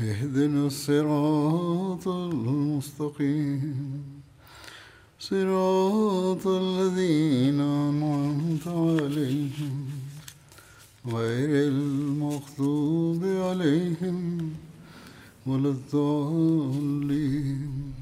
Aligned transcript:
اهدنا 0.00 0.66
الصراط 0.66 2.08
المستقيم. 2.08 4.02
صراط 5.20 6.46
الذين 6.46 7.60
أنعمت 7.60 8.68
عليهم. 8.68 9.88
غير 11.06 11.68
المغضوب 11.68 13.24
عليهم 13.24 14.52
ولا 15.46 15.68
الضالين. 15.68 17.92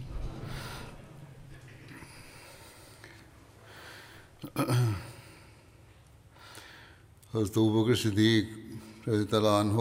حضرت 7.34 7.58
بکر 7.58 7.94
صدیق 7.94 8.44
رضی 9.08 9.36
اللہ 9.36 9.48
عنہ 9.48 9.80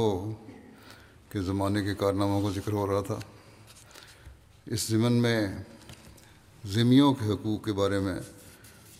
کے 1.34 1.42
زمانے 1.42 1.84
کے 1.84 1.96
کارناموں 1.96 2.42
کا 2.42 2.60
ذکر 2.60 2.72
ہو 2.72 2.88
رہا 2.88 3.02
تھا۔ 3.02 3.20
اس 4.66 4.88
ضمن 4.88 5.14
میں 5.14 5.48
ذمیوں 6.68 7.14
کے 7.14 7.34
حقوق 7.34 7.66
کے 7.66 7.74
بارے 7.74 8.00
میں 8.00 8.20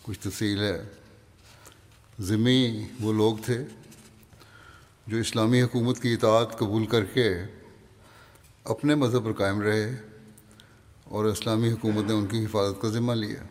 کچھ 0.02 0.18
تفصیل 0.20 0.62
ہے۔ 0.62 0.82
ذمی 2.20 2.88
وہ 3.00 3.12
لوگ 3.12 3.36
تھے 3.44 3.64
جو 5.06 5.16
اسلامی 5.16 5.62
حکومت 5.62 6.02
کی 6.02 6.12
اطاعت 6.12 6.58
قبول 6.58 6.86
کر 6.86 7.04
کے 7.04 7.34
اپنے 8.64 8.94
مذہب 8.94 9.24
پر 9.24 9.32
قائم 9.32 9.60
رہے 9.60 9.96
اور 11.04 11.24
اسلامی 11.24 11.72
حکومت 11.72 12.04
نے 12.04 12.12
ان 12.12 12.26
کی 12.26 12.44
حفاظت 12.44 12.82
کا 12.82 12.88
ذمہ 12.88 13.12
لیا۔ 13.12 13.42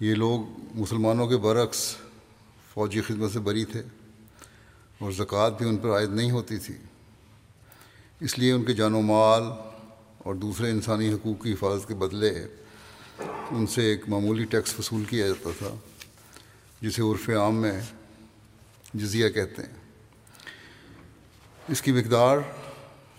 یہ 0.00 0.14
لوگ 0.14 0.40
مسلمانوں 0.74 1.26
کے 1.26 1.36
برعکس 1.36 1.96
فوجی 2.74 3.00
خدمت 3.00 3.32
سے 3.32 3.38
بری 3.38 3.64
تھے 3.64 3.82
اور 4.98 5.12
زکوٰۃ 5.12 5.50
بھی 5.50 5.68
ان 5.68 5.76
پر 5.76 5.88
عائد 5.88 6.10
نہیں 6.10 6.30
ہوتی 6.30 6.58
تھی۔ 6.58 6.74
اس 8.24 8.38
لیے 8.38 8.52
ان 8.52 8.64
کے 8.64 8.72
جان 8.72 8.94
و 8.94 9.00
مال 9.00 9.42
اور 10.18 10.34
دوسرے 10.34 10.70
انسانی 10.70 11.12
حقوق 11.12 11.44
کی 11.44 11.52
حفاظت 11.52 11.88
کے 11.88 11.94
بدلے 11.94 12.46
ان 13.50 13.66
سے 13.66 13.82
ایک 13.82 14.08
معمولی 14.08 14.44
ٹیکس 14.44 14.78
وصول 14.78 15.04
کیا 15.04 15.26
جاتا 15.26 15.50
تھا، 15.58 15.74
جسے 16.80 17.02
عرف 17.02 17.28
عام 17.28 17.54
میں 17.54 17.80
جزیہ 18.94 19.28
کہتے 19.28 19.62
ہیں۔ 19.62 19.74
اس 21.68 21.82
کی 21.82 21.92
مقدار 21.92 22.38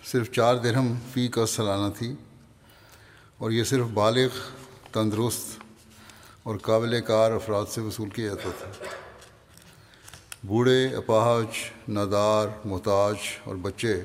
صرف 0.04 0.30
چار 0.32 0.56
درہم 0.56 0.94
فی 1.12 1.28
کا 1.28 1.46
سالانہ 1.46 1.92
تھی 1.98 2.14
اور 3.38 3.50
یہ 3.50 3.64
صرف 3.64 3.86
بالغ، 3.86 4.28
تندرست 4.92 5.60
اور 6.42 6.56
قابل 6.56 7.00
کار 7.00 7.32
افراد 7.32 7.66
سے 7.70 7.80
وصول 7.80 8.10
کیا 8.10 8.26
جاتا 8.26 8.50
تھا۔ 8.58 8.84
بوڑھے، 10.44 10.94
اپاہج، 10.96 11.46
نادار، 11.88 12.48
محتاج 12.64 13.14
اور 13.44 13.56
بچے 13.56 14.04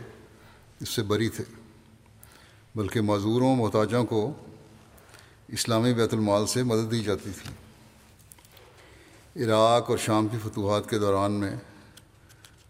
اس 0.79 0.89
سے 0.89 1.03
بری 1.03 1.29
تھے۔ 1.29 1.43
بلکہ 2.75 3.01
معذوروں، 3.01 3.55
محتاجوں 3.55 4.05
کو 4.05 4.33
اسلامی 5.47 5.93
بیت 5.93 6.13
المال 6.13 6.47
سے 6.47 6.63
مدد 6.63 6.91
دی 6.91 7.03
جاتی 7.03 7.29
تھی۔ 7.43 7.53
عراق 9.43 9.89
اور 9.89 9.97
شام 9.97 10.27
کی 10.27 10.37
فتوحات 10.43 10.89
کے 10.89 10.99
دوران 10.99 11.31
میں 11.31 11.55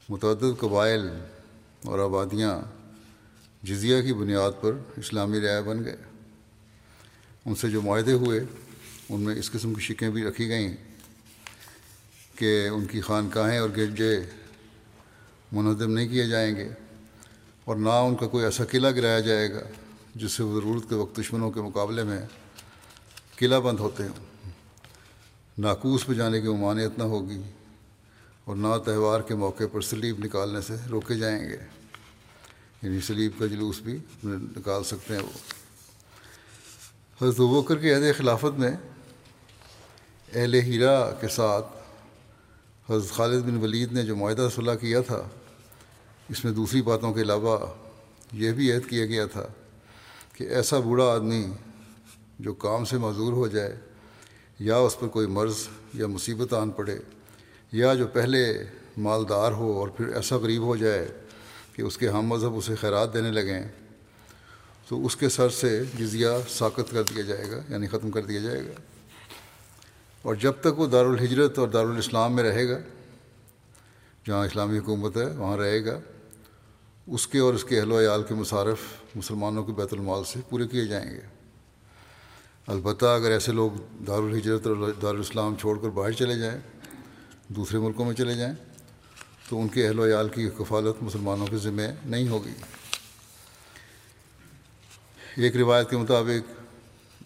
متعدد 0.09 0.59
قبائل 0.59 1.09
اور 1.85 1.99
آبادیاں 1.99 2.61
جزیہ 3.63 4.01
کی 4.01 4.13
بنیاد 4.13 4.51
پر 4.61 4.71
اسلامی 4.97 5.41
رعایا 5.41 5.61
بن 5.61 5.83
گئے۔ 5.83 5.95
ان 7.45 7.55
سے 7.55 7.69
جو 7.69 7.81
معاہدے 7.81 8.13
ہوئے، 8.13 8.39
ان 9.09 9.21
میں 9.21 9.35
اس 9.35 9.51
قسم 9.51 9.73
کی 9.73 9.81
شکیں 9.81 10.09
بھی 10.09 10.23
رکھی 10.23 10.47
گئیں 10.49 10.75
کہ 12.35 12.67
ان 12.67 12.85
کی 12.85 13.01
خانقاہیں 13.01 13.59
اور 13.59 13.69
گرجے 13.77 14.19
منہدم 15.51 15.91
نہیں 15.91 16.07
کیے 16.07 16.27
جائیں 16.27 16.55
گے۔ 16.55 16.69
اور 17.69 17.77
نہ 17.77 17.89
ان 17.89 18.15
کا 18.15 18.27
کوئی 18.27 18.45
ایسا 18.45 18.65
قلعہ 18.65 18.91
گرایا 18.91 19.19
جائے 19.19 19.53
گا 19.53 19.59
جس 20.15 20.31
سے 20.31 20.43
وہ 20.43 20.61
ضرورت 20.61 20.89
کے 20.89 20.95
وقت 20.95 21.19
دشمنوں 21.19 21.51
کے 21.51 21.61
مقابلے 21.61 22.03
میں 22.03 22.21
قلعہ 23.35 23.59
بند 23.59 23.79
ہوتے 23.79 24.03
ہوں۔ 24.03 24.49
ناکوس 25.57 26.05
پہ 26.05 26.13
جانے 26.13 26.41
کی 26.41 26.47
ممانعت 26.47 26.97
نہ 26.97 27.03
ہوگی 27.03 27.41
اور 28.45 28.55
نہ 28.55 28.67
تہوار 28.85 29.21
کے 29.21 29.35
موقع 29.35 29.63
پر 29.71 29.81
سلیب 29.81 30.25
نکالنے 30.25 30.61
سے 30.61 30.75
روکے 30.89 31.15
جائیں 31.15 31.49
گے۔ 31.49 31.57
یعنی 32.81 33.01
سلیب 33.01 33.31
کا 33.39 33.45
جلوس 33.45 33.79
بھی 33.79 33.97
نکال 34.23 34.83
سکتے 34.83 35.15
ہیں 35.15 35.23
وہ۔ 35.23 35.37
حضرت 37.23 37.39
وکر 37.39 37.75
کے 37.75 37.93
عہد 37.93 38.17
خلافت 38.17 38.59
میں 38.59 38.71
اہل 40.35 40.53
ہیرا 40.53 41.11
کے 41.11 41.27
ساتھ 41.27 41.67
حضرت 42.91 43.11
خالد 43.11 43.43
بن 43.43 43.57
ولید 43.57 43.91
نے 43.91 44.03
جو 44.03 44.15
معاہدہ 44.15 44.47
صلاح 44.55 44.75
کیا 44.75 45.01
تھا 45.01 45.29
اس 46.29 46.43
میں 46.45 46.51
دوسری 46.53 46.81
باتوں 46.81 47.13
کے 47.13 47.21
علاوہ 47.21 47.57
یہ 48.31 48.51
بھی 48.51 48.71
عہد 48.71 48.89
کیا 48.89 49.05
گیا 49.05 49.25
تھا 49.25 49.45
کہ 50.33 50.43
ایسا 50.43 50.79
بوڑھا 50.79 51.05
آدمی 51.05 51.45
جو 52.39 52.53
کام 52.53 52.85
سے 52.85 52.97
معذور 52.97 53.33
ہو 53.33 53.47
جائے، 53.47 53.75
یا 54.59 54.77
اس 54.77 54.99
پر 54.99 55.07
کوئی 55.07 55.27
مرض 55.27 55.67
یا 55.93 56.07
مصیبت 56.07 56.53
آن 56.53 56.69
پڑے، 56.69 56.97
یا 57.71 57.93
جو 57.93 58.07
پہلے 58.07 58.63
مالدار 58.97 59.51
ہو 59.51 59.71
اور 59.79 59.87
پھر 59.87 60.07
ایسا 60.07 60.37
غریب 60.37 60.63
ہو 60.63 60.75
جائے 60.75 61.07
کہ 61.73 61.81
اس 61.81 61.97
کے 61.97 62.09
ہم 62.09 62.27
مذہب 62.27 62.57
اسے 62.57 62.75
خیرات 62.75 63.13
دینے 63.13 63.31
لگیں، 63.31 63.63
تو 64.87 65.05
اس 65.05 65.15
کے 65.15 65.29
سر 65.29 65.49
سے 65.49 65.83
جزیہ 65.97 66.27
ساکت 66.49 66.91
کر 66.91 67.03
دیا 67.03 67.21
جائے 67.21 67.51
گا 67.51 67.61
یعنی 67.69 67.87
ختم 67.87 68.11
کر 68.11 68.25
دیا 68.25 68.39
جائے 68.39 68.63
گا۔ 68.65 68.79
اور 70.21 70.35
جب 70.35 70.53
تک 70.61 70.79
وہ 70.79 70.87
دارالحجرت 70.87 71.59
اور 71.59 71.67
دارالاسلام 71.67 72.35
میں 72.35 72.43
رہے 72.43 72.69
گا، 72.69 72.79
جہاں 74.25 74.45
اسلامی 74.45 74.77
حکومت 74.79 75.17
ہے، 75.17 75.25
وہاں 75.25 75.57
رہے 75.57 75.85
گا۔ 75.85 75.99
اس 77.11 77.27
کے 77.27 77.39
اور 77.39 77.53
اس 77.53 77.63
کے 77.63 77.79
اہل 77.79 77.91
و 77.91 77.99
عیال 77.99 78.23
کے 78.23 78.33
مصارف 78.33 78.77
مسلمانوں 79.15 79.63
کے 79.63 79.71
بیت 79.71 79.93
المال 79.93 80.23
سے 80.23 80.39
پورے 80.49 80.67
کیے 80.67 80.85
جائیں 80.85 81.11
گے۔ 81.11 81.21
البتہ 82.67 83.05
اگر 83.05 83.31
ایسے 83.31 83.51
لوگ 83.51 83.71
دارالحجرت 84.07 84.67
اور 84.67 84.91
دارالاسلام 85.01 85.55
چھوڑ 85.55 85.79
کر 85.81 85.89
باہر 85.89 86.11
چلے 86.11 86.37
جائیں، 86.37 86.59
دوسرے 87.47 87.79
ملکوں 87.79 88.05
میں 88.05 88.13
چلے 88.13 88.35
جائیں، 88.35 88.53
تو 89.49 89.61
ان 89.61 89.67
کے 89.67 89.87
اہل 89.87 89.99
و 89.99 90.05
عیال 90.05 90.29
کی 90.29 90.49
کفالت 90.57 91.03
مسلمانوں 91.03 91.47
کے 91.47 91.57
ذمہ 91.57 91.81
نہیں 92.05 92.27
ہوگی۔ 92.27 92.53
ایک 95.37 95.55
روایت 95.55 95.89
کے 95.89 95.97
مطابق 95.97 96.51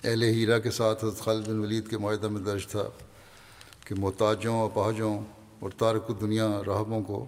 اہل 0.04 0.24
ہیرا 0.24 0.60
کے 0.60 0.72
ساتھ 0.72 1.06
حضرت 1.06 1.20
خالد 1.20 1.48
بن 1.48 1.60
ولید 1.60 1.90
کے 1.90 1.98
معاہدہ 1.98 2.28
میں 2.28 2.42
درج 2.42 2.68
تھا 2.68 2.84
کہ 3.86 3.96
محتاجوں، 3.96 4.66
اپاہجوں 4.66 5.20
اور 5.60 5.70
تارک 5.78 6.22
دنیا 6.22 6.62
راہبوں 6.68 7.02
کو 7.04 7.26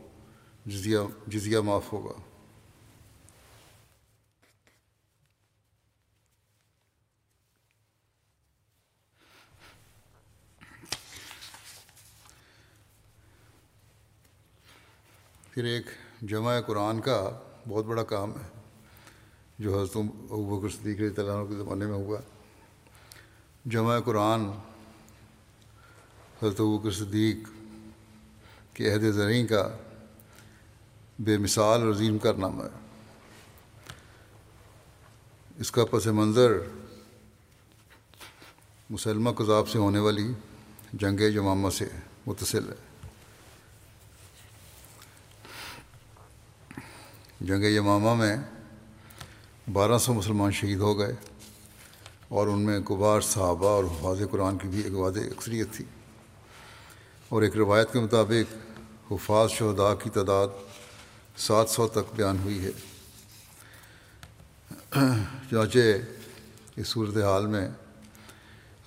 جزیہ 0.65 0.99
جزیہ 1.27 1.59
معاف 1.59 1.93
ہوگا۔ 1.93 2.34
پھر 15.55 15.63
ایک 15.63 15.85
جمع 16.21 16.59
قرآن 16.61 17.01
کا 17.01 17.39
بہت 17.69 17.85
بڑا 17.85 18.03
کام 18.03 18.31
ہے، 18.31 18.47
جو 19.59 19.79
حضرت 19.79 19.97
ابو 19.97 20.59
بکر 20.59 20.69
صدیق 20.69 21.01
رضی 21.01 21.21
اللہ 21.21 21.31
عنہ 21.31 21.49
کے 21.49 21.55
زمانے 21.55 21.85
میں 21.85 21.93
ہوا۔ 21.93 22.19
جمع 23.65 23.99
قرآن 23.99 24.45
حضرت 26.41 26.59
ابو 26.59 26.77
بکر 26.77 26.91
صدیق 26.91 27.37
کے 28.73 28.93
عہد 28.93 29.11
زرعی 29.11 29.47
کا 29.47 29.77
بے 31.19 31.37
مثال 31.37 31.81
اور 31.81 31.89
عظیم 31.89 32.17
کارنامہ 32.17 32.63
ہے۔ 32.63 32.77
اس 35.57 35.71
کا 35.71 35.85
پس 35.85 36.07
منظر 36.07 36.51
مسلمہ 38.89 39.29
کذاب 39.29 39.69
سے 39.69 39.77
ہونے 39.77 39.99
والی 39.99 40.33
جنگ 40.93 41.19
جمامہ 41.33 41.69
سے 41.69 41.85
متصل 42.25 42.69
ہے۔ 42.69 42.84
جنگ 47.47 47.63
یمامہ 47.63 48.15
میں، 48.15 48.37
بارہ 49.73 49.97
سو 49.97 50.13
مسلمان 50.13 50.51
شہید 50.51 50.79
ہو 50.79 50.99
گئے 50.99 51.13
اور 52.27 52.47
ان 52.47 52.59
میں 52.59 52.79
کبار 52.79 53.21
صحابہ 53.21 53.67
اور 53.67 53.83
حفاظ 53.83 54.21
قرآن 54.31 54.57
کی 54.57 54.67
بھی 54.67 54.81
ایک 54.81 54.93
واضح 54.93 55.19
اکثریت 55.19 55.71
تھی۔ 55.71 55.85
اور 57.29 57.41
ایک 57.41 57.55
روایت 57.55 57.93
کے 57.93 57.99
مطابق 57.99 58.55
حفاظ 59.11 59.49
شہداء 59.49 59.93
کی 60.03 60.09
تعداد 60.09 60.47
سات 61.37 61.69
سو 61.69 61.87
تک 61.87 62.15
بیان 62.15 62.37
ہوئی 62.43 62.65
ہے۔ 62.65 62.71
چنانچہ 65.49 65.79
اس 66.75 66.87
صورت 66.87 67.17
حال 67.17 67.45
میں 67.45 67.67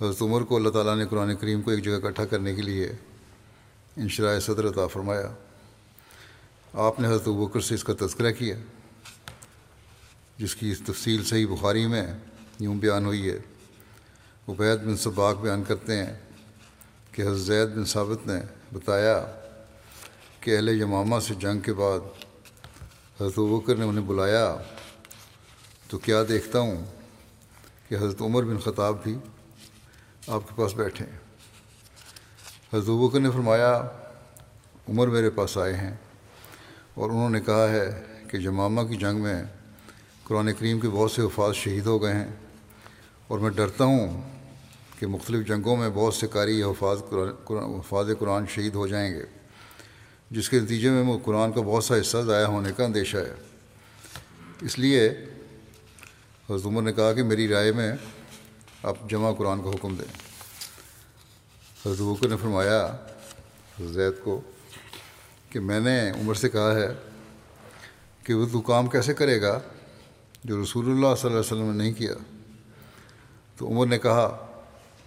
حضرت 0.01 0.21
عمر 0.21 0.41
کو 0.41 0.55
اللہ 0.55 0.69
تعالیٰ 0.69 0.97
نے 0.97 1.05
قرآن 1.05 1.35
کریم 1.35 1.61
کو 1.61 1.71
ایک 1.71 1.83
جگہ 1.83 2.05
اکٹھا 2.05 2.25
کرنے 2.25 2.55
کے 2.55 2.61
لیے 2.61 2.91
انشراء 3.97 4.39
صدر 4.39 4.67
عطا 4.67 4.87
فرمایا۔ 4.87 5.33
آپ 6.73 6.99
نے 6.99 7.07
حضرت 7.07 7.27
بکر 7.27 7.59
سے 7.59 7.75
اس 7.75 7.83
کا 7.83 7.93
تذکرہ 7.99 8.31
کیا، 8.31 8.55
جس 10.37 10.55
کی 10.55 10.75
تفصیل 10.75 11.23
صحیح 11.23 11.47
بخاری 11.47 11.87
میں 11.87 12.13
یوں 12.59 12.75
بیان 12.75 13.05
ہوئی 13.05 13.29
ہے۔ 13.29 13.39
عبید 14.47 14.79
بن 14.79 14.97
صباق 14.97 15.37
بیان 15.37 15.63
کرتے 15.63 16.05
ہیں 16.05 16.13
کہ 17.11 17.21
حضرت 17.21 17.39
زید 17.39 17.69
بن 17.69 17.85
ثابت 17.85 18.27
نے 18.27 18.41
بتایا 18.73 19.25
کہ 20.39 20.55
اہل 20.55 20.81
یمامہ 20.81 21.15
سے 21.19 21.33
جنگ 21.33 21.59
کے 21.59 21.73
بعد 21.73 21.99
حضرت 23.21 23.39
بکر 23.39 23.75
نے 23.75 23.85
انہیں 23.85 24.05
بلایا۔ 24.05 24.55
تو 25.87 25.97
کیا 25.97 26.23
دیکھتا 26.29 26.59
ہوں 26.59 26.85
کہ 27.89 27.95
حضرت 27.95 28.21
عمر 28.21 28.43
بن 28.43 28.59
خطاب 28.59 29.03
بھی 29.03 29.17
آپ 30.27 30.41
کے 30.47 30.53
پاس 30.55 30.73
بیٹھے 30.73 31.05
ہیں۔ 31.05 31.19
حضرت 32.73 32.89
بکر 32.89 33.19
نے 33.19 33.31
فرمایا، 33.31 33.87
عمر 34.89 35.07
میرے 35.07 35.29
پاس 35.29 35.57
آئے 35.57 35.73
ہیں۔ 35.73 35.95
اور 36.99 37.09
انہوں 37.09 37.29
نے 37.29 37.41
کہا 37.41 37.69
ہے 37.69 38.03
کہ 38.27 38.37
جمامہ 38.37 38.81
کی 38.81 38.95
جنگ 38.95 39.19
میں 39.19 39.43
قرآن 40.23 40.53
کریم 40.53 40.79
کے 40.79 40.89
بہت 40.89 41.11
سے 41.11 41.21
حفاظ 41.21 41.55
شہید 41.55 41.85
ہو 41.85 42.01
گئے 42.01 42.13
ہیں 42.13 42.27
اور 43.27 43.39
میں 43.39 43.49
ڈرتا 43.49 43.83
ہوں 43.83 44.21
کہ 44.99 45.07
مختلف 45.07 45.47
جنگوں 45.47 45.75
میں 45.75 45.89
بہت 45.93 46.13
سے 46.13 46.27
قاری 46.27 46.63
حفاظ 46.63 46.97
قرآن 47.45 47.75
حفاظ 47.75 48.07
قرآن 48.19 48.45
شہید 48.47 48.75
ہو 48.75 48.87
جائیں 48.87 49.13
گے، 49.13 49.23
جس 50.31 50.49
کے 50.49 50.59
نتیجے 50.59 50.89
میں 50.89 51.17
قرآن 51.23 51.51
کا 51.51 51.61
بہت 51.61 51.83
سا 51.83 51.95
حصہ 52.01 52.17
ضائع 52.17 52.45
ہونے 52.45 52.71
کا 52.77 52.83
اندیشہ 52.83 53.17
ہے۔ 53.17 53.33
اس 54.61 54.79
لیے 54.79 55.09
حضرت 56.49 56.65
عمر 56.65 56.81
نے 56.81 56.93
کہا 56.93 57.13
کہ 57.13 57.23
میری 57.23 57.47
رائے 57.47 57.71
میں 57.71 57.91
آپ 58.83 59.09
جمع 59.09 59.33
قرآن 59.33 59.61
کا 59.61 59.69
حکم 59.69 59.95
دیں۔ 59.95 60.13
حضرت 61.85 62.01
بکر 62.01 62.27
نے 62.27 62.37
فرمایا 62.37 62.95
زید 63.79 64.23
کو 64.23 64.41
کہ 65.49 65.59
میں 65.59 65.79
نے 65.79 66.09
عمر 66.09 66.33
سے 66.33 66.49
کہا 66.49 66.75
ہے 66.75 66.87
کہ 68.23 68.33
وہ 68.33 68.45
تو 68.51 68.61
کام 68.61 68.87
کیسے 68.87 69.13
کرے 69.13 69.41
گا 69.41 69.59
جو 70.43 70.63
رسول 70.63 70.85
اللہ 70.85 70.99
صلی 70.99 71.05
اللہ 71.05 71.27
علیہ 71.27 71.39
وسلم 71.39 71.71
نے 71.71 71.77
نہیں 71.77 71.93
کیا؟ 71.93 72.13
تو 73.57 73.67
عمر 73.67 73.87
نے 73.87 73.99
کہا 73.99 74.47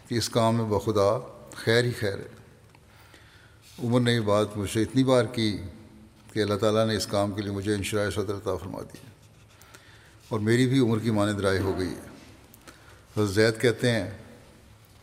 کہ 0.09 0.15
اس 0.15 0.29
کام 0.29 0.57
میں 0.57 0.65
بخدا 0.65 1.19
خیر 1.55 1.85
ہی 1.85 1.91
خیر 1.91 2.19
ہے۔ 2.19 2.43
عمر 3.85 4.01
نے 4.01 4.13
یہ 4.13 4.21
بات 4.21 4.57
مجھ 4.57 4.71
سے 4.71 4.83
اتنی 4.83 5.05
بار 5.05 5.25
کی 5.25 5.59
کہ 6.33 6.41
اللہ 6.41 6.55
تعالیٰ 6.55 6.87
نے 6.87 6.97
اس 6.97 7.07
کام 7.07 7.33
کے 7.33 7.43
لیے 7.43 7.53
مجھے 7.53 7.75
انشراء 7.75 8.11
صدر 8.11 8.35
عطا 8.35 8.57
فرما 8.57 8.81
دی 8.81 8.97
اور 10.29 10.41
میری 10.41 10.67
بھی 10.67 10.79
عمر 10.79 10.99
کی 10.99 11.11
مانند 11.11 11.41
رائے 11.41 11.59
ہو 11.59 11.79
گئی 11.79 11.89
ہے۔ 11.89 12.11
حضرت 13.17 13.31
زید 13.31 13.61
کہتے 13.61 13.91
ہیں 13.91 14.11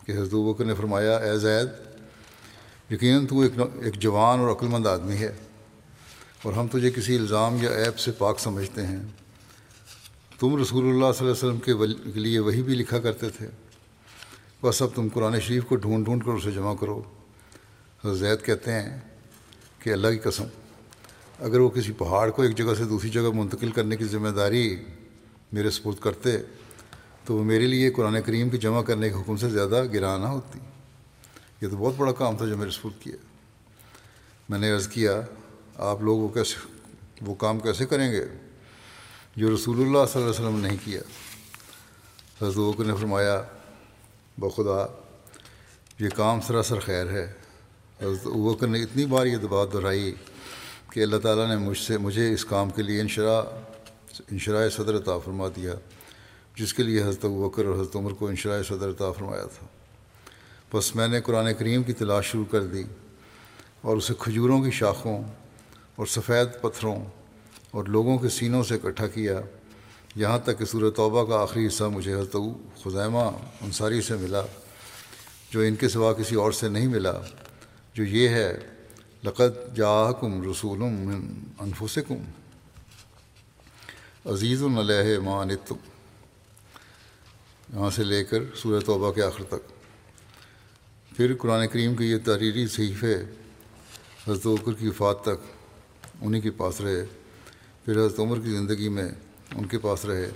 کہ 0.06 0.12
حضرت 0.12 0.34
بکر 0.34 0.64
نے 0.64 0.74
فرمایا، 0.74 1.16
اے 1.16 1.38
زید 1.38 1.68
یقیناً 2.90 3.26
تو 3.26 3.40
ایک 3.40 3.52
ایک 3.82 3.94
جوان 3.94 4.40
اور 4.40 4.50
عقلمند 4.50 4.86
آدمی 4.86 5.16
ہے۔ 5.16 5.32
اور 6.42 6.52
ہم 6.52 6.66
تجھے 6.66 6.90
کسی 6.90 7.16
الزام 7.16 7.56
یا 7.62 7.70
ایپ 7.70 7.98
سے 7.98 8.12
پاک 8.12 8.40
سمجھتے 8.40 8.86
ہیں۔ 8.86 9.02
تم 10.40 10.62
رسول 10.62 10.84
اللہ 10.84 11.12
صلی 11.18 11.28
اللہ 11.28 11.56
علیہ 11.58 11.70
وسلم 11.70 12.12
کے 12.12 12.20
لیے 12.20 12.38
وہی 12.38 12.62
بھی 12.62 12.74
لکھا 12.74 12.98
کرتے 12.98 13.28
تھے۔ 13.28 13.48
بس 14.62 14.82
اب 14.82 14.88
تم 14.94 15.08
قرآن 15.14 15.40
شریف 15.40 15.64
کو 15.64 15.76
ڈھونڈ 15.76 16.04
ڈھونڈ 16.04 16.24
کر 16.24 16.30
اسے 16.30 16.50
جمع 16.50 16.74
کرو۔ 16.74 17.02
حضرت 18.04 18.18
زید 18.18 18.44
کہتے 18.44 18.72
ہیں 18.72 19.00
کہ 19.78 19.90
اللہ 19.90 20.08
کی 20.08 20.18
قسم، 20.18 20.44
اگر 21.38 21.60
وہ 21.60 21.68
کسی 21.68 21.92
پہاڑ 21.92 22.30
کو 22.30 22.42
ایک 22.42 22.56
جگہ 22.56 22.74
سے 22.78 22.84
دوسری 22.84 23.10
جگہ 23.10 23.30
منتقل 23.34 23.70
کرنے 23.70 23.96
کی 23.96 24.04
ذمہ 24.04 24.28
داری 24.28 24.76
میرے 25.52 25.70
سپورٹ 25.70 25.96
کرتے، 26.00 26.36
تو 27.24 27.34
وہ 27.34 27.44
میرے 27.44 27.66
لیے 27.66 27.90
قرآن 27.90 28.16
کریم 28.26 28.50
کی 28.50 28.58
جمع 28.58 28.82
کرنے 28.82 29.08
کے 29.08 29.14
حکم 29.14 29.36
سے 29.36 29.48
زیادہ 29.48 29.84
گراں 29.92 30.18
نہ 30.18 30.26
ہوتی۔ 30.26 30.58
یہ 31.60 31.68
تو 31.68 31.76
بہت 31.76 31.94
بڑا 31.96 32.12
کام 32.12 32.36
تھا 32.36 32.46
جو 32.46 32.56
میرے 32.56 32.70
سپورٹ 32.70 32.94
کیا 33.00 33.16
میں 34.48 34.58
نے 34.58 34.72
عرض 34.72 34.88
کیا، 34.88 35.20
آپ 35.76 36.02
لوگ 36.02 36.18
وہ 36.18 36.28
کیسے، 36.28 36.68
وہ 37.20 37.34
کام 37.34 37.60
کیسے 37.60 37.86
کریں 37.86 38.12
گے؟ 38.12 38.24
جو 39.36 39.54
رسول 39.54 39.76
اللہ 39.76 39.98
صلی 40.12 40.22
اللہ 40.22 40.34
علیہ 40.34 40.46
وسلم 40.46 40.60
نے 40.60 40.68
نہیں 40.68 40.76
کیا۔ 40.84 41.00
حضرت 42.42 42.80
نے 42.80 42.94
فرمایا 43.00 43.42
بخدا 44.38 45.02
یہ 45.98 46.08
کام 46.08 46.40
سراسر 46.40 46.80
خیر 46.80 47.06
ہے۔ 47.10 47.32
حضرت 48.02 48.26
وکر 48.26 48.66
نے 48.66 48.82
اتنی 48.82 49.06
بار 49.06 49.26
یہ 49.26 49.36
بات 49.36 49.72
دہرائی 49.72 50.14
کہ 50.92 51.02
اللہ 51.02 51.16
تعالیٰ 51.16 51.48
نے 51.48 51.56
مجھ 51.56 51.78
سے، 51.78 51.98
مجھے 51.98 52.32
اس 52.32 52.44
کام 52.44 52.70
کے 52.70 52.82
لیے 52.82 53.00
انشراء 53.00 53.42
انشراء 54.30 54.68
صدر 54.68 54.96
عطا 54.96 55.18
فرما 55.18 55.48
دیا، 55.48 55.74
جس 56.56 56.74
کے 56.74 56.82
لیے 56.82 57.02
حضرت 57.02 57.24
وکر 57.24 57.64
اور 57.64 57.74
حضرت 57.74 57.96
عمر 57.96 58.10
کو 58.10 58.28
انشراء 58.28 58.62
صدر 58.62 58.90
عطا 58.90 59.12
فرمایا 59.12 59.44
تھا۔ 59.44 59.66
بس 60.74 60.94
میں 60.96 61.08
نے 61.08 61.20
قرآن 61.20 61.54
کریم 61.58 61.82
کی 61.82 61.92
تلاش 61.92 62.26
شروع 62.26 62.44
کر 62.50 62.62
دی 62.62 62.82
اور 63.80 63.96
اسے 63.96 64.14
کھجوروں 64.18 64.62
کی 64.64 64.70
شاخوں 64.70 65.22
اور 65.96 66.06
سفید 66.06 66.60
پتھروں 66.60 66.96
اور 67.70 67.84
لوگوں 67.84 68.18
کے 68.18 68.28
سینوں 68.28 68.62
سے 68.62 68.74
اکٹھا 68.74 69.06
کیا۔ 69.06 69.40
یہاں 70.16 70.38
تک 70.38 70.58
کہ 70.58 70.64
سورہ 70.64 70.90
توبہ 70.90 71.24
کا 71.24 71.40
آخری 71.42 71.66
حصہ 71.66 71.84
مجھے 71.84 72.14
حضرت 72.14 72.36
خزیمہ 72.82 73.24
انصاری 73.60 74.00
سے 74.02 74.16
ملا، 74.16 74.42
جو 75.50 75.60
ان 75.60 75.76
کے 75.76 75.88
سوا 75.88 76.12
کسی 76.12 76.34
اور 76.34 76.52
سے 76.52 76.68
نہیں 76.68 76.88
ملا، 76.88 77.12
جو 77.94 78.04
یہ 78.04 78.28
ہے 78.28 78.52
لقت 79.24 79.76
جاکم 79.76 80.50
رسول 80.50 80.82
انفسکم 80.82 82.22
عزیز 84.26 84.62
علیہ 84.62 85.18
مانتم 85.18 85.76
یہاں 87.74 87.90
سے 87.90 88.04
لے 88.04 88.24
کر 88.24 88.42
سورہ 88.54 88.80
توبہ 88.80 89.12
کے 89.12 89.22
آخر 89.22 89.44
تک۔ 89.44 89.79
پھر 91.16 91.34
قرآن 91.36 91.68
کریم 91.68 91.94
کے 91.94 92.04
یہ 92.04 92.16
تحریری 92.24 92.66
صحیفے 92.66 93.14
حضرت 94.28 94.46
عکر 94.46 94.72
کی 94.72 94.88
وفات 94.88 95.22
تک 95.22 95.40
انہی 96.22 96.40
کے 96.40 96.50
پاس 96.50 96.80
رہے، 96.80 97.04
پھر 97.84 97.98
حضرت 97.98 98.20
عمر 98.20 98.40
کی 98.40 98.50
زندگی 98.50 98.88
میں 98.88 99.08
ان 99.54 99.66
کے 99.66 99.78
پاس 99.78 100.04
رہے، 100.04 100.30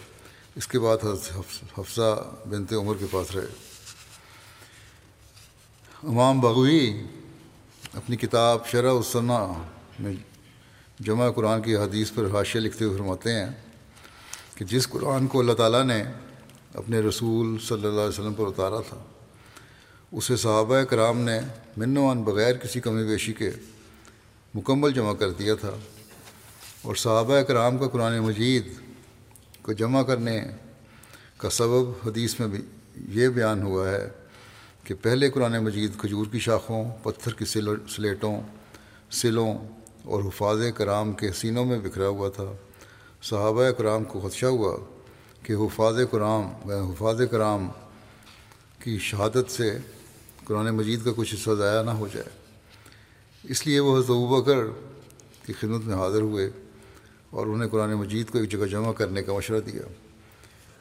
اس 0.56 0.68
کے 0.68 0.78
بعد 0.78 0.98
حضرت 1.04 1.78
حفصہ 1.78 2.34
بنت 2.48 2.72
عمر 2.72 2.94
کے 2.98 3.06
پاس 3.10 3.30
رہے۔ 3.36 3.46
امام 6.02 6.40
بغوی 6.40 7.02
اپنی 7.92 8.16
کتاب 8.16 8.66
شرح 8.66 8.90
الصنع 8.90 9.52
میں 10.00 10.14
جمع 11.00 11.30
قرآن 11.30 11.62
کی 11.62 11.76
حدیث 11.76 12.12
پر 12.12 12.30
حاشیہ 12.30 12.60
لکھتے 12.60 12.84
ہوئے 12.84 12.96
فرماتے 12.96 13.32
ہیں 13.32 13.50
کہ 14.54 14.64
جس 14.64 14.88
قرآن 14.88 15.26
کو 15.26 15.40
اللہ 15.40 15.52
تعالیٰ 15.52 15.84
نے 15.84 16.02
اپنے 16.74 17.00
رسول 17.00 17.58
صلی 17.58 17.86
اللہ 17.86 18.00
علیہ 18.00 18.08
وسلم 18.08 18.34
پر 18.34 18.46
اتارا 18.46 18.80
تھا 18.80 19.04
اسے 20.16 20.36
صحابہ 20.36 20.82
کرام 20.82 21.20
نے 21.20 21.40
منوان 21.76 22.22
بغیر 22.22 22.56
کسی 22.56 22.80
کمی 22.80 23.04
بیشی 23.04 23.32
کے 23.32 23.50
مکمل 24.54 24.92
جمع 24.92 25.14
کر 25.14 25.30
دیا 25.30 25.54
تھا 25.54 25.70
اور 26.82 26.94
صحابہ 26.94 27.40
کرام 27.40 27.78
کا 27.78 27.88
قرآن 27.88 28.18
مجید 28.18 28.68
کو 29.62 29.72
جمع 29.72 30.02
کرنے 30.02 30.40
کا 31.36 31.50
سبب 31.50 31.90
حدیث 32.06 32.40
میں 32.40 32.48
بھی 32.48 32.60
یہ 33.08 33.28
بیان 33.28 33.62
ہوا 33.62 33.90
ہے 33.90 34.08
کہ 34.84 34.94
پہلے 35.02 35.30
قرآن 35.30 35.58
مجید 35.64 35.98
کھجور 35.98 36.26
کی 36.32 36.38
شاخوں، 36.38 36.84
پتھر 37.02 37.32
کی 37.32 37.44
سلیٹوں، 37.44 38.40
سلوں 39.10 39.58
اور 40.04 40.22
حفاظ 40.22 40.58
کرام 40.76 41.12
کے 41.12 41.32
سینوں 41.32 41.64
میں 41.64 41.78
بکھرا 41.78 42.08
ہوا 42.08 42.28
تھا۔ 42.28 42.52
صحابہ 43.22 43.70
کرام 43.70 44.04
کو 44.04 44.20
خدشہ 44.20 44.46
ہوا 44.46 44.76
کہ 45.42 45.52
حفاظ 45.52 45.98
کرام 46.10 46.70
حفاظ 46.70 47.20
کرام 47.30 47.68
کی 48.78 48.98
شہادت 48.98 49.50
سے 49.50 49.78
قرآن 50.44 50.70
مجید 50.70 51.04
کا 51.04 51.10
کچھ 51.16 51.34
حصہ 51.34 51.50
ضائع 51.50 51.82
نہ 51.82 51.90
ہو 51.90 52.08
جائے۔ 52.12 52.28
اس 53.42 53.66
لیے 53.66 53.80
وہ 53.80 53.98
حضرت 53.98 54.10
بکر 54.10 54.58
کی 55.46 55.52
خدمت 55.52 55.84
میں 55.84 55.94
حاضر 55.94 56.20
ہوئے 56.20 56.50
اور 57.30 57.46
انہیں 57.46 57.68
قرآن 57.68 57.94
مجید 57.94 58.30
کو 58.30 58.38
ایک 58.38 58.50
جگہ 58.50 58.66
جمع 58.66 58.92
کرنے 58.92 59.22
کا 59.22 59.32
مشورہ 59.32 59.60
دیا۔ 59.60 59.82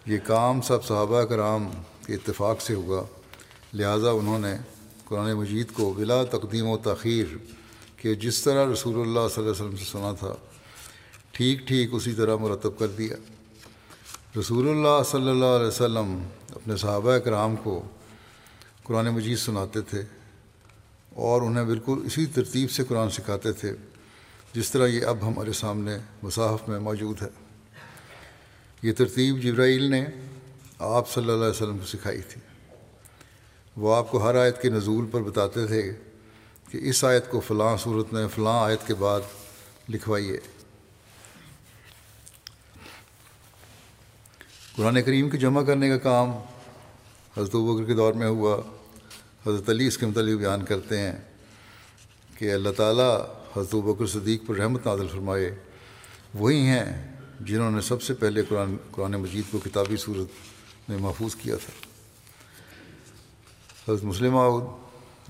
یہ 0.05 0.17
کام 0.27 0.61
سب 0.61 0.85
صحابہ 0.85 1.23
کرام 1.23 1.69
کے 2.05 2.13
اتفاق 2.13 2.61
سے 2.61 2.73
ہوا 2.73 3.03
لہٰذا 3.73 4.09
انہوں 4.09 4.39
نے 4.39 4.57
قرآن 5.05 5.33
مجید 5.33 5.71
کو 5.73 5.93
بلا 5.97 6.23
تقدیم 6.23 6.67
و 6.67 6.77
تاخیر 6.77 7.37
کہ 7.97 8.15
جس 8.15 8.41
طرح 8.43 8.73
رسول 8.73 8.95
اللہ 8.95 9.27
صلی 9.35 9.43
اللہ 9.43 9.51
علیہ 9.51 9.63
وسلم 9.63 9.75
سے 9.75 9.85
سنا 9.85 10.13
تھا، 10.19 10.35
ٹھیک 11.31 11.67
ٹھیک 11.67 11.89
اسی 11.93 12.13
طرح 12.13 12.35
مرتب 12.35 12.79
کر 12.79 12.87
دیا۔ 12.87 13.15
رسول 14.39 14.69
اللہ 14.69 15.03
صلی 15.11 15.29
اللہ 15.29 15.55
علیہ 15.57 15.67
وسلم 15.67 16.27
اپنے 16.55 16.77
صحابہ 16.77 17.17
کرام 17.17 17.55
کو 17.55 17.83
قرآن 18.83 19.05
مجید 19.05 19.37
سناتے 19.37 19.81
تھے 19.81 20.01
اور 21.09 21.41
انہیں 21.41 21.63
بالکل 21.63 21.99
اسی 22.05 22.25
ترتیب 22.25 22.71
سے 22.71 22.83
قرآن 22.83 23.09
سکھاتے 23.09 23.53
تھے، 23.53 23.73
جس 24.53 24.71
طرح 24.71 24.87
یہ 24.87 25.05
اب 25.05 25.27
ہمارے 25.27 25.53
سامنے 25.53 25.97
مصحف 26.23 26.69
میں 26.69 26.79
موجود 26.79 27.21
ہے۔ 27.21 27.27
یہ 28.81 28.93
ترتیب 28.93 29.43
جبرائیل 29.43 29.83
نے 29.83 30.05
آپ 30.79 31.09
صلی 31.09 31.23
اللہ 31.23 31.43
علیہ 31.43 31.49
وسلم 31.49 31.77
کو 31.77 31.85
سکھائی 31.85 32.21
تھی۔ 32.21 32.41
وہ 33.77 33.95
آپ 33.95 34.11
کو 34.11 34.29
ہر 34.29 34.35
آیت 34.35 34.61
کے 34.61 34.69
نزول 34.69 35.05
پر 35.11 35.21
بتاتے 35.21 35.67
تھے 35.67 35.93
کہ 36.69 36.79
اس 36.81 37.03
آیت 37.03 37.31
کو 37.31 37.39
فلاں 37.39 37.77
صورت 37.77 38.13
میں، 38.13 38.27
فلاں 38.27 38.63
آیت 38.63 38.87
کے 38.87 38.93
بعد 38.93 39.21
لکھوائیے۔ 39.89 40.37
قرآن 44.75 45.01
کریم 45.01 45.29
کے 45.29 45.37
جمع 45.37 45.63
کرنے 45.63 45.89
کا 45.89 45.97
کام 45.97 46.31
حضرت 47.37 47.55
بکر 47.55 47.83
کے 47.83 47.93
دور 47.93 48.13
میں 48.13 48.27
ہوا۔ 48.27 48.61
حضرت 49.47 49.69
علی 49.69 49.87
اس 49.87 49.97
کے 49.97 50.05
متعلق 50.05 50.39
بیان 50.39 50.65
کرتے 50.65 50.99
ہیں 50.99 51.13
کہ 52.37 52.53
اللہ 52.53 52.69
تعالیٰ 52.69 53.21
حضرت 53.57 53.75
بکر 53.75 54.05
صدیق 54.05 54.43
پر 54.47 54.55
رحمت 54.55 54.85
نازل 54.85 55.07
فرمائے۔ 55.07 55.55
وہی 56.33 56.59
ہیں 56.59 57.15
جنہوں 57.39 57.71
نے 57.71 57.81
سب 57.81 58.01
سے 58.01 58.13
پہلے 58.13 58.43
قرآن 58.49 58.75
قرآن 58.91 59.11
مجید 59.11 59.43
کو 59.51 59.59
کتابی 59.59 59.97
صورت 59.97 60.27
میں 60.89 60.97
محفوظ 60.97 61.35
کیا 61.35 61.55
تھا۔ 61.55 61.73
حضرت 63.87 64.03
مسلم 64.03 64.37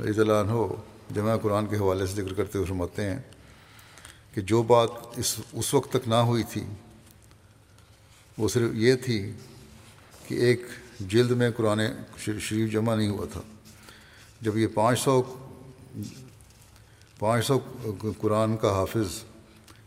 رضی 0.09 0.21
اللہ 0.21 0.33
عنہ 0.33 0.73
جمع 1.15 1.37
قرآن 1.37 1.65
کے 1.65 1.75
حوالے 1.75 2.05
سے 2.05 2.21
ذکر 2.21 2.33
کرتے 2.33 2.57
ہوئے 2.57 2.67
فرماتے 2.67 3.09
ہیں 3.09 3.19
کہ 4.33 4.41
جو 4.41 4.63
بات 4.63 4.89
اس 5.17 5.39
اس 5.53 5.73
وقت 5.73 5.89
تک 5.89 6.07
نہ 6.07 6.15
ہوئی 6.15 6.43
تھی، 6.43 6.63
وہ 8.37 8.47
صرف 8.49 8.71
یہ 8.73 8.95
تھی 8.95 9.31
کہ 10.27 10.35
ایک 10.35 10.61
جلد 11.09 11.31
میں 11.31 11.49
قرآن 11.51 11.79
شریف 12.17 12.71
جمع 12.71 12.95
نہیں 12.95 13.09
ہوا 13.09 13.25
تھا۔ 13.31 13.41
جب 14.41 14.57
یہ 14.57 14.67
پانچ 14.73 14.99
سو 14.99 15.21
پانچ 17.19 17.45
سو 17.45 17.59
قرآن 18.17 18.57
کا 18.57 18.71
حافظ 18.71 19.23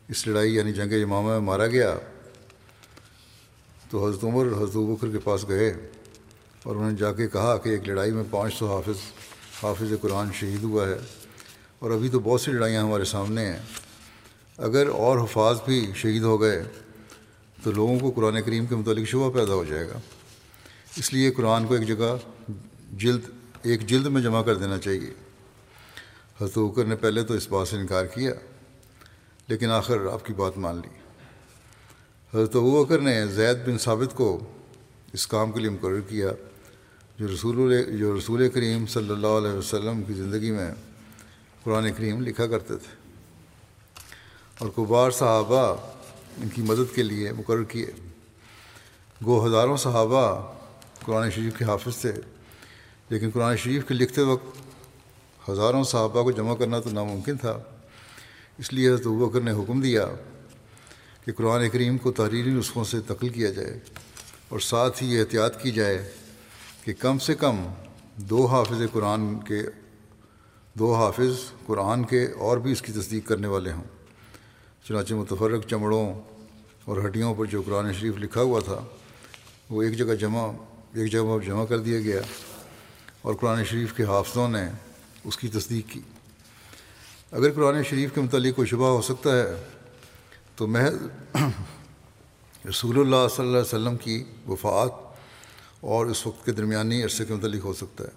اس 0.09 0.27
لڑائی 0.27 0.55
یعنی 0.55 0.73
جنگ 0.73 0.93
امامہ 0.93 1.29
میں 1.29 1.41
مارا 1.41 1.67
گیا 1.67 1.95
تو 3.91 4.09
حضرت 4.09 4.25
عمر، 4.25 4.47
حضرت 4.47 4.77
بکر 4.77 5.11
کے 5.11 5.19
پاس 5.19 5.49
گئے 5.49 5.89
اور 6.63 6.77
انہوں 6.77 6.91
نے 6.91 6.97
جا 6.97 7.13
کے 7.13 7.29
کہا 7.29 7.57
کہ 7.57 7.69
ایک 7.69 7.89
لڑائی 7.89 8.11
میں 8.11 8.25
پانچ 8.31 8.55
سو 8.55 8.75
حافظ 8.75 8.97
حافظ 9.63 9.93
قرآن 10.01 10.33
شہید 10.33 10.63
ہوا 10.63 10.89
ہے۔ 10.89 10.99
اور 11.79 11.91
ابھی 11.91 12.09
تو 12.09 12.19
بہت 12.21 12.41
سی 12.41 12.53
لڑائیاں 12.53 12.83
ہمارے 12.83 13.05
سامنے 13.05 13.45
ہیں۔ 13.47 13.59
اگر 14.59 14.89
اور 14.89 15.19
حفاظ 15.19 15.61
بھی 15.65 15.93
شہید 15.95 16.23
ہو 16.23 16.41
گئے 16.41 16.63
تو 17.63 17.71
لوگوں 17.71 17.99
کو 17.99 18.11
قرآن 18.11 18.43
کریم 18.43 18.67
کے 18.67 18.75
متعلق 18.75 19.09
شبہ 19.09 19.31
پیدا 19.31 19.55
ہو 19.55 19.65
جائے 19.65 19.89
گا۔ 19.89 19.99
اس 20.97 21.13
لیے 21.13 21.31
قرآن 21.31 21.67
کو 21.67 21.75
ایک 21.75 21.89
جگہ 21.89 22.17
جلد، 22.93 23.21
ایک 23.63 23.87
جلد 23.87 24.07
میں 24.07 24.23
جمع 24.23 24.43
کر 24.43 24.55
دینا 24.55 24.79
چاہیے۔ 24.79 25.15
حضرت 26.41 26.59
بکر 26.59 26.85
نے 26.85 26.97
پہلے 26.97 27.23
تو 27.23 27.35
اس 27.35 27.49
بات 27.49 27.69
سے 27.69 27.77
انکار 27.77 28.07
کیا، 28.07 28.33
لیکن 29.49 29.71
آخر 29.71 30.07
آپ 30.13 30.27
کی 30.27 30.33
بات 30.33 30.59
مان 30.59 30.77
لی۔ 30.77 30.89
حضرت 32.35 32.57
بکر 32.57 32.99
نے 32.99 33.27
زید 33.27 33.57
بن 33.67 33.79
ثابت 33.79 34.17
کو 34.17 34.41
اس 35.13 35.27
کام 35.27 35.53
کے 35.53 35.61
لیے 35.61 35.71
مقرر 35.71 36.01
کیا 36.01 36.31
جو 37.19 37.27
رسول 37.35 37.99
جو 37.99 38.19
رسول 38.19 38.49
کریم 38.49 38.87
صلی 38.87 39.11
اللہ 39.11 39.27
علیہ 39.27 39.51
وسلم 39.51 40.03
کی 40.03 40.13
زندگی 40.13 40.51
میں 40.51 40.71
قرآن 41.63 41.93
کریم 41.93 42.23
لکھا 42.23 42.47
کرتے 42.47 42.77
تھے۔ 42.77 43.11
اور 44.59 44.69
کبار 44.77 45.11
صحابہ 45.11 45.77
ان 46.37 46.49
کی 46.49 46.63
مدد 46.63 46.95
کے 46.95 47.03
لیے 47.03 47.33
مقرر 47.33 47.65
کیے۔ 47.65 47.87
گو 49.25 49.47
ہزاروں 49.47 49.77
صحابہ 49.77 50.56
قرآن 51.07 51.31
شریف 51.31 51.59
کے 51.59 51.65
حافظ 51.65 52.01
تھے۔ 52.01 52.13
لیکن 53.09 53.31
قرآن 53.35 53.57
شریف 53.57 53.89
کے 53.89 53.95
لکھتے 53.95 54.23
وقت 54.23 54.57
ہزاروں 55.51 55.85
صحابہ 55.85 56.23
کو 56.23 56.31
جمع 56.31 56.55
کرنا 56.55 56.81
تو 56.81 56.91
ناممکن 56.91 57.37
تھا۔ 57.37 57.59
اس 58.59 58.73
لیے 58.73 58.89
حضرت 58.89 59.07
بکر 59.07 59.41
نے 59.41 59.51
حکم 59.51 59.81
دیا 59.81 60.07
کہ 61.25 61.33
قرآن 61.33 61.69
کریم 61.69 61.99
کو 61.99 62.13
تحریری 62.13 62.51
نسخوں 62.51 62.85
سے 62.85 63.01
تقل 63.01 63.29
کیا 63.29 63.51
جائے 63.51 63.79
اور 64.49 64.59
ساتھ 64.59 65.03
ہی 65.03 65.15
یہ 65.15 65.21
احتیاط 65.21 65.63
کی 65.63 65.71
جائے 65.71 66.11
کہ 66.85 66.93
کم 66.99 67.19
سے 67.19 67.35
کم 67.35 67.57
دو 68.17 68.47
حافظ 68.47 68.83
قرآن 68.93 69.41
کے، 69.41 69.63
دو 70.75 70.95
حافظ 70.95 71.53
قرآن 71.67 72.05
کے 72.05 72.27
اور 72.39 72.57
بھی 72.57 72.73
اس 72.73 72.83
کی 72.83 72.93
تصدیق 72.93 73.29
کرنے 73.29 73.47
والے 73.47 73.73
ہوں۔ 73.73 73.85
چنانچہ 74.89 75.15
متفرق 75.15 75.67
چمڑوں 75.67 76.15
اور 76.85 76.97
ہڈیوں 77.07 77.35
پر 77.35 77.45
جو 77.45 77.63
قرآن 77.67 77.93
شریف 77.93 78.15
لکھا 78.17 78.41
ہوا 78.41 78.61
تھا، 78.61 78.85
وہ 79.71 79.83
ایک 79.83 79.99
جگہ 79.99 80.15
جمع 80.15 80.53
ایک 80.97 81.13
جگہ 81.13 81.21
پر 81.21 81.45
جمع 81.45 81.65
کر 81.65 81.79
دیا 81.79 82.01
گیا 82.01 82.21
اور 83.23 83.35
قرآن 83.35 83.65
شریف 83.65 83.93
کے 83.93 84.05
حافظوں 84.05 84.49
نے 84.49 84.69
اس 85.25 85.37
کی 85.39 85.49
تصدیق 85.49 85.93
کی۔ 85.93 86.01
اگر 87.33 87.53
قرآن 87.53 87.83
شریف 87.83 88.15
کے 88.15 88.21
متعلق 88.21 88.57
کوئی 88.57 88.69
شبہ 88.69 88.89
ہو 88.89 89.03
سکتا 89.03 89.37
ہے، 89.37 89.45
تو 90.57 90.67
محض 90.67 90.95
رسول 92.69 93.01
اللہ 93.01 93.29
صلی 93.31 93.47
اللہ 93.47 93.59
علیہ 93.59 93.61
وسلم 93.61 93.97
کی 93.97 94.25
وفات 94.49 94.93
اور 95.81 96.07
اس 96.07 96.27
وقت 96.27 96.45
کے 96.45 96.53
درمیانی 96.53 97.03
عرصے 97.03 97.25
کے 97.25 97.35
متعلق 97.35 97.65
ہو 97.65 97.75
سکتا 97.75 98.05
ہے۔ 98.05 98.09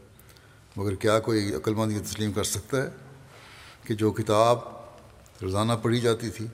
مگر 0.75 0.95
کیا 0.95 1.19
کوئی 1.19 1.55
عقلمند 1.55 1.91
یہ 1.91 1.99
تسلیم 2.05 2.31
کر 2.31 2.43
سکتا 2.43 2.83
ہے 2.83 2.89
کہ 3.83 3.93
جو 3.93 4.11
کتاب 4.11 4.59
روزانہ 5.41 5.73
پڑھی 5.81 5.99
جاتی 5.99 6.29
تھی 6.29 6.47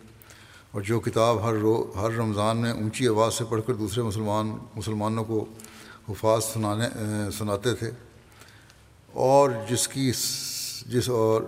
اور 0.71 0.81
جو 0.81 0.99
کتاب 0.99 1.49
ہر 1.49 1.53
رو، 1.53 1.93
ہر 1.95 2.11
رمضان 2.11 2.57
میں 2.57 2.71
اونچی 2.71 3.07
آواز 3.07 3.33
سے 3.33 3.43
پڑھ 3.49 3.61
کر 3.67 3.73
دوسرے 3.73 4.03
مسلمان، 4.03 4.57
مسلمانوں 4.75 5.23
کو 5.23 5.45
حفاظ 6.09 6.43
سنانے 6.43 6.87
سناتے 7.37 7.73
تھے۔ 7.73 7.91
اور 9.11 9.49
جس 9.69 9.87
کی 9.87 10.11
جس 10.85 11.09
اور 11.09 11.41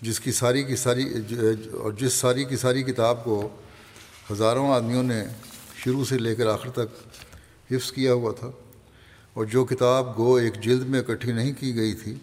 جس 0.00 0.20
کی 0.20 0.32
ساری 0.32 0.62
کی 0.62 0.76
ساری 0.76 1.14
اور 1.72 1.92
جس 1.92 2.12
ساری 2.12 2.44
کی 2.44 2.56
ساری 2.56 2.82
کتاب 2.82 3.24
کو 3.24 3.48
ہزاروں 4.32 4.70
آدمیوں 4.70 5.02
نے 5.02 5.24
شروع 5.76 6.04
سے 6.04 6.18
لے 6.18 6.34
کر 6.34 6.46
آخر 6.46 6.70
تک 6.70 7.08
حفظ 7.72 7.92
کیا 7.92 8.12
ہوا 8.12 8.32
تھا۔ 8.32 8.50
اور 9.32 9.44
جو 9.44 9.64
کتاب 9.64 10.18
گو 10.18 10.34
ایک 10.34 10.54
جلد 10.54 10.88
میں 10.88 11.00
اکٹھی 11.00 11.32
نہیں 11.32 11.52
کی 11.60 11.76
گئی 11.76 11.94
تھی، 11.94 12.14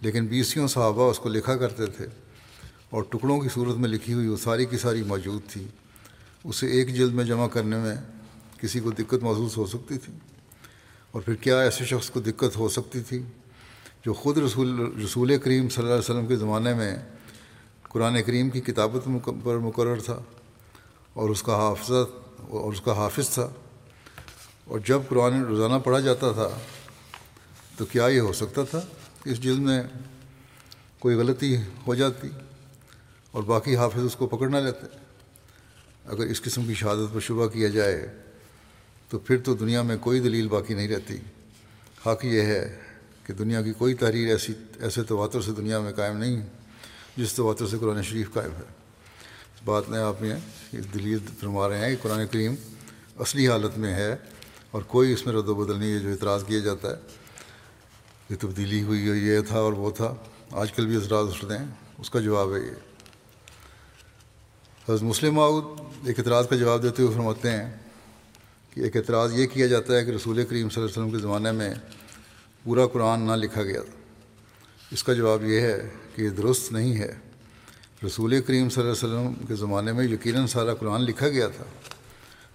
لیکن 0.00 0.26
بیسیوں 0.26 0.68
صحابہ 0.68 1.10
اس 1.10 1.18
کو 1.18 1.28
لکھا 1.28 1.56
کرتے 1.56 1.86
تھے 1.86 2.06
اور 2.90 3.02
ٹکڑوں 3.02 3.40
کی 3.40 3.48
صورت 3.48 3.76
میں 3.76 3.88
لکھی 3.88 4.14
ہوئی 4.14 4.26
وہ 4.26 4.36
ساری 4.36 4.64
کی 4.64 4.78
ساری 4.78 5.02
موجود 5.02 5.42
تھی۔ 5.48 5.64
اسے 6.44 6.66
ایک 6.66 6.94
جلد 6.94 7.12
میں 7.12 7.24
جمع 7.24 7.48
کرنے 7.48 7.76
میں 7.76 7.96
کسی 8.64 8.80
کو 8.80 8.90
دقت 8.90 9.22
محسوس 9.22 9.56
ہو 9.56 9.66
سکتی 9.66 9.98
تھی 9.98 10.12
اور 11.10 11.22
پھر 11.22 11.34
کیا 11.34 11.60
ایسے 11.60 11.84
شخص 11.84 12.10
کو 12.10 12.20
دقت 12.20 12.56
ہو 12.56 12.68
سکتی 12.68 13.00
تھی 13.00 13.22
جو 14.04 14.12
خود 14.12 14.38
رسول 14.38 14.92
رسول 15.04 15.38
کریم 15.38 15.68
صلی 15.68 15.82
اللہ 15.82 15.94
علیہ 15.94 15.98
وسلم 15.98 16.26
کے 16.26 16.36
زمانے 16.36 16.74
میں 16.74 16.96
قرآن 17.82 18.22
کریم 18.22 18.50
کی 18.50 18.60
کتابت 18.60 19.08
پر 19.44 19.58
مقرر 19.58 20.00
تھا 20.00 20.22
اور 21.12 21.30
اس 21.30 21.42
کا 21.42 21.56
حافظ 21.56 21.90
اور 22.36 22.72
اس 22.72 22.80
کا 22.80 22.92
حافظ 22.92 23.28
تھا 23.28 23.48
اور 24.64 24.78
جب 24.78 25.00
قرآن 25.08 25.42
روزانہ 25.42 25.78
پڑھا 25.84 26.00
جاتا 26.00 26.32
تھا 26.32 26.48
تو 27.76 27.84
کیا 27.84 28.08
یہ 28.08 28.20
ہو 28.20 28.32
سکتا 28.32 28.64
تھا؟ 28.64 28.80
کہ 29.24 29.30
اس 29.30 29.40
جلد 29.40 29.58
میں 29.58 29.82
کوئی 30.98 31.16
غلطی 31.16 31.56
ہو 31.86 31.94
جاتی 31.94 32.28
اور 33.30 33.42
باقی 33.42 33.76
حافظ 33.76 34.04
اس 34.04 34.16
کو 34.16 34.26
پکڑ 34.26 34.48
نہ 34.48 34.56
لیتے۔ 34.56 34.86
اگر 36.06 36.26
اس 36.26 36.42
قسم 36.42 36.64
کی 36.64 36.74
شہادت 36.74 37.14
پر 37.14 37.20
شبہ 37.20 37.46
کیا 37.46 37.68
جائے 37.68 38.23
تو 39.14 39.18
پھر 39.18 39.36
تو 39.38 39.54
دنیا 39.54 39.82
میں 39.82 39.96
کوئی 40.00 40.20
دلیل 40.20 40.48
باقی 40.48 40.74
نہیں 40.74 40.88
رہتی۔ 40.88 41.16
حق 42.06 42.24
یہ 42.24 42.40
ہے 42.40 42.80
کہ 43.26 43.32
دنیا 43.32 43.62
کی 43.62 43.72
کوئی 43.72 43.94
تحریر 43.94 44.30
ایسی، 44.30 44.52
ایسے 44.80 45.02
تواتر 45.02 45.40
سے 45.40 45.52
دنیا 45.52 45.80
میں 45.80 45.92
قائم 45.92 46.16
نہیں 46.16 46.46
جس 47.16 47.34
تواتر 47.34 47.66
سے 47.66 47.78
قرآن 47.78 48.02
شریف 48.02 48.32
قائم 48.32 48.50
ہے۔ 48.50 48.62
اس 49.54 49.62
بات 49.64 49.88
میں 49.88 49.98
آپ 49.98 50.22
میں 50.22 50.36
دلیل 50.94 51.18
فرما 51.40 51.68
رہے 51.68 51.78
ہیں 51.78 51.96
کہ 51.96 52.02
قرآن 52.02 52.26
کریم 52.26 52.54
اصلی 53.18 53.48
حالت 53.48 53.78
میں 53.78 53.94
ہے 53.94 54.16
اور 54.70 54.82
کوئی 54.82 55.12
اس 55.12 55.26
میں 55.26 55.34
رد 55.34 55.48
و 55.48 55.54
بدل 55.54 55.78
نہیں 55.78 55.92
ہے 55.92 55.98
جو 55.98 56.10
اعتراض 56.10 56.44
کیا 56.44 56.58
جاتا 56.58 56.90
ہے۔ 56.90 56.96
یہ 58.30 58.36
تبدیلی 58.40 58.82
ہوئی 58.82 59.10
ہے، 59.10 59.16
یہ 59.16 59.40
تھا 59.40 59.58
اور 59.58 59.72
وہ 59.72 59.90
تھا۔ 59.90 60.14
آج 60.50 60.72
کل 60.72 60.86
بھی 60.86 60.96
اعتراض 60.96 61.26
اٹھتے 61.28 61.58
ہیں، 61.58 61.66
اس 61.98 62.10
کا 62.10 62.20
جواب 62.20 62.54
ہے 62.54 62.60
یہ۔ 62.60 62.74
حضرت 64.88 65.02
مسلم 65.02 65.34
معود 65.34 65.64
ایک 66.06 66.18
اعتراض 66.18 66.48
کا 66.48 66.56
جواب 66.56 66.82
دیتے 66.82 67.02
ہوئے 67.02 67.14
فرماتے 67.14 67.50
ہیں 67.50 67.83
کہ 68.74 68.80
ایک 68.80 68.96
اعتراض 68.96 69.38
یہ 69.38 69.46
کیا 69.46 69.66
جاتا 69.66 69.96
ہے 69.96 70.04
کہ 70.04 70.10
رسول 70.10 70.44
کریم 70.44 70.68
صلی 70.68 70.82
اللہ 70.82 70.92
علیہ 70.92 71.02
وسلم 71.02 71.10
کے 71.10 71.22
زمانے 71.22 71.52
میں 71.52 71.74
پورا 72.64 72.86
قرآن 72.86 73.20
نہ 73.20 73.32
لکھا 73.32 73.62
گیا 73.62 73.80
اس 74.90 75.04
کا 75.04 75.12
جواب 75.12 75.44
یہ 75.44 75.60
ہے 75.60 75.88
کہ 76.14 76.22
یہ 76.22 76.28
درست 76.28 76.72
نہیں 76.72 76.96
ہے۔ 76.96 77.14
رسول 78.06 78.40
کریم 78.40 78.68
صلی 78.68 78.84
اللہ 78.84 78.92
علیہ 78.92 79.28
وسلم 79.28 79.46
کے 79.46 79.54
زمانے 79.54 79.92
میں 79.92 80.04
یقیناً 80.04 80.46
سارا 80.46 80.74
قرآن 80.74 81.00
لکھا 81.00 81.28
گیا 81.28 81.48
تھا۔ 81.48 81.64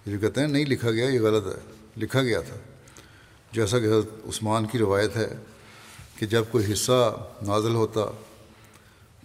یہ 0.06 0.18
کہتے 0.18 0.40
ہیں 0.40 0.48
نہیں 0.48 0.64
لکھا 0.64 0.90
گیا، 0.90 1.08
یہ 1.08 1.20
غلط 1.20 1.46
ہے۔ 1.46 1.72
لکھا 1.96 2.22
گیا 2.22 2.40
تھا۔ 2.40 2.56
جیسا 3.52 3.78
کہ 3.78 3.84
حضرت 3.84 4.26
عثمان 4.26 4.66
کی 4.66 4.78
روایت 4.78 5.16
ہے 5.16 5.34
کہ 6.18 6.26
جب 6.26 6.44
کوئی 6.50 6.72
حصہ 6.72 7.28
نازل 7.42 7.74
ہوتا 7.74 8.00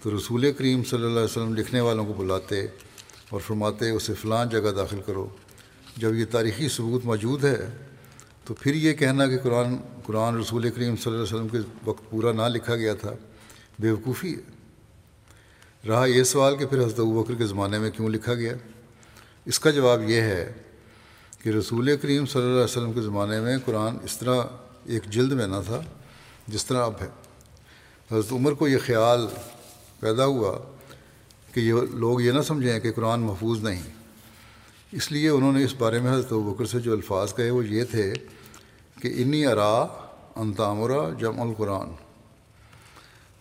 تو 0.04 0.18
رسول 0.18 0.52
کریم 0.52 0.84
صلی 0.84 1.00
اللہ 1.00 1.10
علیہ 1.10 1.32
وسلم 1.32 1.56
لکھنے 1.56 1.80
والوں 1.80 2.06
کو 2.06 2.14
بلاتے 2.14 2.68
اور 3.30 3.40
فرماتے 3.40 3.90
اسے 3.90 4.14
فلاں 4.14 4.46
جگہ 4.46 4.72
داخل 4.72 5.02
کرو۔ 5.06 5.30
جب 5.98 6.16
یہ 6.16 6.26
تاریخی 6.32 6.70
ثبوت 6.70 7.06
موجود 7.06 7.44
ہے، 7.46 7.70
تو 8.46 8.54
پھر 8.54 8.76
یہ 8.76 8.94
کہنا 8.94 9.28
کہ 9.28 9.38
قرآن 9.38 9.76
قرآن 10.04 10.38
رسول 10.38 10.70
کریم 10.70 10.96
صلی 10.96 11.14
اللہ 11.14 11.24
علیہ 11.24 11.36
وسلم 11.36 11.48
کے 11.48 11.58
وقت 11.86 12.10
پورا 12.10 12.32
نہ 12.32 12.42
لکھا 12.42 12.76
گیا 12.76 12.94
تھا، 12.94 13.14
بیوقوفی 13.80 14.36
ہے۔ 14.36 14.56
رہا 15.88 16.06
یہ 16.06 16.24
سوال 16.24 16.56
کہ 16.56 16.66
پھر 16.66 16.80
حضرت 16.80 17.00
بکر 17.00 17.36
کے 17.36 17.46
زمانے 17.46 17.80
میں 17.80 17.92
کیوں 17.92 18.10
لکھا 18.10 18.34
گیا؟ 18.34 18.54
اس 19.46 19.60
کا 19.60 19.70
جواب 19.70 20.10
یہ 20.10 20.22
ہے 20.22 20.54
کہ 21.44 21.50
رسول 21.50 21.98
کریم 21.98 22.26
صلی 22.26 22.42
اللہ 22.42 22.54
علیہ 22.54 22.64
وسلم 22.64 22.94
کے 22.94 23.02
زمانے 23.02 23.40
میں 23.40 23.58
قرآن 23.66 23.98
اس 24.04 24.18
طرح 24.18 24.44
ایک 24.86 25.04
جلد 25.10 25.32
میں 25.32 25.48
نہ 25.48 25.56
تھا 25.66 25.82
جس 26.48 26.66
طرح 26.66 26.86
اب 26.86 26.94
ہے۔ 27.02 27.08
حضرت 28.12 28.32
عمر 28.32 28.54
کو 28.54 28.68
یہ 28.68 28.78
خیال 28.86 29.28
پیدا 30.00 30.26
ہوا 30.26 30.58
کہ 31.54 31.60
یہ 31.60 31.74
لوگ 31.92 32.22
یہ 32.22 32.32
نہ 32.32 32.42
سمجھیں 32.42 32.80
کہ 32.80 32.92
قرآن 32.92 33.20
محفوظ 33.20 33.64
نہیں۔ 33.64 34.05
اس 34.96 35.12
لیے 35.12 35.30
انہوں 35.30 35.54
نے 35.54 35.64
اس 35.64 35.74
بارے 35.78 36.00
میں 36.00 36.14
حضرت 36.14 36.34
بکر 36.34 36.66
سے 36.66 36.80
جو 36.80 36.94
الفاظ 36.94 37.36
کہے 37.36 37.50
وہ 37.50 37.68
یہ 37.68 37.84
تھے 37.84 38.14
کہ 39.02 39.14
انی 39.18 39.46
ارا 39.46 39.88
انتامرا 40.36 41.10
جم 41.20 41.42
القرآن۔ 41.42 41.90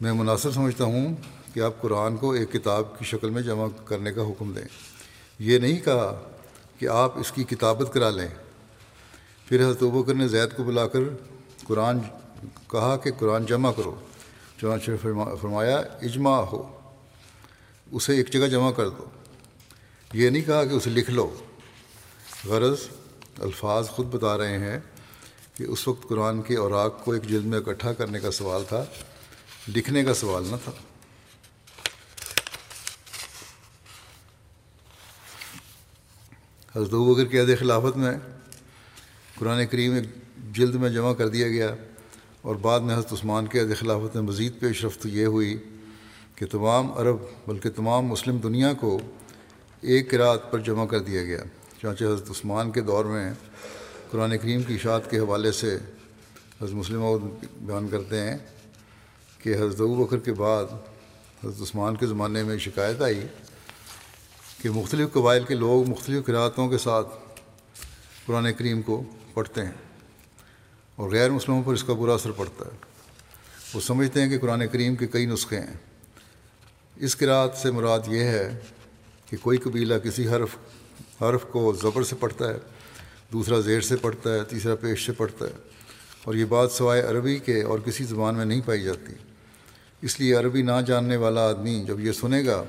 میں 0.01 0.13
مناسب 0.13 0.55
سمجھتا 0.55 0.85
ہوں 0.85 1.15
کہ 1.55 1.61
آپ 1.61 1.81
قرآن 1.81 2.17
کو 2.17 2.33
ایک 2.33 2.53
کتاب 2.53 2.99
کی 2.99 3.05
شکل 3.05 3.31
میں 3.31 3.43
جمع 3.43 3.67
کرنے 3.85 4.13
کا 4.13 4.23
حکم 4.23 4.53
دیں۔ 4.53 4.65
یہ 5.39 5.59
نہیں 5.59 5.81
کہا 5.81 6.31
کہ 6.79 6.89
آپ 6.89 7.19
اس 7.19 7.33
کی 7.33 7.45
کتابت 7.45 7.95
کرا 7.95 8.11
لیں۔ 8.11 8.29
پھر 9.49 9.61
حضرت 9.63 9.83
بکر 9.83 10.15
نے 10.15 10.29
زید 10.29 10.57
کو 10.57 10.63
بلا 10.63 10.89
کر 10.89 11.01
قرآن 11.65 11.99
کہا 12.69 12.97
کہ 12.97 13.11
قرآن 13.19 13.47
جمع 13.47 13.73
کرو، 13.73 13.95
چنانچہ 14.61 14.91
فرمایا 15.41 15.77
اجماع 15.77 16.41
ہو، 16.41 16.79
اسے 17.93 18.17
ایک 18.17 18.33
جگہ 18.33 18.47
جمع 18.47 18.71
کر 18.71 18.89
دو۔ 18.89 19.05
یہ 20.13 20.31
نہیں 20.31 20.43
کہا 20.43 20.65
کہ 20.65 20.75
اسے 20.75 20.91
لکھ 20.91 21.11
لو۔ 21.11 21.35
غرض، 22.47 22.81
الفاظ 23.39 23.89
خود 23.89 24.07
بتا 24.07 24.39
رہے 24.39 24.59
ہیں 24.59 24.79
کہ 25.57 25.65
اس 25.65 25.89
وقت 25.89 26.09
قرآن 26.09 26.43
کے 26.43 26.57
اوراق 26.57 27.05
کو 27.05 27.13
ایک 27.13 27.23
جلد 27.23 27.45
میں 27.45 27.59
اکٹھا 27.59 27.93
کرنے 27.93 28.21
کا 28.21 28.31
سوال 28.31 28.65
تھا، 28.69 28.85
لکھنے 29.69 30.05
کا 30.05 30.15
سوال 30.15 30.45
نہ 30.51 30.57
تھا۔ 30.65 30.73
حضرت 36.75 36.91
بکر 36.91 37.25
کے 37.25 37.41
عہد 37.41 37.59
خلافت 37.59 37.97
میں 37.97 38.13
قرآن 39.39 39.67
کریم 39.67 39.95
ایک 39.95 40.07
جلد 40.55 40.75
میں 40.75 40.91
جمع 40.91 41.13
کر 41.13 41.29
دیا 41.29 41.49
گیا 41.49 41.75
اور 42.43 42.55
بعد 42.55 42.81
میں 42.81 42.95
حضرت 42.95 43.13
عثمان 43.13 43.47
کے 43.47 43.61
عہد 43.61 43.77
خلافت 43.81 44.17
میں 44.17 44.25
مزید 44.25 44.59
پیش 44.61 44.85
رفت 44.85 45.07
یہ 45.07 45.27
ہوئی 45.27 45.59
کہ 46.35 46.47
تمام 46.47 46.93
عرب 46.93 47.17
بلکہ 47.47 47.71
تمام 47.71 48.07
مسلم 48.07 48.37
دنیا 48.37 48.73
کو 48.73 48.99
ایک 49.81 50.15
رات 50.15 50.53
پر 50.53 50.59
جمع 50.59 50.87
کر 50.87 50.99
دیا 50.99 51.23
گیا۔ 51.23 51.43
چانچہ 51.85 52.05
حضرت 52.05 52.31
عثمان 52.31 52.71
کے 52.71 52.81
دور 52.81 53.05
میں 53.05 53.33
قرآن 54.11 54.39
کریم 54.39 54.63
کی 54.63 54.75
اشاعت 54.75 55.11
کے 55.11 55.19
حوالے 55.19 55.53
سے 55.53 55.79
حضرت 56.63 56.71
مسلم 56.71 57.03
بیان 57.61 57.89
کرتے 57.89 58.21
ہیں 58.21 58.39
کہ 59.43 59.55
حضرت 59.55 59.81
بکر 59.81 60.19
کے 60.19 60.33
بعد 60.33 60.65
حضرت 61.45 61.63
عثمان 61.63 61.97
کے 61.97 62.07
زمانے 62.07 62.43
میں 62.43 62.59
شکایت 62.59 63.03
آئی 63.03 63.21
کہ 64.63 64.71
مختلف 64.71 65.13
قبائل 65.13 65.45
کے 65.45 65.55
لوگ 65.55 65.89
مختلف 65.89 66.27
قرآتوں 66.27 66.69
کے 66.69 66.79
ساتھ 66.79 67.09
قرآن 68.27 68.53
کریم 68.53 68.83
کو 68.83 69.03
پڑھتے 69.35 69.65
ہیں 69.65 69.73
اور 70.97 71.11
غیر 71.11 71.31
مسلموں 71.31 71.63
پر 71.63 71.73
اس 71.73 71.85
کا 71.85 71.93
برا 71.93 72.15
اثر 72.15 72.31
پڑتا 72.31 72.65
ہے۔ 72.65 72.77
وہ 73.75 73.81
سمجھتے 73.81 74.23
ہیں 74.23 74.29
کہ 74.29 74.39
قرآن 74.39 74.67
کریم 74.73 74.97
کے 74.97 75.07
کئی 75.07 75.27
نسخے 75.27 75.61
ہیں۔ 75.61 75.77
اس 76.97 77.17
قرآت 77.17 77.57
سے 77.57 77.71
مراد 77.71 78.01
یہ 78.07 78.25
ہے 78.25 78.59
کہ 79.31 79.37
کوئی 79.37 79.59
قبیلہ 79.59 79.95
کسی 79.95 80.29
حرف 80.29 80.57
حرف 81.21 81.45
کو 81.45 81.73
زبر 81.83 82.03
سے 82.03 82.17
پڑھتا 82.21 82.49
ہے، 82.49 82.59
دوسرا 83.33 83.61
زیر 83.61 83.81
سے 83.81 83.97
پڑھتا 83.97 84.35
ہے، 84.35 84.45
تیسرا 84.45 84.75
پیش 84.75 85.07
سے 85.07 85.13
پڑھتا 85.13 85.47
ہے۔ 85.47 85.53
اور 86.25 86.35
یہ 86.35 86.45
بات 86.45 86.73
سوائے 86.73 87.03
عربی 87.03 87.39
کے 87.39 87.63
اور 87.63 87.79
کسی 87.79 88.05
زبان 88.05 88.37
میں 88.37 88.45
نہیں 88.45 88.61
پائی 88.65 88.83
جاتی۔ 88.83 89.13
اس 90.03 90.21
لیے 90.21 90.35
عربی 90.35 90.63
نہ 90.63 90.81
جاننے 90.87 91.17
والا 91.17 91.49
آدمی 91.49 91.85
جب 91.87 92.01
یہ 92.01 92.13
سنے 92.13 92.47
گا 92.47 92.65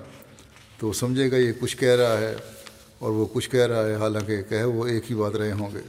تو 0.77 0.93
سمجھے 0.93 1.31
گا 1.31 1.35
یہ 1.35 1.51
کچھ 1.59 1.77
کہہ 1.77 1.95
رہا 1.95 2.17
ہے 2.17 2.35
اور 2.99 3.11
وہ 3.11 3.25
کچھ 3.33 3.49
کہہ 3.49 3.65
رہا 3.65 3.85
ہے، 3.85 3.95
حالانکہ 3.95 4.41
کہہ 4.41 4.63
وہ 4.63 4.87
ایک 4.87 5.11
ہی 5.11 5.15
بات 5.15 5.35
رہے 5.35 5.51
ہوں 5.51 5.71
گے۔ 5.73 5.81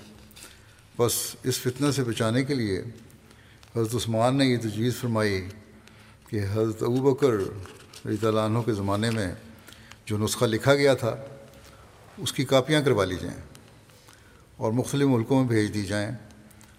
بس 0.98 1.36
اس 1.42 1.58
فتنہ 1.58 1.90
سے 1.90 2.04
بچانے 2.04 2.44
کے 2.44 2.54
لیے 2.54 2.82
حضرت 3.76 3.94
عثمان 3.94 4.36
نے 4.36 4.44
یہ 4.44 4.56
تجویز 4.56 4.96
فرمائی 4.96 5.48
کہ 6.28 6.40
حضرت 6.52 6.82
ابو 6.82 7.14
بکر 7.14 7.30
رضی 8.08 8.26
اللہ 8.26 8.40
عنہ 8.40 8.58
کے 8.58 8.72
زمانے 8.72 9.10
میں 9.10 9.34
جو 10.06 10.18
نسخہ 10.18 10.44
لکھا 10.44 10.74
گیا 10.74 10.94
تھا 10.94 11.16
اس 12.18 12.32
کی 12.32 12.44
کاپیاں 12.44 12.82
کروا 12.82 13.04
لی 13.04 13.16
جائیں 13.20 13.40
اور 14.56 14.72
مختلف 14.72 15.06
ملکوں 15.06 15.40
میں 15.40 15.48
بھیج 15.48 15.74
دی 15.74 15.82
جائیں 15.82 16.10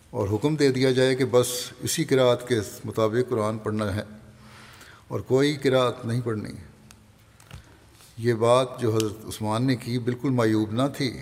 اور 0.10 0.28
حکم 0.28 0.56
دے 0.56 0.72
دیا 0.72 0.92
جائے 0.92 1.16
کہ 1.16 1.26
بس 1.26 1.48
اسی 1.80 2.04
قرآت 2.04 2.48
کے 2.48 2.60
مطابق 2.86 3.30
قرآن 3.30 3.58
پڑھنا 3.58 3.96
ہے 3.96 4.04
اور 5.08 5.20
کوئی 5.20 5.56
قرآت 5.56 6.06
نہیں 6.06 6.22
پڑھنی۔ 6.22 6.50
یہ 8.18 8.34
بات 8.34 8.82
جو 8.82 8.96
حضرت 8.96 9.26
عثمان 9.26 9.68
نے 9.68 9.76
کی 9.76 10.00
بالکل 10.00 10.30
معیوب 10.30 10.72
نہ 10.72 10.82
تھی۔ 10.98 11.20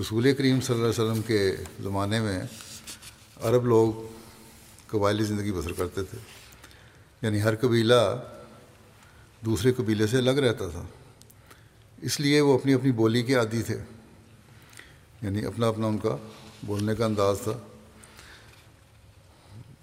رسول 0.00 0.34
کریم 0.34 0.60
صلی 0.60 0.74
اللہ 0.74 0.86
علیہ 0.86 1.04
وسلم 1.04 1.22
کے 1.22 1.56
زمانے 1.80 2.20
میں 2.20 2.42
عرب 3.42 3.66
لوگ 3.66 3.92
قبائلی 4.86 5.24
زندگی 5.24 5.52
بسر 5.52 5.72
کرتے 5.72 6.02
تھے 6.02 6.18
یعنی 7.22 7.42
ہر 7.42 7.56
قبیلہ 7.56 8.22
دوسرے 9.44 9.72
قبیلے 9.72 10.06
سے 10.06 10.18
الگ 10.18 10.30
رہتا 10.30 10.68
تھا۔ 10.68 10.82
اس 12.02 12.20
لیے 12.20 12.40
وہ 12.40 12.54
اپنی 12.54 12.74
اپنی 12.74 12.92
بولی 12.92 13.22
کے 13.22 13.34
عادی 13.34 13.62
تھے۔ 13.62 13.78
یعنی 15.22 15.44
اپنا 15.44 15.68
اپنا 15.68 15.86
ان 15.86 15.98
کا 15.98 16.16
بولنے 16.66 16.94
کا 16.94 17.04
انداز 17.04 17.38
تھا۔ 17.42 17.52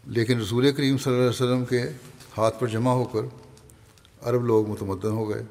لیکن 0.06 0.40
رسول 0.40 0.72
کریم 0.72 0.98
صلی 0.98 1.14
اللہ 1.14 1.22
علیہ 1.22 1.30
وسلم 1.30 1.66
کے 1.66 1.84
ہاتھ 2.38 2.60
پر 2.60 2.68
جمع 2.68 2.92
ہو 2.92 3.06
کر 3.06 3.20
عرب 4.22 4.46
لوگ 4.46 4.68
متمدن 4.70 5.10
ہو 5.10 5.30
گئے 5.30 5.44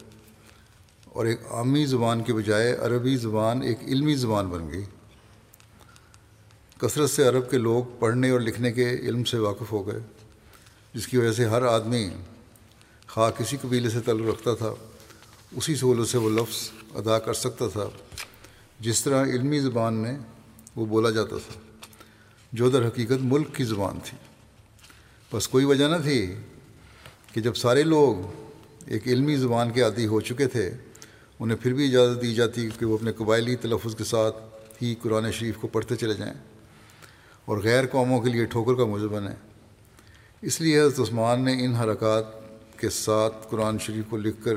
اور 1.04 1.26
ایک 1.26 1.40
عامی 1.50 1.86
زبان 1.86 2.22
کے 2.22 2.34
بجائے 2.34 2.72
عربی 2.72 3.16
زبان 3.16 3.62
ایک 3.62 3.78
علمی 3.82 4.14
زبان 4.14 4.48
بن 4.48 4.70
گئی۔ 4.70 4.84
کثرت 6.78 7.10
سے 7.10 7.28
عرب 7.28 7.50
کے 7.50 7.58
لوگ 7.58 7.84
پڑھنے 7.98 8.30
اور 8.30 8.40
لکھنے 8.40 8.72
کے 8.72 8.90
علم 8.90 9.24
سے 9.24 9.38
واقف 9.38 9.72
ہو 9.72 9.86
گئے، 9.86 9.98
جس 10.94 11.08
کی 11.08 11.16
وجہ 11.16 11.32
سے 11.32 11.44
ہر 11.44 11.62
آدمی 11.62 12.10
خواہ 13.08 13.30
کسی 13.30 13.56
قبیلے 13.56 13.90
سے 13.90 14.00
تعلق 14.00 14.34
رکھتا 14.34 14.54
تھا۔ 14.54 14.74
اسی 15.56 15.74
سہولت 15.74 16.08
سے 16.08 16.18
وہ 16.18 16.30
لفظ 16.30 16.70
ادا 16.94 17.18
کر 17.18 17.34
سکتا 17.34 17.68
تھا، 17.68 17.88
جس 18.80 19.04
طرح 19.04 19.24
علمی 19.24 19.60
زبان 19.60 19.94
میں 19.94 20.18
وہ 20.76 20.86
بولا 20.86 21.10
جاتا 21.10 21.36
تھا۔ 21.36 21.60
جو 22.52 22.70
در 22.70 22.88
حقیقت 22.88 23.20
ملک 23.20 23.54
کی 23.54 23.64
زبان 23.64 23.98
تھی۔ 24.04 24.18
بس 25.32 25.48
کوئی 25.48 25.64
وجہ 25.64 25.84
نہ 25.84 26.02
تھی 26.02 26.34
کہ 27.32 27.40
جب 27.40 27.54
سارے 27.54 27.82
لوگ 27.82 28.16
ایک 28.86 29.06
علمی 29.06 29.36
زبان 29.36 29.70
کے 29.70 29.82
عادی 29.82 30.06
ہو 30.06 30.20
چکے 30.20 30.46
تھے، 30.46 30.70
انہیں 31.40 31.58
پھر 31.62 31.74
بھی 31.74 31.88
اجازت 31.88 32.22
دی 32.22 32.34
جاتی 32.34 32.68
کہ 32.78 32.86
وہ 32.86 32.94
اپنے 32.94 33.12
قبائلی 33.12 33.56
تلفظ 33.56 33.96
کے 33.96 34.04
ساتھ 34.04 34.36
ہی 34.82 34.94
قرآن 35.02 35.32
شریف 35.32 35.56
کو 35.56 35.68
پڑھتے 35.68 35.96
چلے 35.96 36.14
جائیں۔ 36.14 36.34
اور 37.44 37.58
غیر 37.58 37.86
قوموں 37.86 38.20
کے 38.20 38.30
لیے 38.30 38.44
ٹھوکر 38.44 38.74
کا 38.74 38.84
موضوع 38.84 39.08
بنیں 39.08 39.34
اس 40.42 40.60
لیے 40.60 40.80
حضرت 40.80 41.00
عثمان 41.00 41.44
نے 41.44 41.64
ان 41.64 41.74
حرکات 41.74 42.24
کے 42.80 42.90
ساتھ 42.90 43.34
قرآن 43.50 43.78
شریف 43.78 44.04
کو 44.08 44.16
لکھ 44.16 44.44
کر 44.44 44.54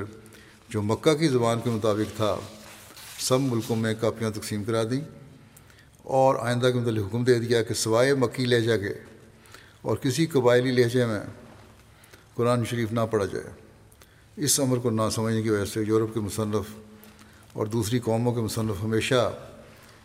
جو 0.70 0.82
مکہ 0.82 1.14
کی 1.14 1.28
زبان 1.28 1.60
کے 1.64 1.70
مطابق 1.70 2.16
تھا، 2.18 2.36
سب 3.20 3.40
ملکوں 3.40 3.76
میں 3.76 3.94
کاپیاں 4.00 4.32
تقسیم 4.32 4.64
کرا 4.64 4.84
دیں 4.84 5.02
اور 6.04 6.36
آئندہ 6.40 6.68
کے 6.68 6.80
متعلق 6.80 7.06
حکم 7.06 7.24
دے 7.24 7.40
دیا 7.40 7.64
کہ 7.64 7.74
سوائے 7.74 8.14
مکی 8.14 8.46
لہجہ 8.46 8.78
کے 8.78 8.94
اور 9.82 9.98
کسی 9.98 10.26
قبائلی 10.26 10.72
لہجے 10.72 11.06
میں 11.06 11.20
قرآن 12.36 12.66
شریف 12.66 12.92
نہ 12.92 13.00
پڑھا 13.12 13.26
جائے۔ 13.26 13.50
اس 14.38 14.60
عمر 14.60 14.78
کو 14.78 14.90
نہ 14.90 15.02
سمجھنے 15.12 15.42
کی 15.42 15.50
وجہ 15.50 15.66
سے 15.66 15.82
یورپ 15.88 16.14
کے 16.14 16.20
مصنف 16.20 16.74
اور 17.54 17.68
دوسری 17.68 18.00
قوموں 18.00 18.34
کے 18.34 18.42
مصنف 18.42 18.84
ہمیشہ 18.84 19.32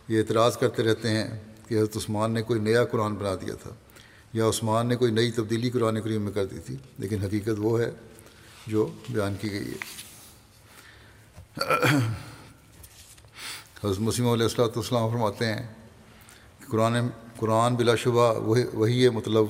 یہ 0.09 0.19
اعتراض 0.19 0.57
کرتے 0.57 0.83
رہتے 0.83 1.09
ہیں 1.09 1.27
کہ 1.69 1.75
حضرت 1.75 1.97
عثمان 1.97 2.33
نے 2.33 2.43
کوئی 2.43 2.61
نیا 2.61 2.85
قرآن 2.85 3.15
بنا 3.15 3.35
دیا 3.35 3.55
تھا 3.55 3.71
یا 4.33 4.49
عثمان 4.49 4.87
نے 4.87 4.97
کوئی 4.97 5.13
نئی 5.13 5.31
تبدیلی 5.31 5.71
قرآن 5.71 6.01
کریم 6.01 6.23
میں 6.23 6.33
کر 6.33 6.47
دی 6.47 6.59
تھی، 6.67 6.77
لیکن 6.99 7.23
حقیقت 7.23 7.59
وہ 7.59 7.81
ہے 7.81 7.91
جو 8.67 8.87
بیان 9.11 9.35
کی 9.41 9.51
گئی 9.51 9.69
ہے۔ 9.71 10.12
حضرت 13.83 13.99
مسیم 13.99 14.27
علیہ 14.29 14.43
السلاۃ 14.43 14.77
والسلام 14.77 15.09
فرماتے 15.11 15.47
ہیں 15.47 15.63
کہ 16.61 16.71
قرآن 16.71 17.09
قرآن 17.37 17.75
بلا 17.75 17.95
شبہ 17.95 18.33
وہی 18.39 18.63
وہی 18.73 19.09
مطلب 19.09 19.47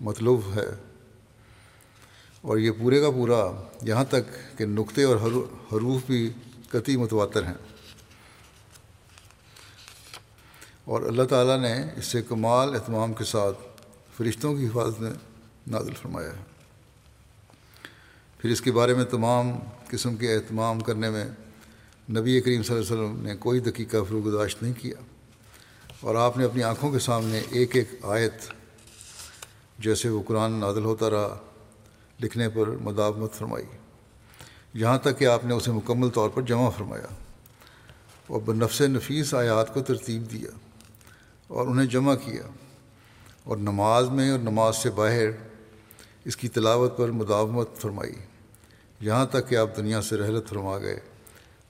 مطلوب 0.00 0.40
ہے 0.54 0.64
اور 2.44 2.58
یہ 2.58 2.70
پورے 2.70 3.00
کا 3.00 3.10
پورا 3.10 3.38
یہاں 3.82 4.04
تک 4.04 4.32
کہ 4.58 4.66
نقطے 4.66 5.04
اور 5.04 5.16
حروف 5.72 6.00
بھی 6.06 6.18
قطعی 6.70 6.96
متواتر 6.96 7.42
ہیں 7.42 7.54
اور 10.84 11.02
اللہ 11.02 11.22
تعالیٰ 11.22 11.58
نے 11.58 11.72
اس 11.96 12.06
سے 12.06 12.22
کمال 12.22 12.74
اہتمام 12.74 13.14
کے 13.14 13.24
ساتھ 13.24 13.58
فرشتوں 14.16 14.54
کی 14.54 14.66
حفاظت 14.66 15.00
میں 15.00 15.12
نازل 15.66 15.94
فرمایا 15.94 16.30
ہے 16.30 16.42
پھر 18.40 18.50
اس 18.50 18.60
کے 18.60 18.72
بارے 18.72 18.94
میں 18.94 19.04
تمام 19.04 19.58
قسم 19.88 20.16
کے 20.16 20.34
اہتمام 20.34 20.80
کرنے 20.80 21.10
میں 21.10 21.24
نبی 22.10 22.40
کریم 22.40 22.62
صلی 22.62 22.76
اللہ 22.76 22.88
علیہ 22.88 23.02
وسلم 23.02 23.20
نے 23.22 23.36
کوئی 23.36 23.60
دقیقہ 23.60 23.96
فروگداشت 24.08 24.62
نہیں 24.62 24.72
کیا 24.80 24.94
اور 26.00 26.14
آپ 26.14 26.38
نے 26.38 26.44
اپنی 26.44 26.62
آنکھوں 26.62 26.92
کے 26.92 26.98
سامنے 26.98 27.42
ایک 27.50 27.76
ایک 27.76 27.88
آیت 28.02 28.34
جیسے 29.78 30.08
وہ 30.08 30.22
قرآن 30.26 30.52
نازل 30.52 30.84
ہوتا 30.84 31.10
رہا 31.10 31.40
لکھنے 32.20 32.48
پر 32.48 32.66
مداومت 32.66 33.32
فرمائی۔ 33.32 33.64
یہاں 34.74 34.98
تک 34.98 35.18
کہ 35.18 35.24
آپ 35.24 35.44
نے 35.44 35.54
اسے 35.54 35.72
مکمل 35.72 36.08
طور 36.08 36.28
پر 36.28 36.42
جمع 36.42 36.70
فرمایا۔ 36.70 37.06
اور 38.26 38.40
بنفس 38.40 38.80
نفیس 38.80 39.34
آیات 39.34 39.74
کو 39.74 39.82
ترتیب 39.82 40.32
دیا 40.32 40.50
اور 41.48 41.66
انہیں 41.66 41.86
جمع 41.86 42.14
کیا 42.14 42.42
اور 43.44 43.56
نماز 43.56 44.08
میں 44.08 44.30
اور 44.30 44.38
نماز 44.38 44.76
سے 44.76 44.90
باہر 44.90 45.26
اس 46.24 46.36
کی 46.36 46.48
تلاوت 46.48 46.96
پر 46.96 47.10
مداومت 47.10 47.76
فرمائی۔ 47.76 48.14
یہاں 49.00 49.26
تک 49.26 49.48
کہ 49.48 49.56
آپ 49.56 49.76
دنیا 49.76 50.02
سے 50.02 50.16
رحلت 50.16 50.48
فرما 50.48 50.78
گئے۔ 50.78 51.00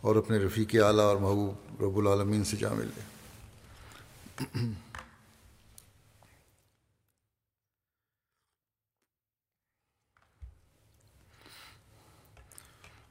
اور 0.05 0.17
اپنے 0.17 0.39
رفیق 0.39 0.75
اعلیٰ 0.85 1.05
اور 1.05 1.17
محبوب 1.17 1.83
رب 1.83 1.99
العالمین 1.99 2.45
سے 2.45 2.57
جا 2.57 2.73
ملے 2.73 3.01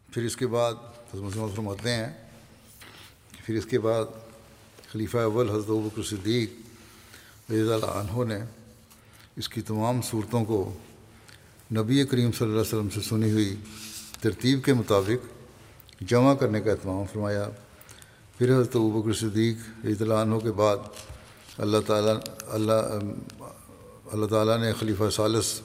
پھر 0.10 0.24
اس 0.24 0.36
کے 0.36 0.48
بعد 0.48 0.74
فرماتے 1.12 1.94
ہیں۔ 1.94 2.08
کہ 3.32 3.42
پھر 3.46 3.56
اس 3.56 3.66
کے 3.66 3.80
بعد 3.80 4.06
خلیفہ 4.92 5.18
اول 5.18 5.50
حضرت 5.50 5.68
بکر 5.68 6.04
صدیق 6.04 6.50
رضی 7.52 7.74
اللہ 7.74 7.86
عنہ 7.86 8.24
نے 8.24 8.40
اس 9.36 9.50
کی 9.50 9.62
تمام 9.62 10.02
صورتوں 10.02 10.46
کو 10.46 10.78
نبی 11.74 12.06
کریم 12.06 12.32
صلی 12.32 12.48
اللہ 12.48 12.62
علیہ 12.62 12.78
وسلم 12.78 12.90
سے 12.90 13.02
سنی 13.02 13.32
ہوئی 13.32 13.56
ترتیب 14.22 14.64
کے 14.66 14.74
مطابق 14.74 15.43
جمع 16.08 16.34
کرنے 16.34 16.62
کا 16.62 16.72
اہتمام 16.72 17.04
فرمایا۔ 17.14 17.50
پھر 18.38 18.54
حضرت 18.54 18.76
بکر 18.76 19.14
صدیق 19.14 19.86
رضی 19.86 20.04
اللہ 20.04 20.14
عنہ 20.14 20.36
کے 20.36 20.52
بعد 20.52 20.78
اللہ 21.58 21.78
تعالیٰ، 21.88 22.16
اللہ 22.48 22.74
اللہ 24.12 24.26
تعالیٰ 24.26 24.58
نے 24.58 24.74
خلیفہ 24.74 25.10
ثالث 25.10 25.60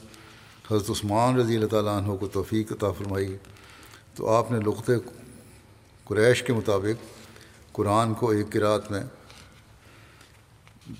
حضرت 0.71 0.89
عثمان 0.89 1.39
رضی 1.39 1.55
اللہ 1.55 1.67
تعالیٰ 1.67 1.97
عنہ 1.97 2.15
کو 2.15 2.27
توفیق 2.27 2.71
عطا 2.71 2.91
فرمائی۔ 2.91 3.37
تو 4.15 4.29
آپ 4.29 4.51
نے 4.51 4.59
لغت 4.59 4.91
قریش 6.03 6.43
کے 6.43 6.53
مطابق 6.53 7.03
قرآن 7.71 8.13
کو 8.13 8.29
ایک 8.29 8.53
قرآت 8.53 8.91
میں 8.91 9.03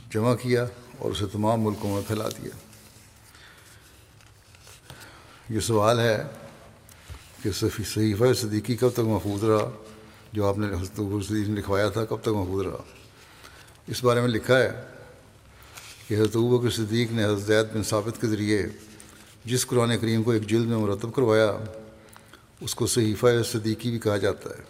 جمع 0.09 0.35
کیا 0.35 0.65
اور 0.97 1.11
اسے 1.11 1.25
تمام 1.31 1.61
ملکوں 1.61 1.93
میں 1.93 2.01
پھیلا 2.07 2.29
دیا۔ 2.29 2.55
یہ 5.49 5.59
سوال 5.59 5.99
ہے 5.99 6.23
کہ 7.43 7.51
صحیفہ 7.51 8.33
صدیقی 8.33 8.75
کب 8.75 8.89
تک 8.89 8.99
محفوظ 8.99 9.43
رہا؟ 9.43 9.71
جو 10.33 10.45
آپ 10.45 10.57
نے 10.57 10.67
حضرت 10.67 11.25
صدیق 11.27 11.47
نے 11.47 11.55
لکھوایا 11.55 11.89
تھا، 11.89 12.05
کب 12.05 12.17
تک 12.21 12.27
محفوظ 12.27 12.65
رہا؟ 12.65 12.83
اس 13.87 14.03
بارے 14.03 14.21
میں 14.21 14.27
لکھا 14.27 14.59
ہے 14.59 14.71
کہ 16.07 16.15
حضرت 16.15 16.33
کے 16.33 16.69
صدیق 16.69 17.11
نے 17.11 17.25
حضرت 17.25 17.41
زید 17.41 17.65
بن 17.73 17.83
ثابت 17.83 18.21
کے 18.21 18.27
ذریعے 18.27 18.67
جس 19.45 19.67
قرآن 19.67 19.97
کریم 20.01 20.23
کو 20.23 20.31
ایک 20.31 20.47
جلد 20.47 20.65
میں 20.65 20.77
مرتب 20.77 21.13
کروایا، 21.13 21.57
اس 22.61 22.75
کو 22.75 22.87
صحیفہ 22.87 23.27
صدیقی 23.45 23.91
بھی 23.91 23.99
کہا 23.99 24.17
جاتا 24.17 24.49
ہے۔ 24.49 24.63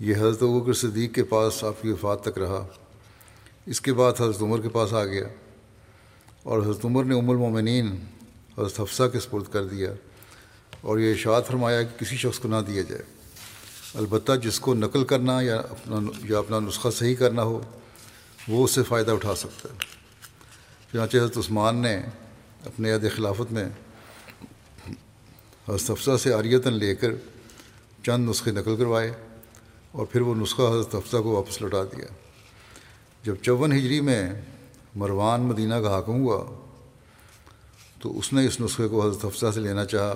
یہ 0.00 0.14
حضرت 0.16 0.42
بکر 0.42 0.72
صدیق 0.72 1.14
کے 1.14 1.24
پاس 1.24 1.64
آپ 1.64 1.82
کی 1.82 1.88
وفات 1.88 2.22
تک 2.22 2.38
رہا۔ 2.38 2.66
اس 3.66 3.80
کے 3.80 3.92
بعد 3.92 4.12
حضرت 4.20 4.42
عمر 4.42 4.60
کے 4.60 4.68
پاس 4.68 4.92
آ 4.92 5.04
گیا 5.04 5.24
اور 6.42 6.62
حضرت 6.62 6.84
عمر 6.84 7.04
نے 7.04 7.18
ام 7.18 7.30
المومنین 7.30 8.04
حضرت 8.58 8.80
حفصہ 8.80 9.02
کے 9.12 9.20
سپرد 9.20 9.52
کر 9.52 9.64
دیا۔ 9.64 9.92
اور 10.80 10.98
یہ 10.98 11.14
اشاعت 11.14 11.46
فرمایا 11.46 11.82
کہ 11.82 12.00
کسی 12.00 12.16
شخص 12.16 12.38
کو 12.38 12.48
نہ 12.48 12.56
دیا 12.66 12.82
جائے۔ 12.82 13.02
البتہ 13.94 14.32
جس 14.32 14.60
کو 14.60 14.74
نقل 14.74 15.04
کرنا 15.04 15.40
یا 15.40 15.56
اپنا 15.56 15.96
یا 16.30 16.38
اپنا 16.38 16.58
نسخہ 16.58 16.88
صحیح 16.90 17.14
کرنا 17.14 17.42
ہو، 17.42 17.60
وہ 18.48 18.64
اس 18.64 18.70
سے 18.70 18.82
فائدہ 18.82 19.10
اٹھا 19.10 19.34
سکتا 19.34 19.68
ہے۔ 19.68 19.78
چنانچہ 20.92 21.16
حضرت 21.16 21.38
عثمان 21.38 21.76
نے 21.76 21.96
اپنے 22.66 22.92
عہد 22.92 23.04
خلافت 23.16 23.52
میں 23.52 23.64
حضرت 25.68 25.90
افسہ 25.90 26.16
سے 26.16 26.32
عریتاً 26.32 26.72
لے 26.72 26.94
کر 26.94 27.08
چند 28.02 28.28
نسخے 28.28 28.50
نقل 28.50 28.76
کروائے 28.76 29.12
اور 29.92 30.06
پھر 30.06 30.20
وہ 30.20 30.34
نسخہ 30.34 30.62
حضرت 30.62 30.94
افسہ 30.94 31.16
کو 31.16 31.30
واپس 31.30 31.60
لوٹا 31.60 31.84
دیا۔ 31.84 32.06
جب 33.24 33.34
چون 33.42 33.72
ہجری 33.72 34.00
میں 34.00 34.32
مروان 34.94 35.40
مدینہ 35.40 35.74
کا 35.74 35.96
حاکم 35.96 36.20
ہوا 36.20 36.66
تو 38.02 38.18
اس 38.18 38.32
نے 38.32 38.46
اس 38.46 38.60
نسخے 38.60 38.88
کو 38.88 39.08
حضرت 39.08 39.24
افسہ 39.24 39.46
سے 39.54 39.60
لینا 39.60 39.84
چاہا۔ 39.84 40.14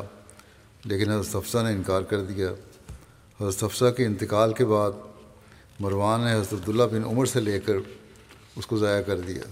لیکن 0.84 1.10
حضرت 1.10 1.36
افسہ 1.36 1.58
نے 1.58 1.70
انکار 1.70 2.02
کر 2.02 2.24
دیا۔ 2.24 2.48
حضرت 3.40 3.64
افسہ 3.64 3.90
کے 3.96 4.06
انتقال 4.06 4.52
کے 4.52 4.64
بعد 4.64 4.92
مروان 5.80 6.20
نے 6.20 6.34
حضرت 6.34 6.52
عبداللہ 6.52 6.82
بن 6.82 7.04
عمر 7.04 7.26
سے 7.26 7.40
لے 7.40 7.60
کر 7.60 7.74
اس 8.56 8.66
کو 8.66 8.78
ضائع 8.78 9.02
کر 9.02 9.20
دیا۔ 9.20 9.42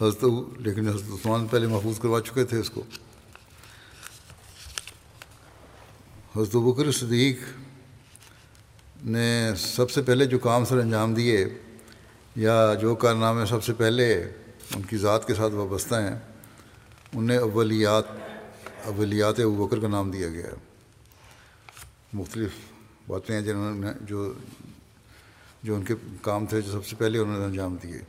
حضرت 0.00 0.24
لیکن 0.58 0.88
حضرت 0.88 1.10
عثمان 1.12 1.46
پہلے 1.46 1.66
محفوظ 1.66 1.98
کروا 1.98 2.20
چکے 2.20 2.44
تھے 2.44 2.58
اس 2.58 2.70
کو۔ 2.70 2.82
حضرت 6.36 6.56
بکر 6.56 6.92
صدیق 6.92 7.38
نے 9.04 9.52
سب 9.56 9.90
سے 9.90 10.02
پہلے 10.02 10.24
جو 10.24 10.38
کام 10.38 10.64
سر 10.64 10.78
انجام 10.78 11.14
دیے 11.14 11.48
یا 12.36 12.74
جو 12.80 12.94
کارنامے 12.94 13.46
سب 13.46 13.64
سے 13.64 13.72
پہلے 13.72 14.22
ان 14.74 14.82
کی 14.82 14.96
ذات 14.96 15.26
کے 15.26 15.34
ساتھ 15.34 15.54
وابستہ 15.54 15.94
ہیں 15.94 16.37
انہیں 17.14 17.38
اولیات 17.38 18.04
اولیات 18.84 19.40
ابوبکر 19.40 19.80
کا 19.80 19.88
نام 19.88 20.10
دیا 20.10 20.28
گیا 20.28 20.46
ہے۔ 20.46 20.52
مختلف 22.12 22.50
باتیں 23.06 23.34
ہیں 23.34 23.42
جنہوں 23.42 23.74
نے 23.74 23.86
جو 24.00 24.32
جو 25.62 25.74
ان 25.74 25.84
کے 25.84 25.94
کام 26.22 26.46
تھے، 26.46 26.60
جو 26.60 26.72
سب 26.72 26.86
سے 26.86 26.96
پہلے 26.96 27.18
انہوں 27.18 27.38
نے 27.38 27.44
انجام 27.44 27.76
دیے۔ 27.82 28.00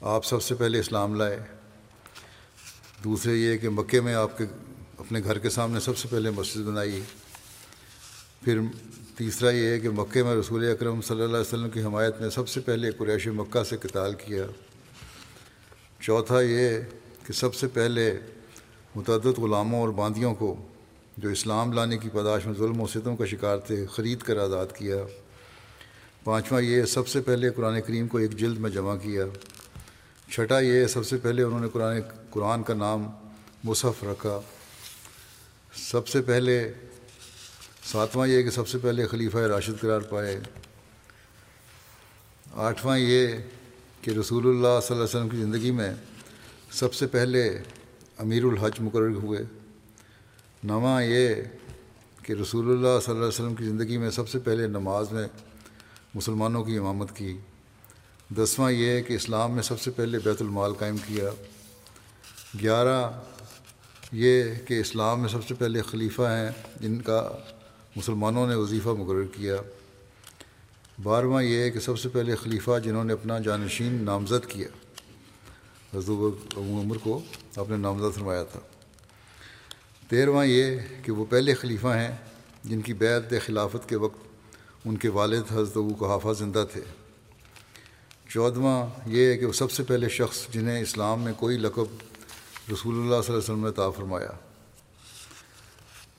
آپ 0.00 0.24
سب 0.24 0.42
سے 0.42 0.54
پہلے 0.54 0.80
اسلام 0.80 1.14
لائے۔ 1.14 1.38
دوسرے 3.04 3.32
یہ 3.32 3.58
کہ 3.58 3.68
مکے 3.68 4.00
میں 4.00 4.14
آپ 4.14 4.38
کے 4.38 4.44
اپنے 4.98 5.20
گھر 5.24 5.38
کے 5.38 5.50
سامنے 5.50 5.80
سب 5.80 5.98
سے 5.98 6.08
پہلے 6.10 6.30
مسجد 6.30 6.60
بنائی۔ 6.60 7.02
پھر 8.44 8.60
تیسرا 9.16 9.50
یہ 9.50 9.66
ہے 9.66 9.80
کہ 9.80 9.90
مکے 9.90 10.22
میں 10.22 10.34
رسول 10.34 10.70
اکرم 10.70 11.00
صلی 11.00 11.16
اللہ 11.16 11.36
علیہ 11.36 11.46
وسلم 11.46 11.70
کی 11.70 11.82
حمایت 11.82 12.20
میں 12.20 12.30
سب 12.30 12.48
سے 12.48 12.60
پہلے 12.60 12.90
قریش 12.90 13.26
مکہ 13.26 13.64
سے 13.64 13.76
قتال 13.76 14.14
کیا۔ 14.14 14.44
چوتھا 16.00 16.40
یہ 16.40 16.80
کہ 17.30 17.34
سب 17.34 17.54
سے 17.54 17.66
پہلے 17.66 18.18
متعدد 18.94 19.38
غلاموں 19.38 19.80
اور 19.80 19.88
باندیوں 19.88 20.34
کو 20.34 20.66
جو 21.16 21.28
اسلام 21.28 21.72
لانے 21.72 21.98
کی 21.98 22.08
پداش 22.08 22.46
میں 22.46 22.54
ظلم 22.54 22.80
و 22.80 22.86
ستم 22.86 23.16
کا 23.16 23.24
شکار 23.24 23.58
تھے، 23.58 23.86
خرید 23.86 24.18
کر 24.18 24.36
آزاد 24.36 24.66
کیا۔ 24.74 24.96
پانچواں 26.24 26.62
یہ 26.62 26.84
سب 26.84 27.08
سے 27.08 27.20
پہلے 27.20 27.50
قرآن 27.50 27.80
کریم 27.80 28.08
کو 28.08 28.18
ایک 28.18 28.30
جلد 28.30 28.58
میں 28.58 28.70
جمع 28.70 28.96
کیا۔ 28.96 29.24
چھٹا 30.30 30.60
یہ 30.60 30.86
سب 30.86 31.06
سے 31.06 31.16
پہلے 31.16 31.42
انہوں 31.42 31.60
نے 31.60 31.66
قرآن 31.72 32.00
قرآن 32.30 32.62
کا 32.62 32.74
نام 32.74 33.06
مصحف 33.64 34.04
رکھا۔ 34.04 34.40
سب 35.74 36.08
سے 36.08 36.22
پہلے، 36.22 36.72
ساتواں 37.92 38.28
یہ 38.28 38.42
کہ 38.42 38.50
سب 38.50 38.68
سے 38.68 38.78
پہلے 38.78 39.06
خلیفہ 39.06 39.38
راشد 39.38 39.80
قرار 39.80 40.00
پائے۔ 40.00 40.40
آٹھواں 42.52 42.98
یہ 42.98 43.26
کہ 44.02 44.10
رسول 44.10 44.46
اللہ 44.46 44.60
صلی 44.60 44.66
اللہ 44.66 44.94
علیہ 44.94 45.02
وسلم 45.02 45.28
کی 45.28 45.36
زندگی 45.36 45.70
میں 45.70 45.94
سب 46.70 46.94
سے 46.94 47.06
پہلے 47.06 47.58
امیر 48.18 48.44
الحج 48.44 48.72
مقرر 48.80 49.10
ہوئے۔ 49.10 49.38
نواں 50.64 51.02
یہ 51.02 51.34
کہ 52.22 52.32
رسول 52.32 52.64
اللہ 52.64 53.00
صلی 53.00 53.14
اللہ 53.14 53.18
علیہ 53.18 53.28
وسلم 53.28 53.54
کی 53.54 53.64
زندگی 53.64 53.98
میں 53.98 54.10
سب 54.10 54.28
سے 54.28 54.38
پہلے 54.38 54.66
نماز 54.66 55.12
میں 55.12 55.28
مسلمانوں 56.14 56.64
کی 56.64 56.78
امامت 56.78 57.16
کی۔ 57.16 57.38
دسواں 58.36 58.72
یہ 58.72 59.02
کہ 59.02 59.12
اسلام 59.12 59.54
میں 59.54 59.62
سب 59.62 59.80
سے 59.80 59.90
پہلے 59.90 60.18
بیت 60.18 60.42
المال 60.42 60.72
قائم 60.72 60.96
کیا۔ 61.06 61.24
گیارہ 62.62 63.10
یہ 64.12 64.44
کہ 64.68 64.80
اسلام 64.80 65.20
میں 65.20 65.28
سب 65.28 65.48
سے 65.48 65.54
پہلے 65.54 65.82
خلیفہ 65.82 66.22
ہیں 66.22 66.50
جن 66.80 67.00
کا 67.00 67.30
مسلمانوں 67.96 68.46
نے 68.46 68.54
وظیفہ 68.54 68.88
مقرر 68.88 69.24
کیا۔ 69.24 69.56
بارہواں 71.02 71.42
یہ 71.42 71.70
کہ 71.70 71.80
سب 71.80 71.98
سے 71.98 72.08
پہلے 72.08 72.36
خلیفہ 72.36 72.78
جنہوں 72.84 73.04
نے 73.04 73.12
اپنا 73.12 73.38
جانشین 73.38 74.04
نامزد 74.04 74.46
کیا۔ 74.46 74.68
حضرت 75.94 76.58
عمر 76.58 76.96
کو 76.96 77.22
آپ 77.56 77.70
نے 77.70 77.76
نامزد 77.76 78.16
فرمایا 78.16 78.44
تھا۔ 78.44 78.60
تیرواں 80.08 80.46
یہ 80.46 80.76
کہ 81.04 81.12
وہ 81.12 81.24
پہلے 81.30 81.54
خلیفہ 81.54 81.86
ہیں 81.86 82.16
جن 82.64 82.80
کی 82.80 82.94
بیعت 82.94 83.22
خلافت 83.46 83.88
کے 83.88 83.96
وقت 83.96 84.18
ان 84.84 84.96
کے 84.96 85.08
والد 85.08 85.42
حضرت 85.52 85.76
ابو 85.76 85.94
کو 85.94 86.34
زندہ 86.34 86.64
تھے۔ 86.72 86.80
چودواں 88.28 88.86
یہ 89.06 89.26
ہے 89.26 89.38
کہ 89.38 89.46
وہ 89.46 89.52
سب 89.52 89.70
سے 89.70 89.82
پہلے 89.82 90.08
شخص 90.08 90.46
جنہیں 90.50 90.80
اسلام 90.80 91.22
میں 91.22 91.32
کوئی 91.36 91.58
لقب 91.58 91.86
رسول 92.72 92.94
اللہ 92.94 93.08
صلی 93.08 93.14
اللہ 93.14 93.28
علیہ 93.28 93.36
وسلم 93.36 93.64
نے 93.64 93.72
طا 93.72 93.90
فرمایا۔ 93.90 94.30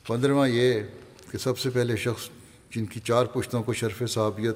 پندرہواں 0.08 0.48
یہ 0.48 0.74
کہ 1.32 1.38
سب 1.38 1.60
سے 1.60 1.70
پہلے 1.70 1.96
شخص 1.96 2.30
جن 2.76 2.86
کی 2.86 3.00
چار 3.00 3.26
پشتوں 3.26 3.64
کو 3.64 3.74
شرف 3.74 4.04
صحابیت 4.10 4.56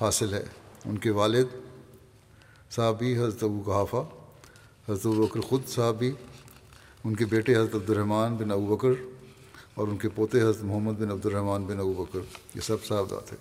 حاصل 0.00 0.34
ہے، 0.34 0.44
ان 0.84 0.98
کے 0.98 1.10
والد 1.10 1.44
صحابی 2.70 3.16
حضرت 3.18 3.42
ابو 3.42 3.60
کحافہ 3.66 4.02
حضرت 4.90 5.14
بکر 5.14 5.40
خود 5.40 5.66
صحابی، 5.68 6.10
ان 7.04 7.14
کے 7.16 7.24
بیٹے 7.30 7.56
حضرت 7.56 7.74
عبد 7.74 7.90
الرحمٰن 7.90 8.36
بن 8.36 8.50
ابو 8.50 8.76
بکر 8.76 8.92
اور 9.74 9.88
ان 9.88 9.96
کے 9.98 10.08
پوتے 10.14 10.40
حضرت 10.42 10.62
محمد 10.64 11.00
بن 11.00 11.10
عبد 11.10 11.26
الرحمٰن 11.26 11.64
بن 11.66 11.80
ابو 11.80 12.04
بکر، 12.04 12.20
یہ 12.54 12.60
سب 12.60 12.84
صاحبہ 12.84 13.20
تھے۔ 13.26 13.36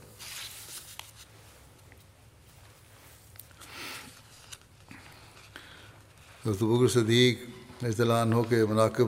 حضرت 6.46 6.63
بکر 6.63 6.88
صدیق 6.94 7.84
اطلاع 7.86 8.22
عنہ 8.22 8.42
کے 8.50 8.65
مناقب 8.65 9.08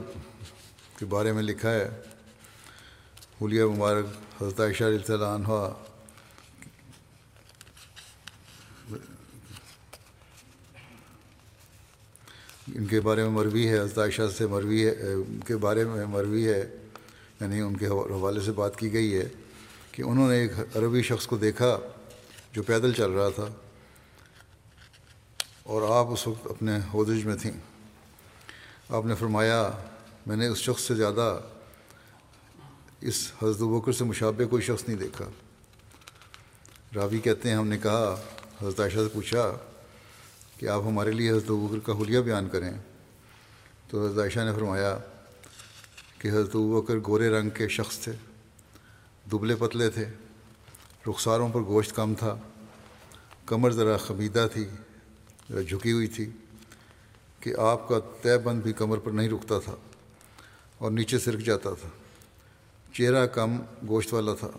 کے 0.98 1.06
بارے 1.06 1.32
میں 1.32 1.42
لکھا 1.42 1.70
ہے 1.70 1.88
حلیہ 3.42 3.64
مبارک، 3.74 4.06
حضرت 4.42 4.60
عائشہ 4.60 4.84
اطلاع 4.84 5.34
عنہ 5.34 5.58
ان 12.74 12.86
کے 12.86 13.00
بارے 13.00 13.22
میں 13.22 13.30
مروی 13.30 13.68
ہے، 13.68 13.78
حضرت 13.78 13.98
عائشہ 13.98 14.22
سے 14.38 14.46
مروی 14.46 14.86
ہے 14.86 15.12
ان 15.12 15.40
کے 15.46 15.56
بارے 15.56 15.84
میں 15.84 16.06
مروی 16.06 16.48
ہے 16.48 16.76
یعنی 17.40 17.60
ان 17.60 17.76
کے 17.76 17.86
حوالے 17.86 18.40
سے 18.40 18.52
بات 18.52 18.76
کی 18.76 18.92
گئی 18.92 19.16
ہے 19.16 19.28
کہ 19.92 20.02
انہوں 20.02 20.30
نے 20.30 20.38
ایک 20.38 20.52
عربی 20.76 21.02
شخص 21.02 21.26
کو 21.26 21.36
دیکھا 21.36 21.78
جو 22.52 22.62
پیدل 22.62 22.92
چل 22.92 23.10
رہا 23.10 23.28
تھا 23.28 23.46
اور 25.62 25.96
آپ 25.96 26.12
اس 26.12 26.26
وقت 26.26 26.46
اپنے 26.46 26.72
عہدج 26.94 27.24
میں 27.24 27.36
تھیں۔ 27.36 27.52
آپ 28.88 29.06
نے 29.06 29.14
فرمایا، 29.14 29.70
میں 30.26 30.36
نے 30.36 30.46
اس 30.46 30.58
شخص 30.58 30.82
سے 30.82 30.94
زیادہ 30.94 31.40
اس 33.00 33.32
حضرت 33.42 33.58
بکر 33.58 33.92
سے 33.92 34.04
مشابہ 34.04 34.44
کوئی 34.44 34.62
شخص 34.62 34.88
نہیں 34.88 34.98
دیکھا۔ 34.98 35.28
راوی 36.94 37.18
کہتے 37.18 37.48
ہیں، 37.48 37.56
ہم 37.56 37.68
نے 37.68 37.78
کہا، 37.78 38.20
حضرت 38.62 38.80
عائشہ 38.80 38.96
سے 38.96 39.08
پوچھا 39.12 39.58
کہ 40.62 40.68
آپ 40.68 40.82
ہمارے 40.86 41.10
لیے 41.10 41.30
حضرت 41.30 41.50
بکر 41.50 41.78
کا 41.78 41.92
حلیہ 41.92 42.18
بیان 42.18 42.48
کریں۔ 42.48 42.70
تو 43.88 44.06
حضرت 44.06 44.18
عائشہ 44.18 44.40
نے 44.40 44.52
فرمایا 44.54 44.98
کہ 46.18 46.28
حضرت 46.28 46.56
بکر 46.56 46.94
گورے 47.06 47.28
رنگ 47.28 47.50
کے 47.50 47.68
شخص 47.68 47.98
تھے، 47.98 48.12
دبلے 49.32 49.54
پتلے 49.54 49.90
تھے، 49.90 50.04
رخساروں 51.10 51.48
پر 51.48 51.60
گوشت 51.60 51.96
کم 51.96 52.14
تھا، 52.14 52.36
کمر 53.46 53.70
ذرا 53.70 53.96
خمیدہ 53.96 54.46
تھی، 54.52 54.64
ذرا 55.50 55.60
جھکی 55.60 55.92
ہوئی 55.92 56.06
تھی 56.06 56.30
کہ 57.40 57.54
آپ 57.58 57.88
کا 57.88 57.98
طے 58.22 58.38
بند 58.38 58.62
بھی 58.62 58.72
کمر 58.72 58.98
پر 58.98 59.10
نہیں 59.10 59.28
رکتا 59.28 59.58
تھا 59.58 59.76
اور 60.78 60.90
نیچے 60.90 61.18
سرک 61.18 61.40
جاتا 61.40 61.70
تھا۔ 61.80 61.88
چہرہ 62.92 63.26
کم 63.26 63.58
گوشت 63.88 64.14
والا 64.14 64.34
تھا، 64.34 64.50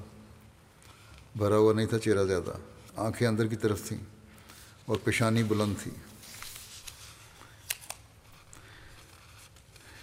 بھرا 1.35 1.57
ہوا 1.57 1.73
نہیں 1.73 1.85
تھا، 1.85 1.99
چہرہ 1.99 2.25
زیادہ۔ 2.25 2.51
آنکھیں 2.95 3.27
اندر 3.27 3.47
کی 3.47 3.55
طرف 3.55 3.87
تھیں۔ 3.87 4.12
اور 4.85 4.97
پیشانی 5.03 5.43
بلند 5.43 5.73
تھی۔ 5.83 5.91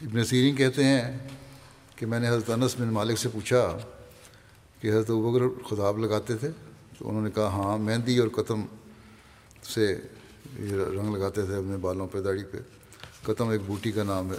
ابن 0.03 0.25
سیرین 0.25 0.57
کہتے 0.57 0.85
ہیں 0.85 1.29
کہ 1.97 2.07
میں 2.07 2.21
نے 2.21 2.29
حضرت 2.29 2.51
انس 2.51 2.75
بن 2.79 2.87
مالک 2.87 3.19
سے 3.19 3.29
پوچھا 3.29 3.79
کہ 4.81 4.89
حضرت 4.89 5.11
بکر 5.11 5.63
خطاب 5.69 5.99
لگاتے 5.99 6.37
تھے؟ 6.37 6.51
تو 6.99 7.09
انہوں 7.09 7.23
نے 7.23 7.31
کہا 7.31 7.47
ہاں 7.47 7.79
مہندی 7.79 8.19
اور 8.19 8.29
قتم 8.29 8.67
سے 9.63 10.01
رنگ 10.71 11.17
لگاتے 11.17 11.47
تھے 11.47 11.55
اپنے 11.55 11.77
بالوں 11.77 12.07
پہ، 12.07 12.21
داڑھی 12.21 12.45
پہ۔ 12.45 12.59
قتم 13.23 13.49
ایک 13.49 13.61
بوٹی 13.67 13.93
کا 13.93 14.03
نام 14.03 14.33
ہے۔ 14.33 14.39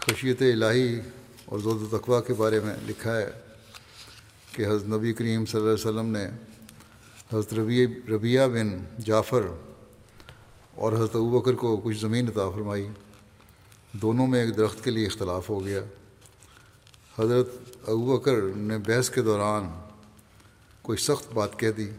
خشیت 0.00 0.42
الہی 0.42 1.00
اور 1.44 1.58
زود 1.58 1.92
و 1.92 1.98
تقوا 1.98 2.20
کے 2.20 2.34
بارے 2.34 2.60
میں 2.60 2.76
لکھا 2.86 3.16
ہے 3.18 3.30
کہ 4.52 4.66
حضرت 4.66 4.84
نبی 4.84 5.12
کریم 5.12 5.46
صلی 5.46 5.60
اللہ 5.60 5.72
علیہ 5.72 5.88
وسلم 5.88 6.06
نے 6.06 6.30
حضرت 7.32 7.54
ربیع 7.54 7.86
ربیہ 8.08 8.40
بن 8.52 8.84
جعفر 8.98 9.46
اور 10.74 10.92
حضرت 10.92 11.16
ابوبکر 11.16 11.54
کو 11.54 11.76
کچھ 11.76 11.98
زمین 11.98 12.28
عطا 12.28 12.50
فرمائی۔ 12.50 12.88
دونوں 13.92 14.26
میں 14.26 14.44
ایک 14.44 14.56
درخت 14.56 14.84
کے 14.84 14.90
لیے 14.90 15.06
اختلاف 15.06 15.50
ہو 15.50 15.64
گیا۔ 15.64 15.80
حضرت 17.18 17.48
ابوبکر 17.86 18.36
نے 18.56 18.78
بحث 18.78 19.10
کے 19.10 19.22
دوران 19.22 19.80
کوئی 20.82 20.98
سخت 20.98 21.34
بات 21.34 21.58
کہہ 21.58 21.70
دی، 21.70 21.90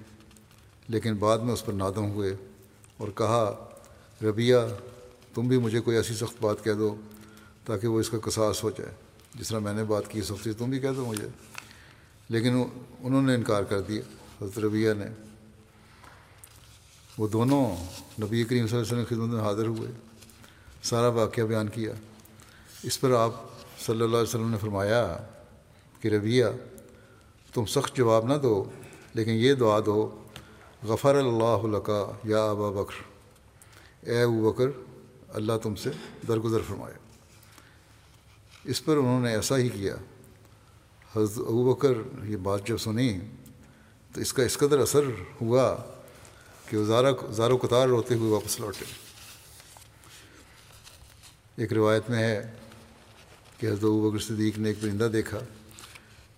لیکن 0.87 1.13
بعد 1.13 1.37
میں 1.37 1.53
اس 1.53 1.65
پر 1.65 1.73
نادم 1.73 2.11
ہوئے 2.11 2.35
اور 2.97 3.07
کہا 3.15 3.69
ربیہ 4.23 4.55
تم 5.33 5.47
بھی 5.47 5.57
مجھے 5.57 5.79
کوئی 5.79 5.97
ایسی 5.97 6.13
سخت 6.13 6.35
بات 6.41 6.63
کہہ 6.63 6.73
دو 6.73 6.95
تاکہ 7.65 7.87
وہ 7.87 7.99
اس 7.99 8.09
کا 8.09 8.17
قصاص 8.19 8.63
ہو 8.63 8.69
جائے۔ 8.69 8.91
جس 9.35 9.47
طرح 9.47 9.59
میں 9.59 9.73
نے 9.73 9.83
بات 9.83 10.07
کی 10.07 10.21
سختی 10.21 10.51
تم 10.51 10.69
بھی 10.69 10.79
کہہ 10.79 10.89
دو 10.89 11.05
مجھے۔ 11.05 11.27
لیکن 12.29 12.63
انہوں 12.99 13.21
نے 13.21 13.35
انکار 13.35 13.63
کر 13.63 13.81
دیا۔ 13.81 14.01
حضرت 14.41 14.59
ربیہ 14.59 14.93
نے۔ 14.93 15.05
وہ 17.17 17.27
دونوں 17.27 17.75
نبی 18.21 18.43
کریم 18.43 18.67
صلی 18.67 18.77
اللہ 18.77 18.87
علیہ 18.87 19.01
وسلم 19.01 19.05
کی 19.05 19.15
خدمت 19.15 19.29
میں 19.29 19.41
حاضر 19.41 19.67
ہوئے۔ 19.67 19.91
سارا 20.83 21.07
واقعہ 21.07 21.43
بیان 21.43 21.67
کیا۔ 21.67 21.93
اس 22.83 22.99
پر 22.99 23.11
آپ 23.11 23.31
صلی 23.79 23.95
اللہ 23.95 24.17
علیہ 24.17 24.29
وسلم 24.29 24.51
نے 24.51 24.57
فرمایا 24.57 25.17
کہ 26.01 26.07
ربیہ 26.07 26.45
تم 27.53 27.65
سخت 27.65 27.95
جواب 27.95 28.25
نہ 28.25 28.33
دو، 28.33 28.63
لیکن 29.13 29.31
یہ 29.31 29.53
دعا 29.53 29.79
دو، 29.85 30.23
غفر 30.83 31.15
اللہ 31.15 31.77
لکا 31.77 32.11
یا 32.23 32.49
ابا 32.49 32.69
بکر۔ 32.69 33.03
اے 34.01 34.21
ابو 34.21 34.51
بکر، 34.51 34.65
اللہ 35.29 35.53
تم 35.63 35.75
سے 35.75 35.89
درگزر 36.27 36.59
فرمایا 36.67 36.97
اس 38.63 38.85
پر 38.85 38.97
انہوں 38.97 39.21
نے 39.21 39.35
ایسا 39.35 39.57
ہی 39.57 39.69
کیا۔ 39.69 39.95
حضرت 41.15 41.39
ابو 41.39 41.73
بکر، 41.73 41.93
یہ 42.23 42.37
بات 42.37 42.67
جب 42.67 42.77
سنی 42.77 43.19
تو 44.13 44.21
اس 44.21 44.33
کا 44.33 44.43
اس 44.43 44.57
قدر 44.57 44.79
اثر 44.79 45.01
ہوا 45.41 45.77
کہ 46.69 46.77
وہ 46.77 46.85
زارہ 46.85 47.31
زارو 47.31 47.57
قطار 47.57 47.87
روتے 47.87 48.15
ہوئے 48.15 48.31
واپس 48.31 48.59
لوٹے۔ 48.59 48.85
ایک 51.55 51.73
روایت 51.73 52.09
میں 52.09 52.19
ہے 52.19 52.51
کہ 53.57 53.67
حضرت 53.67 53.79
بکر 53.81 54.19
صدیق 54.19 54.57
نے 54.57 54.69
ایک 54.69 54.81
پرندہ 54.81 55.03
دیکھا 55.03 55.39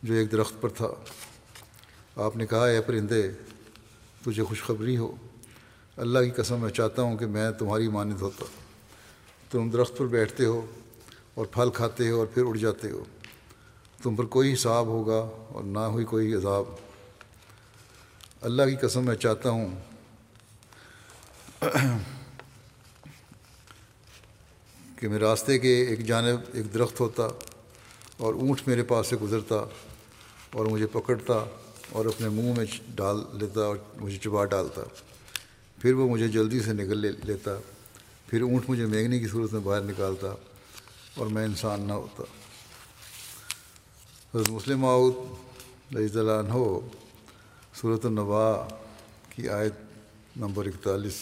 جو 0.03 0.13
ایک 0.13 0.31
درخت 0.31 0.61
پر 0.61 0.69
تھا۔ 0.69 0.87
آپ 2.15 2.37
نے 2.37 2.45
کہا، 2.45 2.65
اے 2.65 2.81
پرندے، 2.81 3.31
تجھے 4.25 4.43
خوشخبری 4.43 4.97
ہو۔ 4.97 5.15
اللہ 5.97 6.19
کی 6.19 6.29
قسم 6.29 6.59
میں 6.59 6.69
چاہتا 6.69 7.01
ہوں 7.01 7.17
کہ 7.17 7.25
میں 7.25 7.51
تمہاری 7.51 7.87
مانند 7.87 8.21
ہوتا۔ 8.21 8.45
تم 9.51 9.69
درخت 9.69 9.97
پر 9.97 10.05
بیٹھتے 10.05 10.45
ہو 10.45 10.65
اور 11.33 11.45
پھل 11.45 11.69
کھاتے 11.69 12.09
ہو 12.09 12.19
اور 12.19 12.27
پھر 12.27 12.43
اڑ 12.45 12.57
جاتے 12.57 12.91
ہو۔ 12.91 13.03
تم 14.03 14.15
پر 14.15 14.25
کوئی 14.25 14.53
حساب 14.53 14.85
ہوگا 14.85 15.29
اور 15.49 15.63
نہ 15.63 15.79
ہوئی 15.79 16.05
کوئی 16.05 16.33
عذاب۔ 16.33 16.65
اللہ 18.41 18.63
کی 18.63 18.75
قسم 18.75 19.05
میں 19.05 19.15
چاہتا 19.15 19.49
ہوں 19.49 19.75
کہ 24.99 25.07
میں 25.07 25.19
راستے 25.19 25.59
کے 25.59 25.81
ایک 25.81 26.05
جانب 26.05 26.39
ایک 26.53 26.73
درخت 26.73 26.99
ہوتا 26.99 27.27
اور 28.17 28.33
اونٹ 28.33 28.67
میرے 28.67 28.83
پاس 28.83 29.07
سے 29.07 29.15
گزرتا 29.15 29.55
اور 30.53 30.65
مجھے 30.65 30.87
پکڑتا 30.87 31.45
اور 31.89 32.05
اپنے 32.05 32.29
منہ 32.29 32.53
میں 32.57 32.65
ڈال 32.95 33.17
لیتا 33.33 33.61
اور 33.61 33.77
مجھے 33.95 34.17
چبا 34.17 34.45
ڈالتا۔ 34.45 34.81
پھر 35.81 35.93
وہ 35.93 36.09
مجھے 36.09 36.27
جلدی 36.27 36.59
سے 36.59 36.73
نکل 36.73 36.97
لیتا۔ 37.25 37.51
پھر 38.27 38.41
اونٹ 38.41 38.69
مجھے 38.69 38.85
مینگنے 38.85 39.19
کی 39.19 39.27
صورت 39.27 39.53
میں 39.53 39.61
باہر 39.61 39.81
نکالتا 39.81 40.27
اور 41.15 41.27
میں 41.27 41.45
انسان 41.45 41.81
نہ 41.81 41.93
ہوتا۔ 41.93 42.23
حضرت 44.33 44.49
مسلم 44.49 44.79
معود 44.79 45.15
رضی 45.95 46.19
اللہ 46.19 46.31
عنہ 46.31 46.79
صورت 47.73 48.05
النبا 48.05 48.67
کی 49.29 49.47
آیت 49.49 50.37
نمبر 50.37 50.65
اکتالیس. 50.65 51.15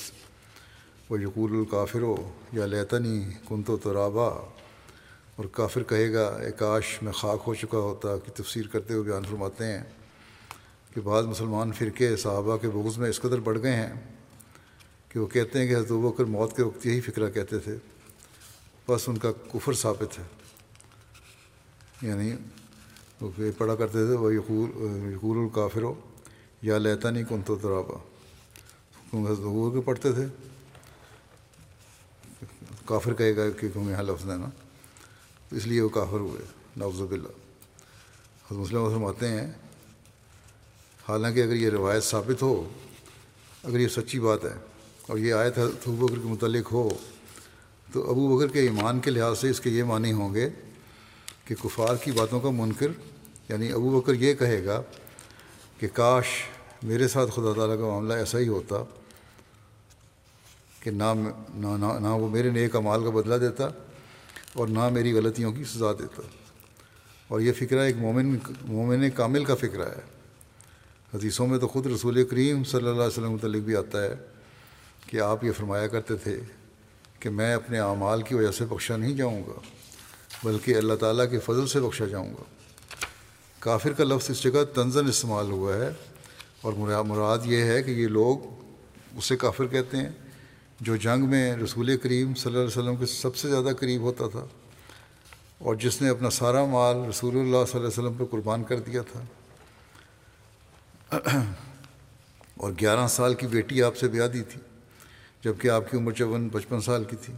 وہ 1.10 1.20
یقول 1.22 1.52
الکافر 1.58 2.02
ہو 2.02 2.16
یا 2.54 2.66
لیتنی 2.66 3.20
کن 3.48 3.64
تو 3.64 3.78
ترابا، 3.84 4.28
اور 5.36 5.46
کافر 5.52 5.84
کہے 5.90 6.12
گا، 6.14 6.26
اے 6.44 6.52
کاش 6.58 7.02
میں 7.02 7.12
خاک 7.12 7.44
ہو 7.48 7.54
چکا 7.56 7.78
ہوتا 7.78 8.18
کہ 8.18 8.32
تفسیر 8.38 8.68
کرتے 8.72 8.94
ہوئے 8.94 9.10
بیان 9.10 9.26
فرماتے 9.30 9.66
ہیں 9.66 9.84
کہ 10.94 11.02
بعض 11.02 11.26
مسلمان 11.26 11.72
فرقے 11.78 12.16
صحابہ 12.16 12.58
کے 12.58 12.70
بغض 12.70 12.98
میں 12.98 13.10
اس 13.10 13.20
قدر 13.22 13.40
بڑھ 13.40 13.60
گئے 13.62 13.76
ہیں 13.76 13.94
کہ 15.10 15.20
وہ 15.20 15.28
کہتے 15.28 15.60
ہیں 15.60 15.68
کہ 15.68 15.76
حضرت 15.76 15.92
بکر 15.92 16.24
موت 16.36 16.56
کے 16.58 16.64
وقت 16.64 16.86
یہی 16.86 17.02
فکرہ 17.02 17.30
کہتے 17.32 17.60
تھے، 17.60 17.78
بس 18.88 19.10
ان 19.10 19.18
کا 19.18 19.32
کفر 19.54 19.74
ثابت 19.74 20.20
ہے۔ 20.20 20.24
یعنی 22.02 22.32
وہ 23.22 23.52
پڑھا 23.58 23.76
کرتے 23.76 24.06
تھے 24.06 24.16
وہ 24.18 24.34
یقول 24.34 24.70
یقول 25.14 25.38
الکافر 25.38 25.82
ہو 25.82 25.94
یا 26.62 26.78
لیتا 26.78 27.10
نہیں 27.10 27.24
کن 27.30 27.42
تو 27.46 27.56
ترابا 27.56 27.98
حضرت 29.14 29.40
بکر 29.40 29.80
پڑھتے 29.86 30.12
تھے۔ 30.12 30.26
کافر 32.86 33.14
کہے 33.14 33.36
گا 33.36 33.50
کہ 33.50 33.68
تم 33.74 33.90
یہاں 33.90 34.04
لفظ 34.04 34.26
دینا 34.26 34.50
تو 35.50 35.56
اس 35.56 35.68
لیے 35.68 35.82
وہ 35.82 35.90
کافر 35.90 36.20
ہوئے۔ 36.20 36.42
نوز 36.78 37.02
باللہ۔ 37.02 37.28
حضرت 37.28 38.52
مسلم 38.52 38.82
وسلم 38.82 39.06
آتے 39.06 39.28
ہیں، 39.28 39.52
حالانکہ 41.08 41.44
اگر 41.44 41.56
یہ 41.56 41.70
روایت 41.70 42.04
ثابت 42.04 42.42
ہو، 42.42 42.70
اگر 43.64 43.80
یہ 43.80 43.88
سچی 43.88 44.20
بات 44.20 44.46
ہے 44.46 44.56
اور 45.08 45.18
یہ 45.18 45.34
آیت 45.34 45.58
ابو 45.58 46.08
بکر 46.08 46.16
کے 46.16 46.28
متعلق 46.28 46.72
ہو، 46.72 46.90
تو 47.94 48.10
ابو 48.10 48.38
بکر 48.38 48.48
کے 48.48 48.60
ایمان 48.60 49.00
کے 49.00 49.12
لحاظ 49.12 49.40
سے 49.40 49.50
اس 49.50 49.60
کے 49.60 49.70
یہ 49.70 49.84
معنی 49.84 50.14
ہوں 50.14 50.34
گے 50.36 50.50
کہ 51.46 51.56
کفار 51.64 51.96
کی 51.96 52.12
باتوں 52.12 52.40
کا 52.40 52.50
منکر 52.50 52.88
یعنی 53.50 53.72
ابو 53.72 54.00
بکر 54.00 54.14
یہ 54.14 54.34
کہے 54.34 54.66
گا 54.66 54.82
کہ 55.80 55.88
کاش 55.94 56.26
میرے 56.84 57.08
ساتھ 57.08 57.32
خدا 57.32 57.54
تعالیٰ 57.56 57.78
کا 57.78 57.86
معاملہ 57.86 58.14
ایسا 58.14 58.40
ہی 58.40 58.48
ہوتا 58.48 58.76
کہ 60.80 60.92
نہ 60.92 61.14
نہ 61.56 62.08
وہ 62.08 62.30
میرے 62.30 62.50
نیک 62.50 62.76
امال 62.76 63.04
کا 63.04 63.10
بدلہ 63.10 63.36
دیتا 63.36 63.68
اور 64.54 64.68
نہ 64.68 64.90
میری 64.90 65.14
غلطیوں 65.14 65.52
کی 65.52 65.64
سزا 65.64 65.92
دیتا۔ 65.92 66.22
اور 67.28 67.40
یہ 67.40 67.54
فکرہ 67.54 67.80
ایک 67.80 67.96
مومن 67.96 68.38
مومن 68.62 69.10
کامل 69.10 69.46
کا 69.46 69.56
فکرہ 69.56 69.90
ہے۔ 69.90 70.20
حدیثوں 71.14 71.48
میں 71.48 71.60
تو 71.60 71.68
خود 71.68 71.86
رسول 71.86 72.24
کریم 72.24 72.64
صلی 72.64 72.80
اللہ 72.80 72.92
علیہ 72.92 73.08
وسلم 73.08 73.32
متعلق 73.32 73.62
بھی 73.62 73.76
آتا 73.76 74.04
ہے 74.04 74.14
کہ 75.06 75.20
آپ 75.20 75.44
یہ 75.44 75.52
فرمایا 75.52 75.88
کرتے 75.88 76.16
تھے 76.16 76.42
کہ 77.20 77.30
میں 77.30 77.54
اپنے 77.54 77.80
اعمال 77.80 78.22
کی 78.22 78.36
وجہ 78.36 78.52
سے 78.52 78.66
بخشا 78.66 78.98
نہیں 78.98 79.14
جاؤں 79.14 79.44
گا، 79.48 79.60
بلکہ 80.44 80.76
اللہ 80.76 80.94
تعالیٰ 80.94 81.32
کے 81.32 81.40
فضل 81.40 81.68
سے 81.68 81.80
بخشا 81.80 82.06
جاؤں 82.06 82.34
گا۔ 82.34 82.44
کافر 83.60 83.94
کا 83.94 84.04
لفظ 84.04 84.30
اس 84.30 84.44
جگہ 84.44 84.64
تنزن 84.64 85.08
استعمال 85.08 85.52
ہوا 85.52 85.76
ہے 85.76 85.92
اور 86.62 86.74
مراد 87.04 87.38
یہ 87.46 87.64
ہے 87.64 87.84
کہ 87.84 87.92
یہ 87.92 88.08
لوگ 88.08 88.38
اسے 89.18 89.38
کافر 89.38 89.68
کہتے 89.68 89.98
ہیں، 89.98 90.10
جو 90.80 90.96
جنگ 90.96 91.26
میں 91.26 91.56
رسول 91.56 91.98
کریم 91.98 92.34
صلی 92.34 92.52
اللہ 92.52 92.60
علیہ 92.60 92.80
وسلم 92.80 92.96
کے 92.96 93.06
سب 93.06 93.36
سے 93.36 93.50
زیادہ 93.50 93.70
قریب 93.80 94.02
ہوتا 94.02 94.28
تھا 94.28 94.46
اور 95.58 95.76
جس 95.76 96.02
نے 96.02 96.10
اپنا 96.10 96.30
سارا 96.30 96.66
مال 96.66 96.98
رسول 96.98 97.36
اللہ 97.36 97.66
صلی 97.72 97.80
اللہ 97.80 97.88
علیہ 97.88 97.88
وسلم 97.88 98.14
پہ 98.14 98.24
قربان 98.32 98.64
کر 98.64 98.80
دیا 98.80 99.02
تھا۔ 99.02 99.24
اور 102.58 102.72
گیارہ 102.82 103.08
سال 103.08 103.34
کی 103.34 103.48
بیٹی 103.48 103.84
آپ 103.84 103.98
سے 103.98 104.08
بیاہ 104.08 104.28
دی 104.28 104.42
تھی 104.42 104.60
جبکہ 105.44 105.70
آپ 105.70 105.92
کی 105.92 105.98
عمر 105.98 106.12
چون 106.12 106.50
پچپن 106.50 106.82
سال 106.82 107.04
کی 107.04 107.16
تھی 107.16 107.34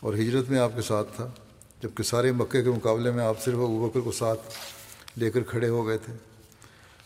اور 0.00 0.14
ہجرت 0.14 0.50
میں 0.50 0.58
آپ 0.58 0.70
کے 0.76 0.82
ساتھ 0.82 1.08
تھا 1.16 1.30
جبکہ 1.82 2.02
سارے 2.02 2.32
مکے 2.32 2.62
کے 2.62 2.70
مقابلے 2.70 3.10
میں 3.10 3.24
آپ 3.24 3.42
صرف 3.42 3.54
ابو 3.54 3.88
بکر 3.88 4.00
کو 4.00 4.12
ساتھ 4.12 4.40
لے 5.16 5.30
کر 5.30 5.42
کھڑے 5.42 5.68
ہو 5.68 5.86
گئے 5.86 5.98
تھے۔ 5.98 6.12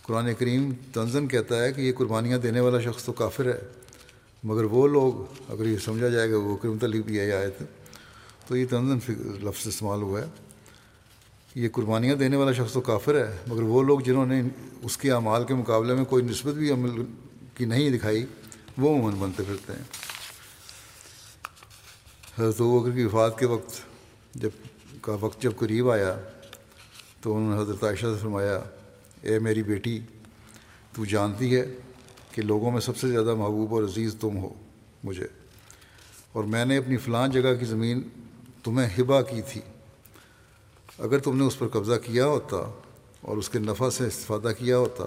قرآن 0.02 0.34
کریم 0.34 0.70
تنزن 0.92 1.28
کہتا 1.28 1.62
ہے 1.64 1.72
کہ 1.72 1.80
یہ 1.80 1.92
قربانیاں 1.96 2.38
دینے 2.38 2.60
والا 2.60 2.80
شخص 2.80 3.04
تو 3.04 3.12
کافر 3.12 3.46
ہے، 3.46 3.58
مگر 4.44 4.64
وہ 4.64 4.86
لوگ 4.88 5.12
اگر 5.52 5.66
یہ 5.66 5.78
سمجھا 5.78 6.08
جائے 6.08 6.30
گا 6.30 6.36
وہ 6.36 6.56
متعلق 6.64 7.04
بھی 7.06 7.20
آئی 7.20 7.32
آئے 7.32 7.50
تھے 7.50 7.64
تو 8.46 8.56
یہ 8.56 8.66
تنزن 8.70 8.98
لفظ 9.44 9.66
استعمال 9.66 10.02
ہوا 10.02 10.20
ہے۔ 10.20 10.26
یہ 11.54 11.68
قربانیاں 11.72 12.14
دینے 12.14 12.36
والا 12.36 12.52
شخص 12.52 12.72
تو 12.72 12.80
کافر 12.80 13.14
ہے، 13.14 13.36
مگر 13.46 13.62
وہ 13.62 13.82
لوگ 13.82 14.00
جنہوں 14.00 14.26
نے 14.26 14.42
اس 14.82 14.96
کے 14.96 15.10
اعمال 15.10 15.44
کے 15.44 15.54
مقابلے 15.54 15.94
میں 15.94 16.04
کوئی 16.04 16.24
نسبت 16.24 16.54
بھی 16.54 16.70
عمل 16.72 17.02
کی 17.54 17.64
نہیں 17.64 17.90
دکھائی، 17.90 18.26
وہ 18.78 18.94
عموماً 18.94 19.18
بنتے 19.18 19.42
پھرتے 19.42 19.72
ہیں۔ 19.72 19.84
حضرت 22.38 22.60
بکر 22.60 22.90
کی 22.90 23.04
وفات 23.04 23.38
کے 23.38 23.46
وقت 23.46 23.80
جب 24.34 24.50
کا 25.00 25.16
وقت 25.20 25.42
جب 25.42 25.52
قریب 25.58 25.90
آیا 25.90 26.16
تو 27.20 27.36
انہوں 27.36 27.56
نے 27.56 27.62
حضرت 27.62 27.84
عائشہ 27.84 28.06
سے 28.06 28.18
فرمایا، 28.20 28.60
اے 29.22 29.38
میری 29.38 29.62
بیٹی، 29.62 30.00
تو 30.92 31.04
جانتی 31.04 31.56
ہے 31.56 31.76
کہ 32.30 32.42
لوگوں 32.42 32.70
میں 32.70 32.80
سب 32.80 32.96
سے 32.96 33.08
زیادہ 33.08 33.34
محبوب 33.34 33.74
اور 33.74 33.82
عزیز 33.82 34.16
تم 34.20 34.36
ہو، 34.36 34.54
مجھے۔ 35.04 35.26
اور 36.32 36.44
میں 36.44 36.64
نے 36.64 36.76
اپنی 36.76 36.96
فلان 36.96 37.30
جگہ 37.30 37.54
کی 37.60 37.64
زمین 37.64 38.02
تمہیں 38.64 38.88
ہبا 38.98 39.22
کی 39.22 39.42
تھی۔ 39.42 39.60
اگر 40.98 41.18
تم 41.18 41.36
نے 41.36 41.44
اس 41.44 41.58
پر 41.58 41.68
قبضہ 41.68 41.94
کیا 42.04 42.26
ہوتا 42.26 42.80
اور 43.20 43.36
اس 43.36 43.48
کے 43.48 43.58
نفع 43.58 43.90
سے 43.90 44.06
استفادہ 44.06 44.52
کیا 44.58 44.78
ہوتا، 44.78 45.04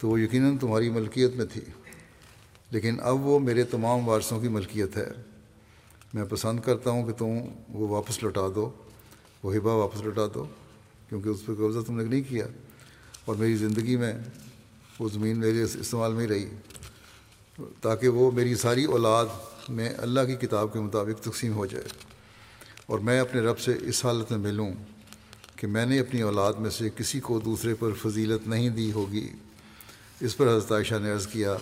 تو 0.00 0.08
وہ 0.08 0.20
یقیناً 0.20 0.58
تمہاری 0.58 0.90
ملکیت 0.90 1.34
میں 1.34 1.46
تھی۔ 1.52 1.60
لیکن 2.70 2.96
اب 3.02 3.26
وہ 3.26 3.38
میرے 3.38 3.62
تمام 3.62 4.08
وارثوں 4.08 4.40
کی 4.40 4.48
ملکیت 4.48 4.96
ہے۔ 4.96 5.08
میں 6.14 6.24
پسند 6.24 6.60
کرتا 6.60 6.90
ہوں 6.90 7.06
کہ 7.06 7.12
تم 7.12 7.26
وہ 7.68 7.88
واپس 7.88 8.22
لوٹا 8.22 8.46
دو، 8.54 8.70
وہ 9.42 9.56
ہبا 9.56 9.72
واپس 9.72 10.00
لوٹا 10.00 10.26
دو۔ 10.34 10.44
کیونکہ 11.10 11.28
اس 11.28 11.46
پہ 11.46 11.52
قبضہ 11.52 11.78
تم 11.86 11.96
نے 11.96 12.04
نہیں 12.04 12.20
کیا 12.28 12.46
اور 13.24 13.34
میری 13.34 13.56
زندگی 13.56 13.96
میں 13.96 14.12
وہ 14.98 15.08
زمین 15.12 15.38
میرے 15.38 15.62
استعمال 15.62 16.12
میں 16.12 16.26
رہی 16.26 16.46
تاکہ 17.80 18.08
وہ 18.08 18.30
میری 18.30 18.54
ساری 18.54 18.84
اولاد 18.84 19.26
میں 19.68 19.94
اللہ 19.98 20.20
کی 20.20 20.34
کتاب 20.34 20.72
کے 20.72 20.78
مطابق 20.78 21.24
تقسیم 21.24 21.52
ہو 21.52 21.66
جائے 21.66 21.84
اور 22.86 22.98
میں 22.98 23.20
اپنے 23.20 23.40
رب 23.40 23.58
سے 23.58 23.72
اس 23.80 24.04
حالت 24.04 24.32
میں 24.32 24.38
ملوں 24.38 24.70
کہ 25.56 25.66
میں 25.66 25.86
نے 25.86 25.98
اپنی 25.98 26.20
اولاد 26.20 26.52
میں 26.52 26.70
سے 26.70 26.88
کسی 26.96 27.20
کو 27.20 27.40
دوسرے 27.40 27.74
پر 27.74 27.90
فضیلت 27.92 28.48
نہیں 28.48 28.68
دی 28.68 28.92
ہوگی۔ 28.92 29.28
اس 30.20 30.36
پر 30.36 30.48
حضرت 30.48 30.72
عائشہ 30.72 30.94
نے 31.02 31.12
عرض 31.12 31.26
کیا، 31.26 31.56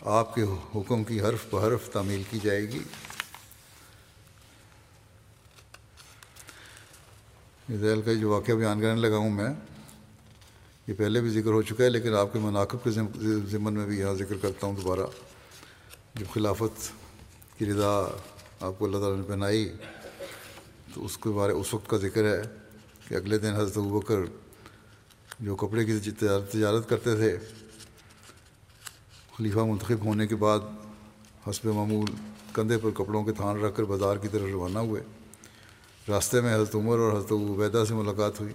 آپ 0.00 0.34
کے 0.34 0.42
حکم 0.74 1.04
کی 1.04 1.20
حرف 1.20 1.54
بحرف 1.54 1.90
تعمیل 1.90 2.22
کی 2.30 2.38
جائے 2.42 2.62
گی۔ 2.62 2.78
ذیل 7.68 8.00
کا 8.02 8.12
جو 8.12 8.30
واقعہ 8.30 8.54
بیان 8.54 8.80
کرنے 8.80 9.00
لگا 9.00 9.16
ہوں 9.16 9.30
میں، 9.30 9.48
یہ 10.86 10.94
پہلے 10.98 11.20
بھی 11.20 11.30
ذکر 11.30 11.52
ہو 11.52 11.62
چکا 11.62 11.84
ہے، 11.84 11.88
لیکن 11.90 12.14
آپ 12.14 12.32
کے 12.32 12.38
مناقب 12.38 12.84
کے 12.84 12.90
ضمن 12.90 13.74
میں 13.74 13.86
بھی 13.86 13.98
یہاں 13.98 14.14
ذکر 14.14 14.36
کرتا 14.42 14.66
ہوں 14.66 14.76
دوبارہ۔ 14.76 15.06
جب 16.14 16.32
خلافت 16.32 16.90
کی 17.58 17.66
رضا 17.66 17.90
آپ 18.60 18.78
کو 18.78 18.84
اللہ 18.84 18.98
تعالیٰ 18.98 19.16
نے 19.16 19.22
پہنائی، 19.28 19.68
تو 20.94 21.04
اس 21.04 21.18
کے 21.18 21.30
بارے 21.30 21.52
اس 21.52 21.74
وقت 21.74 21.88
کا 21.90 21.96
ذکر 21.96 22.24
ہے 22.24 22.40
کہ 23.08 23.14
اگلے 23.14 23.38
دن 23.38 23.54
حضرت 23.54 23.78
بکر 23.78 24.24
جو 25.40 25.56
کپڑے 25.56 25.84
کی 25.84 25.98
تجارت 26.10 26.88
کرتے 26.88 27.16
تھے، 27.16 27.36
خلیفہ 29.36 29.58
منتخب 29.58 30.04
ہونے 30.04 30.26
کے 30.26 30.36
بعد 30.36 30.60
حسب 31.48 31.66
معمول 31.66 32.10
کندھے 32.52 32.78
پر 32.78 32.90
کپڑوں 32.90 33.24
کے 33.24 33.32
تھان 33.32 33.60
رکھ 33.60 33.76
کر 33.76 33.84
بازار 33.84 34.16
کی 34.16 34.28
طرف 34.28 34.48
روانہ 34.52 34.78
ہوئے۔ 34.78 35.02
راستے 36.08 36.40
میں 36.40 36.54
حضرت 36.54 36.74
عمر 36.74 36.98
اور 36.98 37.12
حضرت 37.12 37.32
عبیدہ 37.32 37.84
سے 37.88 37.94
ملاقات 37.94 38.40
ہوئی۔ 38.40 38.52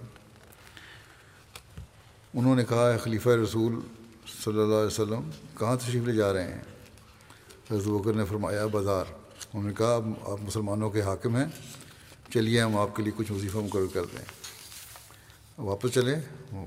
انہوں 2.34 2.56
نے 2.56 2.64
کہا 2.64 2.96
خلیفہ 2.96 3.28
رسول 3.28 3.80
صلی 4.44 4.60
اللہ 4.60 4.74
علیہ 4.74 4.86
وسلم، 4.86 5.30
کہاں 5.58 5.76
تشریف 5.76 6.02
لے 6.02 6.12
جا 6.12 6.32
رہے 6.32 6.54
ہیں؟ 6.54 6.60
حضرت 7.70 7.86
بکر 7.86 8.12
نے 8.12 8.24
فرمایا، 8.24 8.66
بازار. 8.66 9.04
انہوں 9.52 9.68
نے 9.68 9.74
کہا، 9.78 9.98
آپ 10.22 10.38
مسلمانوں 10.42 10.90
کے 10.90 11.00
حاکم 11.00 11.36
ہیں، 11.36 11.44
چلیے 12.34 12.60
ہم 12.60 12.76
آپ 12.76 12.96
کے 12.96 13.02
لیے 13.02 13.12
کچھ 13.16 13.32
وظیفہ 13.32 13.58
مقرر 13.58 13.86
کر 13.92 14.04
دیں۔ 14.04 14.24
واپس 15.58 15.90
چلیں، 15.90 16.20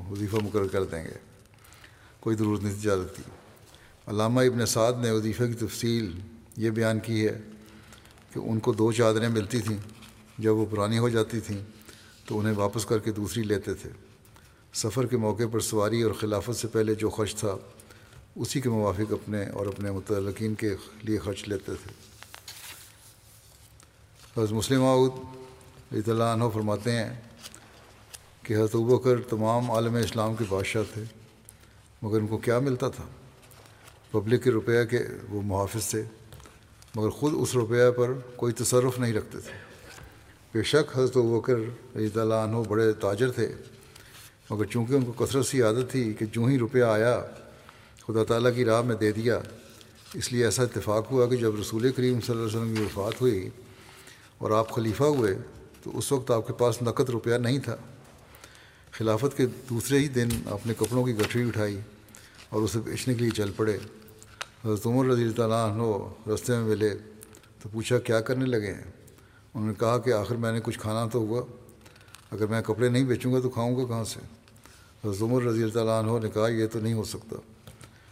وظیفہ 0.09 0.35
مقرر 0.35 0.67
کر 0.67 0.83
دیں 0.83 1.03
گے۔ 1.03 1.17
کوئی 2.19 2.35
ضرورت 2.35 2.63
نہیں 2.63 2.73
تجارت 2.73 3.15
کی 3.15 3.23
علامہ 4.07 4.41
ابن 4.41 4.65
سعد 4.65 4.93
نے 5.01 5.11
وظیفہ 5.11 5.43
کی 5.43 5.53
تفصیل 5.53 6.19
یہ 6.57 6.69
بیان 6.69 6.99
کی 6.99 7.27
ہے 7.27 7.41
کہ 8.33 8.39
ان 8.39 8.59
کو 8.59 8.73
دو 8.73 8.91
چادریں 8.91 9.29
ملتی 9.29 9.61
تھیں۔ 9.61 9.96
جب 10.37 10.55
وہ 10.55 10.65
پرانی 10.65 10.97
ہو 10.97 11.09
جاتی 11.09 11.39
تھیں 11.39 11.63
تو 12.25 12.39
انہیں 12.39 12.53
واپس 12.55 12.85
کر 12.85 12.99
کے 12.99 13.11
دوسری 13.11 13.43
لیتے 13.43 13.73
تھے۔ 13.73 13.89
سفر 14.73 15.05
کے 15.05 15.17
موقع 15.17 15.43
پر 15.51 15.59
سواری 15.59 16.01
اور 16.01 16.11
خلافت 16.11 16.55
سے 16.55 16.67
پہلے 16.67 16.95
جو 16.95 17.09
خرچ 17.09 17.35
تھا، 17.35 17.55
اسی 18.35 18.61
کے 18.61 18.69
موافق 18.69 19.13
اپنے 19.13 19.45
اور 19.45 19.65
اپنے 19.65 19.91
متعلقین 19.91 20.55
کے 20.55 20.75
لیے 21.03 21.17
خرچ 21.17 21.47
لیتے 21.47 21.71
تھے۔ 21.83 21.91
حضرت 24.37 24.51
مسلم 24.51 24.83
رضی 25.93 26.11
اللہ 26.11 26.23
عنہ 26.23 26.43
فرماتے 26.53 26.91
ہیں 26.91 27.21
کہ 28.43 28.53
حضرت 28.53 29.03
کر 29.03 29.21
تمام 29.21 29.71
عالم 29.71 29.95
اسلام 29.95 30.35
کے 30.35 30.43
بادشاہ 30.49 30.83
تھے، 30.93 31.03
مگر 32.01 32.19
ان 32.19 32.27
کو 32.27 32.37
کیا 32.37 32.59
ملتا 32.59 32.89
تھا؟ 32.89 33.03
پبلک 34.11 34.43
کے 34.43 34.51
روپیہ 34.51 34.83
کے 34.83 34.99
وہ 35.29 35.41
محافظ 35.41 35.89
تھے، 35.89 36.03
مگر 36.95 37.09
خود 37.09 37.33
اس 37.37 37.55
روپیہ 37.55 37.91
پر 37.95 38.13
کوئی 38.35 38.53
تصرف 38.53 38.99
نہیں 38.99 39.13
رکھتے 39.13 39.39
تھے۔ 39.39 39.66
بے 40.57 40.63
شک 40.63 40.97
حضرت 40.97 41.17
بکر 41.17 41.57
رضی 41.97 42.19
اللہ 42.19 42.33
عنہ 42.33 42.57
بڑے 42.67 42.93
تاجر 42.93 43.31
تھے، 43.31 43.47
مگر 44.49 44.65
چونکہ 44.65 44.93
ان 44.93 45.05
کو 45.05 45.11
کثرت 45.11 45.45
سی 45.45 45.61
عادت 45.61 45.91
تھی 45.91 46.13
کہ 46.13 46.25
جو 46.25 46.45
ہی 46.45 46.57
روپیہ 46.57 46.83
آیا، 46.83 47.25
خدا 48.07 48.23
تعالیٰ 48.23 48.55
کی 48.55 48.65
راہ 48.65 48.81
میں 48.81 48.95
دے 48.95 49.11
دیا۔ 49.11 49.39
اس 50.13 50.31
لیے 50.33 50.45
ایسا 50.45 50.63
اتفاق 50.63 51.11
ہوا 51.11 51.27
کہ 51.27 51.35
جب 51.35 51.59
رسول 51.59 51.91
کریم 51.91 52.21
صلی 52.21 52.35
اللہ 52.35 52.47
علیہ 52.47 52.57
وسلم 52.57 52.75
کی 52.75 52.81
وفات 52.81 53.21
ہوئی 53.21 53.49
اور 54.37 54.51
آپ 54.51 54.71
خلیفہ 54.71 55.03
ہوئے، 55.03 55.35
تو 55.83 55.97
اس 55.97 56.11
وقت 56.11 56.31
آپ 56.31 56.47
کے 56.47 56.53
پاس 56.53 56.81
نقد 56.81 57.09
روپیہ 57.09 57.35
نہیں 57.35 57.59
تھا۔ 57.59 57.75
خلافت 58.91 59.37
کے 59.37 59.45
دوسرے 59.69 59.99
ہی 59.99 60.07
دن 60.07 60.29
اپنے 60.45 60.73
کپڑوں 60.77 61.05
کی 61.05 61.17
گٹھری 61.17 61.47
اٹھائی 61.47 61.79
اور 62.49 62.61
اسے 62.61 62.79
بیچنے 62.79 63.13
کے 63.13 63.21
لیے 63.21 63.31
چل 63.37 63.51
پڑے۔ 63.55 63.77
حضرت 64.65 64.87
عمر 64.87 65.05
رضی 65.05 65.23
اللہ 65.23 65.53
عنہ 65.53 66.29
رستے 66.33 66.53
میں 66.53 66.65
ملے 66.65 66.93
تو 67.61 67.69
پوچھا 67.69 67.99
کیا 67.99 68.19
کرنے 68.19 68.45
لگے 68.45 68.73
ہیں؟ 68.73 68.91
انہوں 69.55 69.67
نے 69.67 69.73
کہا 69.79 69.97
کہ 69.97 70.13
آخر 70.13 70.35
میں 70.35 70.51
نے 70.51 70.59
کچھ 70.63 70.79
کھانا 70.79 71.07
تو 71.07 71.19
ہوا، 71.19 71.41
اگر 72.31 72.45
میں 72.47 72.61
کپڑے 72.61 72.89
نہیں 72.89 73.03
بیچوں 73.03 73.33
گا 73.33 73.39
تو 73.39 73.49
کھاؤں 73.49 73.77
گا 73.77 73.87
کہاں 73.87 74.03
سے؟ 74.03 74.19
حضرت 75.05 75.21
عمر 75.21 75.43
رضی 75.43 75.63
اللہ 75.63 75.91
عنہ 75.91 76.11
نے 76.23 76.29
کہا، 76.29 76.47
یہ 76.47 76.67
تو 76.67 76.79
نہیں 76.79 76.93
ہو 76.93 77.03
سکتا۔ 77.03 77.35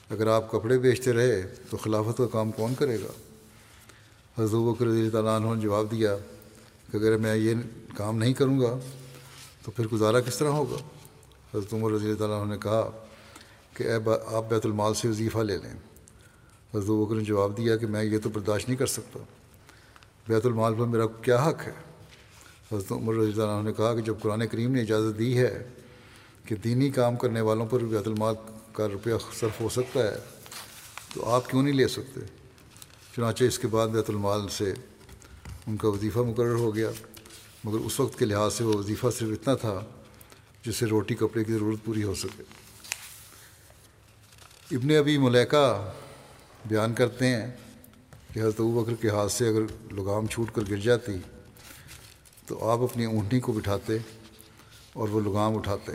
اگر 0.10 0.28
آپ 0.28 0.52
کپڑے 0.52 0.78
بیچتے 0.78 1.14
رہے 1.14 1.54
تو 1.70 1.78
خلافت 1.78 2.18
کا 2.18 2.28
کام 2.32 2.52
کون 2.52 2.74
کرے 2.76 2.98
گا؟ 3.00 3.12
حضرت 4.42 4.60
بکر 4.60 4.86
رضی 4.86 5.18
اللہ 5.18 5.30
عنہ 5.30 5.54
نے 5.54 5.62
جواب 5.62 5.92
دیا 5.92 6.16
کہ 6.92 6.98
اگر 6.98 7.18
میں 7.18 7.36
یہ 7.36 7.54
کام 7.98 8.18
نہیں 8.18 8.34
کروں 8.34 8.60
گا 8.60 8.80
تو 9.64 9.72
پھر 9.72 9.88
گزارا 9.88 10.20
کس 10.20 10.38
طرح 10.38 10.50
ہوگا؟ 10.50 10.78
حضرت 11.54 11.74
عمر 11.74 11.92
رضی 11.92 12.12
اللہ 12.12 12.26
عنہ 12.26 12.52
نے 12.52 12.58
کہا 12.58 12.90
کہ 13.74 13.84
اے 13.84 14.10
آپ 14.28 14.50
بیت 14.50 14.66
المال 14.66 14.94
سے 14.94 15.08
وظیفہ 15.08 15.40
لے 15.40 15.58
لیں۔ 15.58 15.74
حضرت 16.76 16.90
بکر 16.90 17.16
نے 17.16 17.24
جواب 17.24 17.58
دیا 17.58 17.78
کہ 17.78 17.88
میں 17.88 18.04
یہ 18.04 18.18
تو 18.24 18.30
برداشت 18.30 18.70
نہیں 18.70 18.78
کر 18.78 18.86
سکتا۔ 18.86 19.20
بیت 20.28 20.46
المال 20.46 20.74
پر 20.74 20.86
میرا 20.86 21.06
کیا 21.22 21.44
حق 21.44 21.68
ہے؟ 21.68 21.72
حضرت 22.72 22.92
عمر 22.92 23.14
رضی 23.14 23.32
اللہ 23.32 23.44
عنہ 23.44 23.68
نے 23.68 23.74
کہا 23.74 23.94
کہ 23.96 24.02
جب 24.02 24.16
قرآن 24.22 24.48
کریم 24.48 24.72
نے 24.72 24.82
اجازت 24.82 25.20
دی 25.20 25.38
ہے 25.38 25.70
کہ 26.46 26.56
دینی 26.56 26.90
کام 26.90 27.16
کرنے 27.16 27.42
والوں 27.42 27.66
پر 27.66 27.84
بیت 27.84 28.08
المال 28.08 28.36
کا 28.72 28.88
روپیہ 28.88 29.14
صرف 29.34 29.62
ہو 29.62 29.70
سکتا 29.70 30.04
ہے، 30.04 30.16
تو 31.14 31.30
آپ 31.30 31.50
کیوں 31.50 31.64
نہیں 31.64 31.74
لے 31.74 31.88
سکتے؟ 31.88 32.22
چنانچہ 33.16 33.44
اس 33.44 33.60
کے 33.60 33.68
بعد 33.68 33.88
بیت 33.88 34.10
المال 34.10 34.48
سے 34.48 34.74
ان 35.68 35.78
کا 35.78 35.88
وظیفہ 35.88 36.20
مقرر 36.20 36.56
ہو 36.56 36.76
گیا، 36.76 36.90
مگر 37.64 37.86
اس 37.86 38.00
وقت 38.00 38.18
کے 38.20 38.26
لحاظ 38.26 38.54
سے 38.54 38.64
وہ 38.64 38.74
وظیفہ 38.74 39.08
صرف 39.18 39.30
اتنا 39.32 39.56
تھا 39.56 39.80
جس 40.66 40.76
سے 40.76 40.86
روٹی، 40.86 41.16
کپڑے 41.16 41.44
کی 41.44 41.54
ضرورت 41.54 41.86
پوری 41.86 42.04
ہو 42.04 42.16
سکے۔ 42.16 42.44
ابن 44.72 44.96
ابی 44.96 45.18
ملیکہ 45.18 45.92
بیان 46.66 46.94
کرتے 46.94 47.28
ہیں 47.28 47.48
کہ 48.36 48.40
حضرت 48.40 48.62
بکر 48.62 48.94
کے 48.94 49.10
ہاتھ 49.10 49.32
سے 49.32 49.50
اگر 49.50 49.94
لگام 49.94 50.28
چھوٹ 50.28 50.52
کر 50.54 50.62
گر 50.70 50.78
جاتی 50.78 51.12
تو 52.46 52.70
آپ 52.70 52.80
اپنی 52.80 53.06
اونٹنی 53.06 53.40
کو 53.40 53.52
بٹھاتے 53.52 53.98
اور 54.94 55.10
وہ 55.10 55.22
لگام 55.22 55.58
اٹھاتے۔ 55.58 55.92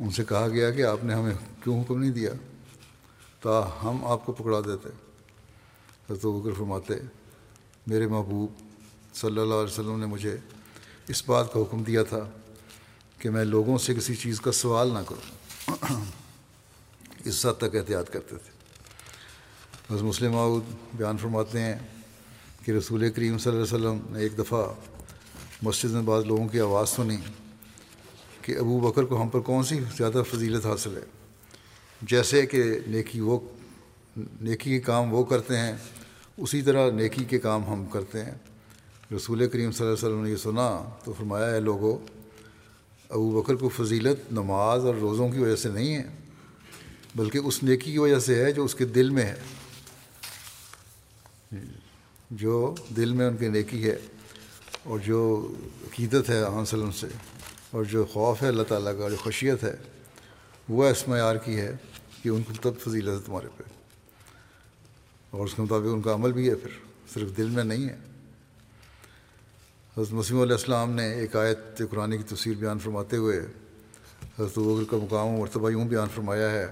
ان 0.00 0.10
سے 0.10 0.24
کہا 0.24 0.48
گیا 0.48 0.70
کہ 0.70 0.84
آپ 0.84 1.04
نے 1.04 1.14
ہمیں 1.14 1.34
کیوں 1.62 1.82
حکم 1.82 2.00
نہیں 2.00 2.10
دیا؟ 2.10 2.30
تا 3.40 3.70
ہم 3.82 4.04
آپ 4.04 4.26
کو 4.26 4.32
پکڑا 4.32 4.60
دیتے۔ 4.60 4.88
حضرت 6.10 6.26
بکر 6.26 6.52
فرماتے، 6.52 6.94
میرے 7.86 8.06
محبوب 8.06 8.52
صلی 9.14 9.40
اللہ 9.40 9.54
علیہ 9.54 9.72
وسلم 9.72 10.00
نے 10.00 10.06
مجھے 10.06 10.36
اس 11.08 11.28
بات 11.28 11.52
کا 11.52 11.60
حکم 11.60 11.82
دیا 11.82 12.02
تھا 12.02 12.30
کہ 13.18 13.30
میں 13.30 13.44
لوگوں 13.44 13.78
سے 13.78 13.94
کسی 13.94 14.14
چیز 14.14 14.40
کا 14.40 14.52
سوال 14.52 14.88
نہ 14.88 14.98
کروں۔ 15.08 15.74
اس 17.24 17.46
حد 17.46 17.58
تک 17.58 17.76
احتیاط 17.76 18.10
کرتے 18.10 18.36
تھے۔ 18.36 18.63
بس 19.90 20.02
مسلم 20.02 20.36
آؤد 20.36 20.62
بیان 20.94 21.16
فرماتے 21.16 21.60
ہیں 21.60 21.74
کہ 22.64 22.72
رسول 22.72 23.10
کریم 23.10 23.38
صلی 23.38 23.52
اللہ 23.52 23.64
علیہ 23.64 23.74
وسلم 23.74 24.14
نے 24.14 24.22
ایک 24.22 24.38
دفعہ 24.38 24.64
مسجد 25.62 25.90
میں 25.90 26.02
بعض 26.02 26.24
لوگوں 26.24 26.48
کی 26.48 26.60
آواز 26.60 26.88
سنی 26.88 27.16
کہ 28.42 28.58
ابو 28.58 28.80
بکر 28.80 29.04
کو 29.04 29.22
ہم 29.22 29.28
پر 29.28 29.40
کون 29.40 29.64
سی 29.64 29.78
زیادہ 29.96 30.22
فضیلت 30.30 30.66
حاصل 30.66 30.96
ہے؟ 30.96 31.02
جیسے 32.02 32.46
کہ 32.46 32.62
نیکی 32.86 33.20
وہ، 33.20 33.38
نیکی 34.40 34.70
کے 34.70 34.80
کام 34.80 35.14
وہ 35.14 35.24
کرتے 35.24 35.58
ہیں، 35.58 35.76
اسی 36.36 36.62
طرح 36.62 36.90
نیکی 36.90 37.24
کے 37.24 37.38
کام 37.38 37.66
ہم 37.66 37.84
کرتے 37.86 38.24
ہیں۔ 38.24 38.34
رسول 39.16 39.48
کریم 39.48 39.72
صلی 39.72 39.86
اللہ 39.86 39.98
علیہ 39.98 40.08
وسلم 40.08 40.24
نے 40.24 40.30
یہ 40.30 40.36
سنا 40.36 40.84
تو 41.04 41.12
فرمایا 41.12 41.50
ہے 41.50 41.60
لوگوں 41.60 41.96
ابو 43.08 43.42
بکر 43.42 43.54
کو 43.54 43.68
فضیلت 43.68 44.32
نماز 44.32 44.84
اور 44.84 44.94
روزوں 44.94 45.28
کی 45.28 45.38
وجہ 45.38 45.56
سے 45.56 45.68
نہیں 45.68 45.94
ہے، 45.94 46.08
بلکہ 47.14 47.38
اس 47.38 47.62
نیکی 47.62 47.92
کی 47.92 47.98
وجہ 47.98 48.18
سے 48.18 48.44
ہے 48.44 48.52
جو 48.52 48.64
اس 48.64 48.74
کے 48.74 48.84
دل 48.84 49.10
میں 49.10 49.22
ہے۔ 49.22 49.36
جی۔ 51.60 51.72
جو 52.30 52.74
دل 52.96 53.12
میں 53.12 53.26
ان 53.26 53.36
کی 53.36 53.48
نیکی 53.48 53.84
ہے 53.84 53.96
اور 54.82 54.98
جو 54.98 55.52
عقیدت 55.84 56.30
ہے 56.30 56.38
علیہ 56.38 56.60
وسلم 56.60 56.90
سے 56.90 57.06
اور 57.70 57.84
جو 57.84 58.04
خوف 58.04 58.42
ہے 58.42 58.48
اللہ 58.48 58.62
تعالیٰ 58.62 58.98
کا 58.98 59.08
جو 59.08 59.16
خشیت 59.24 59.64
ہے، 59.64 59.76
وہ 60.68 60.88
اس 60.88 61.08
معیار 61.08 61.36
کی 61.36 61.56
ہے 61.56 61.76
کہ 62.22 62.28
ان 62.28 62.42
کو 62.42 62.52
تب 62.52 62.66
مطلب 62.66 62.80
فضیلت 62.80 63.08
ہے 63.08 63.26
تمہارے 63.26 63.48
پہ۔ 63.56 63.62
اور 65.30 65.44
اس 65.44 65.54
کے 65.54 65.62
مطابق 65.62 65.86
ان 65.86 66.02
کا 66.02 66.14
عمل 66.14 66.32
بھی 66.32 66.48
ہے 66.50 66.54
پھر، 66.54 66.70
صرف 67.14 67.36
دل 67.36 67.48
میں 67.48 67.64
نہیں 67.64 67.88
ہے۔ 67.88 67.96
حضرت 69.96 70.12
مسیم 70.12 70.40
علیہ 70.40 70.52
السلام 70.52 70.90
نے 70.90 71.12
ایک 71.14 71.36
آیت 71.36 71.82
قرآن 71.90 72.16
کی 72.18 72.34
تصویر 72.34 72.56
بیان 72.56 72.78
فرماتے 72.78 73.16
ہوئے 73.16 73.38
حضرت 74.38 74.58
بکر 74.58 74.90
کا 74.90 74.96
مقام 74.96 75.26
و 75.26 75.40
مرتبہ 75.40 75.70
یوں 75.70 75.84
بیان 75.84 76.08
فرمایا 76.14 76.50
ہے 76.50 76.66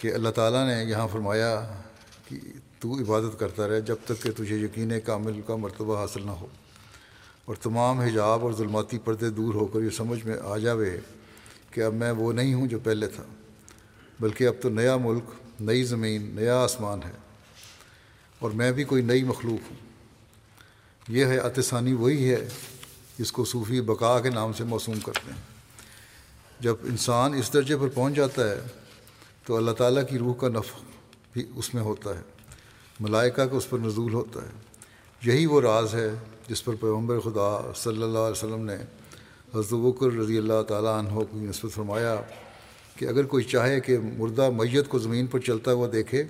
کہ 0.00 0.14
اللہ 0.14 0.28
تعالیٰ 0.28 0.66
نے 0.66 0.84
یہاں 0.84 1.08
فرمایا 1.08 1.50
کہ 2.28 2.36
تو 2.80 2.94
عبادت 2.94 3.40
کرتا 3.40 3.68
رہے 3.68 3.80
جب 3.80 3.96
تک 4.04 4.22
کہ 4.22 4.30
تجھے 4.36 4.56
یقین 4.56 4.92
کامل 5.04 5.40
کا 5.46 5.56
مرتبہ 5.56 5.96
حاصل 5.96 6.22
نہ 6.26 6.30
ہو۔ 6.30 6.46
اور 7.44 7.56
تمام 7.56 8.00
حجاب 8.00 8.42
اور 8.42 8.52
ظلماتی 8.52 8.98
پردے 8.98 9.30
دور 9.30 9.54
ہو 9.54 9.66
کر 9.66 9.80
یہ 9.80 9.90
سمجھ 9.90 10.26
میں 10.26 10.36
آ 10.44 10.58
جاوے 10.58 10.98
کہ 11.70 11.80
اب 11.80 11.94
میں 11.94 12.10
وہ 12.10 12.32
نہیں 12.32 12.54
ہوں 12.54 12.66
جو 12.66 12.78
پہلے 12.78 13.08
تھا، 13.08 13.22
بلکہ 14.20 14.46
اب 14.46 14.54
تو 14.60 14.68
نیا 14.68 14.96
ملک، 14.96 15.22
نئی 15.60 15.84
زمین، 15.84 16.30
نیا 16.34 16.62
آسمان 16.62 17.02
ہے 17.02 17.12
اور 18.38 18.50
میں 18.50 18.72
بھی 18.72 18.84
کوئی 18.84 19.02
نئی 19.02 19.24
مخلوق 19.24 19.70
ہوں۔ 19.70 19.76
یہ 21.08 21.24
ہے 21.24 21.38
اتثانی 21.38 21.92
وہی 21.92 22.34
ہے 22.34 22.48
جس 23.18 23.32
کو 23.32 23.44
صوفی 23.44 23.80
بقا 23.80 24.20
کے 24.20 24.30
نام 24.30 24.52
سے 24.52 24.64
موسوم 24.64 25.00
کرتے 25.00 25.32
ہیں۔ 25.32 25.42
جب 26.60 26.76
انسان 26.82 27.34
اس 27.34 27.52
درجے 27.52 27.76
پر 27.76 27.88
پہنچ 27.88 28.14
جاتا 28.14 28.50
ہے 28.50 28.60
تو 29.44 29.56
اللہ 29.56 29.70
تعالیٰ 29.70 30.02
کی 30.10 30.18
روح 30.18 30.34
کا 30.34 30.48
نفع 30.48 30.78
بھی 31.32 31.46
اس 31.56 31.74
میں 31.74 31.82
ہوتا 31.82 32.18
ہے۔ 32.18 32.39
ملائکہ 33.00 33.44
کا 33.44 33.56
اس 33.56 33.70
پر 33.70 33.78
نزول 33.78 34.12
ہوتا 34.12 34.42
ہے۔ 34.42 34.50
یہی 35.22 35.46
وہ 35.46 35.60
راز 35.60 35.94
ہے 35.94 36.10
جس 36.48 36.64
پر 36.64 36.74
پیغمبر 36.74 37.20
خدا 37.20 37.72
صلی 37.76 38.02
اللہ 38.02 38.18
علیہ 38.18 38.44
وسلم 38.44 38.64
نے 38.64 38.76
حضرت 39.54 39.72
بکر 39.72 40.06
رضی 40.06 40.38
اللہ 40.38 40.62
تعالیٰ 40.68 40.98
عنہ 40.98 41.20
کی 41.20 41.38
نسبت 41.38 41.72
فرمایا 41.72 42.22
کہ 42.96 43.04
اگر 43.04 43.24
کوئی 43.24 43.44
چاہے 43.44 43.80
کہ 43.80 43.98
مردہ 43.98 44.50
میت 44.50 44.88
کو 44.88 44.98
زمین 44.98 45.26
پر 45.26 45.38
چلتا 45.38 45.72
ہوا 45.72 45.88
دیکھے، 45.92 46.24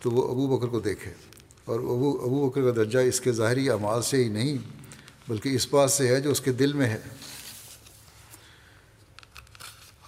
تو 0.00 0.10
وہ 0.10 0.30
ابو 0.30 0.56
بکر 0.56 0.66
کو 0.66 0.80
دیکھے۔ 0.80 1.10
اور 1.64 1.80
ابو 1.80 2.18
ابو 2.22 2.50
بکر 2.50 2.62
کا 2.62 2.70
درجہ 2.76 2.98
اس 2.98 3.20
کے 3.20 3.32
ظاہری 3.32 3.70
اعمال 3.70 4.02
سے 4.02 4.24
ہی 4.24 4.28
نہیں، 4.28 4.58
بلکہ 5.28 5.48
اس 5.48 5.68
بات 5.70 5.90
سے 5.90 6.08
ہے 6.08 6.20
جو 6.20 6.30
اس 6.30 6.40
کے 6.40 6.52
دل 6.52 6.72
میں 6.72 6.86
ہے۔ 6.86 7.00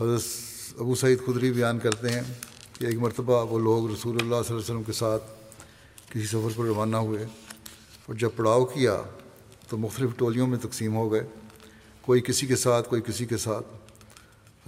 حضرت 0.00 0.22
ابو 0.80 0.94
سعید 0.94 1.18
خدری 1.26 1.52
بیان 1.52 1.78
کرتے 1.78 2.08
ہیں 2.08 2.22
کہ 2.72 2.86
ایک 2.86 2.98
مرتبہ 2.98 3.52
وہ 3.52 3.58
لوگ 3.58 3.90
رسول 3.90 4.14
اللہ 4.14 4.18
صلی 4.20 4.30
اللہ 4.30 4.44
علیہ 4.46 4.64
وسلم 4.64 4.82
کے 4.82 4.92
ساتھ 4.92 5.37
کسی 6.10 6.26
سفر 6.26 6.48
پر 6.56 6.64
روانہ 6.64 6.96
ہوئے 6.96 7.24
اور 8.06 8.14
جب 8.14 8.30
پڑاؤ 8.36 8.64
کیا 8.64 9.02
تو 9.68 9.78
مختلف 9.78 10.10
ٹولیوں 10.16 10.46
میں 10.46 10.58
تقسیم 10.58 10.96
ہو 10.96 11.12
گئے۔ 11.12 11.26
کوئی 12.00 12.20
کسی 12.20 12.46
کے 12.46 12.56
ساتھ، 12.56 12.88
کوئی 12.88 13.02
کسی 13.02 13.26
کے 13.26 13.36
ساتھ۔ 13.36 13.66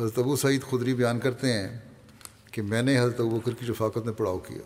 حضرت 0.01 0.19
ابو 0.19 0.37
سعید 0.37 0.63
خدری 0.63 0.95
بیان 0.95 1.21
کرتے 1.21 1.53
ہیں 1.53 1.79
کہ 2.53 2.63
میں 2.63 2.83
نے 2.83 3.01
حضرت 3.01 3.21
ابو 3.21 3.31
بکر 3.31 3.55
کی 3.55 3.67
رفاقت 3.67 4.05
میں 4.05 4.13
پڑاؤ 4.13 4.39
کیا۔ 4.39 4.59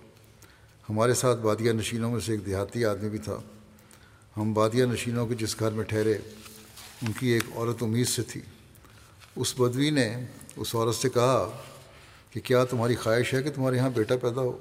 ہمارے 0.91 1.15
ساتھ 1.15 1.41
بادیہ 1.41 1.73
نشینوں 1.73 2.11
میں 2.11 2.21
سے 2.21 2.33
ایک 2.33 2.47
دیہاتی 2.47 2.85
آدمی 2.85 3.09
بھی 3.09 3.19
تھا۔ 3.19 3.39
ہم 4.37 4.55
بادیہ 4.55 4.85
نشینوں 4.85 5.27
کے 5.27 5.35
جس 5.35 5.59
گھر 5.59 5.71
میں 5.71 5.85
ٹھہرے، 5.85 6.13
ان 7.03 7.13
کی 7.13 7.29
ایک 7.29 7.45
عورت 7.55 7.83
امید 7.83 8.09
سے 8.09 8.23
تھی۔ 8.23 8.41
اس 9.37 9.61
بدوی 9.61 9.91
نے 9.91 10.17
اس 10.57 10.75
عورت 10.75 10.95
سے 10.95 11.09
کہا 11.09 11.51
کہ 12.31 12.41
کیا 12.41 12.65
تمہاری 12.65 12.95
خواہش 12.95 13.35
ہے 13.35 13.43
کہ 13.43 13.51
تمہارے 13.51 13.77
یہاں 13.77 13.91
بیٹا 13.91 14.17
پیدا 14.17 14.41
ہو؟ 14.41 14.59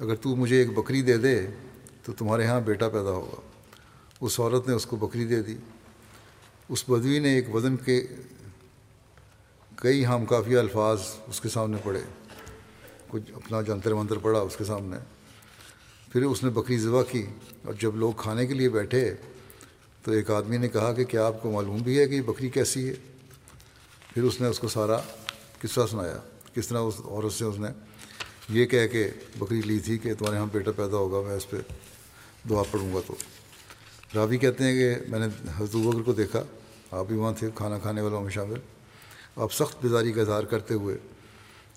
اگر 0.00 0.14
تو 0.14 0.36
مجھے 0.36 0.58
ایک 0.58 0.72
بکری 0.72 1.02
دے 1.02 1.16
دے، 1.16 1.46
تو 2.02 2.12
تمہارے 2.12 2.44
یہاں 2.44 2.60
بیٹا 2.60 2.88
پیدا 2.88 3.10
ہوگا۔ 3.10 3.40
اس 4.20 4.40
عورت 4.40 4.68
نے 4.68 4.74
اس 4.74 4.86
کو 4.86 4.96
بکری 4.96 5.24
دے 5.24 5.42
دی۔ 5.42 5.56
اس 6.68 6.84
بدوی 6.88 7.18
نے 7.18 7.34
ایک 7.34 7.54
وزن 7.54 7.76
کے 7.76 8.06
کئی 9.76 10.06
ہم 10.06 10.24
کافی 10.24 10.56
الفاظ 10.56 11.00
اس 11.26 11.40
کے 11.40 11.48
سامنے 11.48 11.76
پڑھے۔ 11.84 12.00
کچھ 13.08 13.32
اپنا 13.34 13.60
جنتر 13.60 13.94
منتر 13.94 14.18
پڑھا 14.18 14.40
اس 14.40 14.56
کے 14.56 14.64
سامنے۔ 14.64 14.96
پھر 16.12 16.22
اس 16.22 16.44
نے 16.44 16.50
بکری 16.50 16.78
ذبح 16.78 17.02
کی۔ 17.02 17.26
اور 17.64 17.74
جب 17.74 17.96
لوگ 17.96 18.12
کھانے 18.12 18.46
کے 18.46 18.54
لیے 18.54 18.68
بیٹھے، 18.68 19.14
تو 20.02 20.12
ایک 20.12 20.30
آدمی 20.30 20.56
نے 20.56 20.68
کہا 20.68 20.92
کہ 20.92 21.04
کیا 21.04 21.26
آپ 21.26 21.42
کو 21.42 21.50
معلوم 21.50 21.76
بھی 21.76 21.98
ہے 21.98 22.08
کہ 22.08 22.14
یہ 22.14 22.22
بکری 22.22 22.48
کیسی 22.48 22.88
ہے؟ 22.88 22.94
پھر 24.14 24.22
اس 24.22 24.40
نے 24.40 24.48
اس 24.48 24.58
کو 24.58 24.68
سارا 24.68 24.96
قصہ 25.62 25.80
سنایا۔ 25.90 26.18
کس 26.54 26.68
طرح 26.68 26.78
اس 26.78 26.94
عورت 27.04 27.32
سے 27.32 27.44
اس 27.44 27.58
نے 27.58 27.68
یہ 28.48 28.66
کہہ 28.66 28.86
کے 28.86 29.10
بکری 29.38 29.60
لی 29.60 29.78
تھی 29.78 29.98
کہ 29.98 30.14
تمہارے 30.14 30.36
یہاں 30.36 30.46
بیٹا 30.52 30.70
پیدا 30.70 30.96
ہوگا، 30.96 31.28
میں 31.28 31.36
اس 31.36 31.50
پہ 31.50 31.56
دعا 32.48 32.62
پڑھوں 32.70 32.94
گا 32.94 33.00
تو۔ 33.06 33.14
راوی 34.14 34.38
کہتے 34.38 34.64
ہیں 34.64 34.74
کہ 34.74 35.10
میں 35.10 35.18
نے 35.18 35.26
حضرت 35.56 35.76
بکر 35.76 36.02
کو 36.02 36.12
دیکھا، 36.12 36.42
آپ 36.90 37.06
بھی 37.06 37.16
وہاں 37.16 37.32
تھے، 37.38 37.50
کھانا 37.54 37.78
کھانے 37.78 38.00
والوں 38.00 38.22
میں 38.22 38.30
شامل۔ 38.30 38.58
آپ 39.36 39.52
سخت 39.52 39.82
بیزاری 39.82 40.12
کا 40.12 40.20
اظہار 40.20 40.42
کرتے 40.42 40.74
ہوئے 40.74 40.96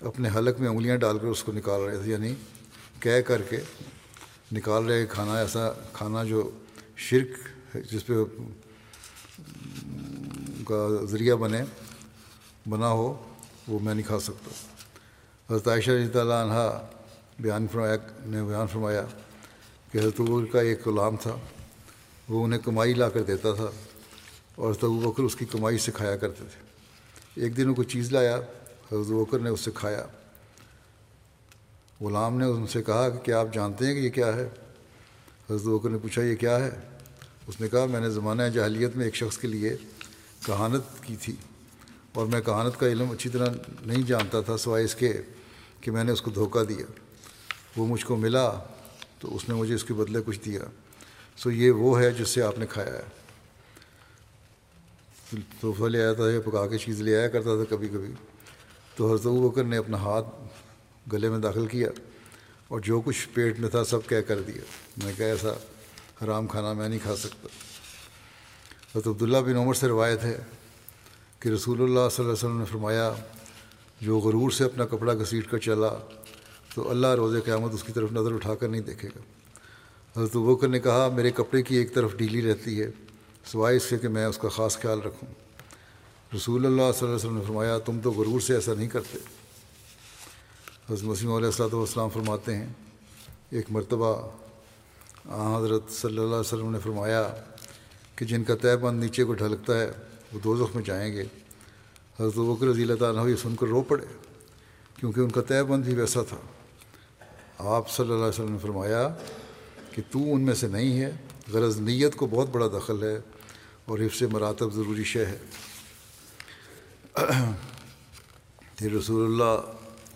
اپنے 0.00 0.28
حلق 0.36 0.60
میں 0.60 0.68
انگلیاں 0.68 0.96
ڈال 0.96 1.18
کر 1.18 1.26
اس 1.26 1.42
کو 1.42 1.52
نکال 1.52 1.80
رہے 1.80 1.96
تھے 1.96 2.10
یعنی 2.10 2.34
کہہ 3.00 3.20
کر 3.26 3.42
کے 3.42 3.56
نکال 4.52 4.84
رہے 4.84 5.06
کھانا 5.06 5.38
ایسا، 5.38 5.70
کھانا 5.92 6.24
جو 6.24 6.50
شرک 6.96 7.30
جس 7.92 8.06
پہ 8.06 8.14
کا 10.64 10.86
ذریعہ 11.04 11.34
بنے، 11.34 11.62
بنا 12.68 12.88
ہو، 12.88 13.32
وہ 13.68 13.78
میں 13.82 13.94
نہیں 13.94 14.06
کھا 14.06 14.20
سکتا۔ 14.20 14.50
حضرت 15.50 15.68
عائشہ 15.68 15.90
رضی 15.90 16.08
تعالیٰ 16.08 16.44
عنہ 16.44 16.82
بیان 17.38 17.66
فرمایا 17.72 17.96
نے 18.26 18.42
بیان 18.42 18.66
فرمایا 18.66 19.04
کہ 19.92 19.98
حضرت 19.98 20.20
کا 20.52 20.60
ایک 20.60 20.88
غلام 20.88 21.16
تھا۔ 21.16 21.36
وہ 22.28 22.44
انہیں 22.44 22.60
کمائی 22.60 22.94
لا 22.94 23.08
کر 23.08 23.22
دیتا 23.22 23.54
تھا 23.54 23.70
اور 24.54 24.70
حضرت 24.70 24.84
بکر 24.84 25.22
اس 25.22 25.36
کی 25.36 25.44
کمائی 25.44 25.78
سے 25.78 25.92
کھایا 25.92 26.16
کرتے 26.16 26.44
تھے۔ 26.44 27.42
ایک 27.42 27.56
دن 27.56 27.68
وہ 27.68 27.74
کوئی 27.74 27.88
چیز 27.88 28.12
لایا، 28.12 28.36
حضرت 28.92 29.06
بکر 29.06 29.38
نے 29.38 29.50
اس 29.50 29.60
سے 29.60 29.70
کھایا۔ 29.74 30.06
غلام 32.00 32.38
نے 32.38 32.44
ان 32.44 32.66
سے 32.66 32.82
کہا 32.82 33.08
کہ 33.08 33.18
کیا 33.18 33.40
آپ 33.40 33.46
جانتے 33.52 33.86
ہیں 33.86 33.94
کہ 33.94 33.98
یہ 33.98 34.10
کیا 34.10 34.36
ہے؟ 34.36 34.48
حضرت 35.50 35.62
بکر 35.62 35.88
نے 35.88 35.98
پوچھا، 35.98 36.22
یہ 36.22 36.36
کیا 36.36 36.64
ہے؟ 36.64 36.70
اس 37.46 37.60
نے 37.60 37.68
کہا، 37.68 37.86
میں 37.86 38.00
نے 38.00 38.10
زمانہ 38.10 38.42
جاہلیت 38.42 38.96
میں 38.96 39.04
ایک 39.04 39.14
شخص 39.14 39.38
کے 39.38 39.48
لیے 39.48 39.76
کہانت 40.46 41.02
کی 41.02 41.16
تھی 41.16 41.36
اور 42.12 42.26
میں 42.26 42.40
کہانت 42.40 42.80
کا 42.80 42.86
علم 42.86 43.10
اچھی 43.10 43.30
طرح 43.30 43.46
نہیں 43.80 44.02
جانتا 44.02 44.40
تھا 44.40 44.56
سوائے 44.56 44.84
اس 44.84 44.94
کے 44.94 45.22
کہ 45.80 45.90
میں 45.90 46.04
نے 46.04 46.12
اس 46.12 46.22
کو 46.22 46.30
دھوکہ 46.30 46.64
دیا۔ 46.64 46.84
وہ 47.76 47.86
مجھ 47.86 48.06
کو 48.06 48.16
ملا 48.16 48.52
تو 49.18 49.36
اس 49.36 49.48
نے 49.48 49.54
مجھے 49.54 49.74
اس 49.74 49.84
کے 49.84 49.94
بدلے 49.94 50.18
کچھ 50.26 50.40
دیا۔ 50.44 50.60
سو 51.36 51.50
یہ 51.50 51.70
وہ 51.70 52.00
ہے 52.00 52.10
جس 52.10 52.28
سے 52.28 52.42
آپ 52.42 52.58
نے 52.58 52.66
کھایا 52.66 52.98
ہے۔ 52.98 53.02
تحفہ 55.60 55.84
لے 55.84 56.02
آیا 56.02 56.12
تھا 56.12 56.30
یا 56.30 56.40
پکا 56.40 56.66
کے 56.66 56.78
چیز 56.78 57.00
لے 57.00 57.16
آیا 57.16 57.28
کرتا 57.28 57.64
تھا 57.64 57.76
کبھی 57.76 57.88
کبھی۔ 57.88 58.14
تو 58.96 59.14
حضرت 59.14 59.32
بکر 59.32 59.64
نے 59.64 59.76
اپنا 59.76 59.98
ہاتھ 59.98 60.26
گلے 61.12 61.28
میں 61.28 61.38
داخل 61.38 61.66
کیا 61.66 61.88
اور 62.68 62.80
جو 62.80 63.00
کچھ 63.00 63.28
پیٹ 63.34 63.58
میں 63.58 63.68
تھا 63.68 63.84
سب 63.84 64.06
کہہ 64.06 64.20
کر 64.20 64.42
دیا۔ 64.42 64.62
میں 65.04 65.12
کہا، 65.16 65.26
ایسا 65.26 65.48
حرام 66.24 66.46
کھانا 66.46 66.72
میں 66.72 66.88
نہیں 66.88 66.98
کھا 67.02 67.16
سکتا۔ 67.16 67.48
حضرت 68.94 69.06
عبداللہ 69.06 69.36
بن 69.36 69.56
عمر 69.56 69.74
سے 69.74 69.88
روایت 69.88 70.24
ہے 70.24 70.38
کہ 71.40 71.48
رسول 71.48 71.76
اللہ 71.78 71.94
صلی 71.94 72.00
اللہ 72.00 72.20
علیہ 72.20 72.32
وسلم 72.32 72.58
نے 72.58 72.64
فرمایا 72.64 73.14
جو 74.00 74.18
غرور 74.18 74.50
سے 74.50 74.64
اپنا 74.64 74.84
کپڑا 74.86 75.14
گھسیٹ 75.14 75.50
کر 75.50 75.58
چلا، 75.58 75.90
تو 76.74 76.90
اللہ 76.90 77.14
روز 77.14 77.36
قیامت 77.44 77.74
اس 77.74 77.82
کی 77.82 77.92
طرف 77.92 78.12
نظر 78.12 78.32
اٹھا 78.32 78.54
کر 78.54 78.68
نہیں 78.68 78.80
دیکھے 78.80 79.08
گا۔ 79.08 79.20
حضرت 80.16 80.36
بکر 80.36 80.68
نے 80.68 80.80
کہا، 80.80 81.08
میرے 81.08 81.30
کپڑے 81.30 81.62
کی 81.62 81.76
ایک 81.76 81.94
طرف 81.94 82.16
ڈھیلی 82.16 82.42
رہتی 82.42 82.80
ہے، 82.82 82.90
سوائے 83.44 83.76
اس 83.76 83.82
سے 83.82 83.98
کہ 83.98 84.08
میں 84.08 84.24
اس 84.26 84.38
کا 84.38 84.48
خاص 84.48 84.78
خیال 84.78 85.00
رکھوں۔ 85.00 85.28
رسول 86.36 86.66
اللہ 86.66 86.90
صلی 86.94 87.06
اللہ 87.06 87.14
علیہ 87.14 87.14
وسلم 87.14 87.36
نے 87.36 87.44
فرمایا، 87.46 87.78
تم 87.78 87.98
تو 88.02 88.10
غرور 88.10 88.40
سے 88.40 88.54
ایسا 88.54 88.74
نہیں 88.74 88.88
کرتے۔ 88.88 89.18
حضرت 90.88 91.04
مسیم 91.04 91.32
علیہ 91.32 91.46
السلۃ 91.46 91.72
والسلام 91.72 92.08
فرماتے 92.08 92.56
ہیں، 92.56 92.66
ایک 93.50 93.66
مرتبہ 93.70 94.14
حضرت 95.56 95.90
صلی 95.92 96.10
اللہ 96.10 96.22
علیہ 96.22 96.38
وسلم 96.40 96.70
نے 96.70 96.78
فرمایا 96.82 97.22
کہ 98.16 98.24
جن 98.24 98.44
کا 98.44 98.54
طے 98.54 98.76
بند 98.76 99.00
نیچے 99.00 99.24
کو 99.24 99.34
ڈھلکتا 99.34 99.80
ہے، 99.80 99.90
وہ 100.32 100.38
دو 100.44 100.66
میں 100.74 100.82
جائیں 100.82 101.12
گے۔ 101.12 101.24
حضرت 102.20 102.36
بکر 102.36 102.66
رضی 102.66 102.82
اللہ 102.82 102.94
تعالیٰ 102.94 103.28
یہ 103.28 103.36
سن 103.36 103.54
کر 103.56 103.66
رو 103.66 103.82
پڑے، 103.82 104.06
کیونکہ 104.96 105.20
ان 105.20 105.30
کا 105.30 105.40
طے 105.40 105.62
بند 105.62 105.84
بھی 105.84 105.94
ویسا 105.94 106.22
تھا۔ 106.22 106.36
آپ 107.58 107.90
صلی 107.90 108.04
اللہ 108.04 108.14
علیہ 108.14 108.28
وسلم 108.28 108.52
نے 108.52 108.58
فرمایا 108.62 109.08
کہ 109.90 110.02
تو 110.10 110.18
ان 110.34 110.40
میں 110.40 110.54
سے 110.54 110.68
نہیں 110.68 111.00
ہے، 111.00 111.10
غرض 111.52 111.80
نیت 111.80 112.16
کو 112.16 112.26
بہت 112.26 112.48
بڑا 112.48 112.66
دخل 112.66 113.02
ہے 113.02 113.18
اور 113.84 113.98
حفظ 113.98 114.22
مراتب 114.22 114.72
ضروری 114.74 115.04
شے 115.04 115.24
ہے۔ 115.26 115.38
پھر 118.76 118.92
رسول 118.92 119.24
اللہ 119.24 119.54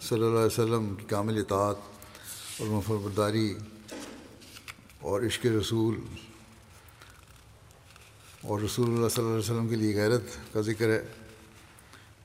صلی 0.01 0.23
اللہ 0.23 0.39
علیہ 0.39 0.47
وسلم 0.47 0.95
کی 0.95 1.05
کامل 1.09 1.39
اطاعت 1.39 1.77
اور 2.59 2.69
مفرداری 2.69 3.55
اور 5.01 5.23
عشق 5.23 5.47
رسول 5.47 6.01
اور 8.41 8.61
رسول 8.61 8.95
اللہ 8.95 9.09
صلی 9.09 9.25
اللہ 9.25 9.35
علیہ 9.35 9.51
وسلم 9.51 9.69
کے 9.69 9.77
لیے 9.77 9.95
غیرت 9.97 10.23
کا 10.53 10.61
ذکر 10.61 10.89
ہے۔ 10.89 11.03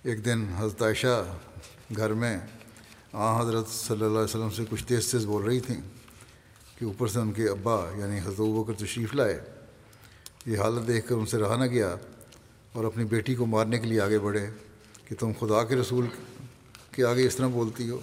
ایک 0.08 0.24
دن 0.26 0.44
حضرت 0.58 0.82
عائشہ 0.82 1.24
گھر 1.96 2.14
میں، 2.14 2.38
آ 3.14 3.42
حضرت 3.42 3.68
صلی 3.68 3.96
اللہ 3.96 4.06
علیہ 4.06 4.18
وسلم 4.18 4.50
سے 4.50 4.64
کچھ 4.70 4.84
تیز 4.84 5.12
تیز 5.12 5.26
بول 5.26 5.44
رہی 5.44 5.60
تھیں 5.60 5.80
کہ 6.78 6.86
اوپر 6.86 7.08
سے 7.08 7.20
ان 7.20 7.32
کے 7.32 7.48
ابا 7.50 7.76
یعنی 7.96 8.20
حضرت 8.20 8.40
بکر 8.40 8.74
تشریف 8.74 9.16
لائے۔ 9.16 9.40
یہ 10.46 10.60
حالت 10.60 10.88
دیکھ 10.88 11.08
کر 11.08 11.16
ان 11.16 11.26
سے 11.26 11.38
رہا 11.38 11.56
نہ 11.56 11.66
گیا 11.66 11.96
اور 12.74 12.86
اپنی 12.86 13.06
بیٹی 13.06 13.36
کو 13.36 13.46
مارنے 13.46 13.80
کے 13.80 13.88
لیے 13.88 14.00
آگے 14.02 14.20
بڑھے 14.20 14.46
کہ 15.06 15.16
تم 15.20 15.32
خدا 15.40 15.64
کے 15.64 15.76
رسول 15.76 16.06
کے 16.92 17.04
آگے 17.04 17.26
اس 17.28 17.36
طرح 17.36 17.48
بولتی 17.48 17.90
ہو۔ 17.90 18.00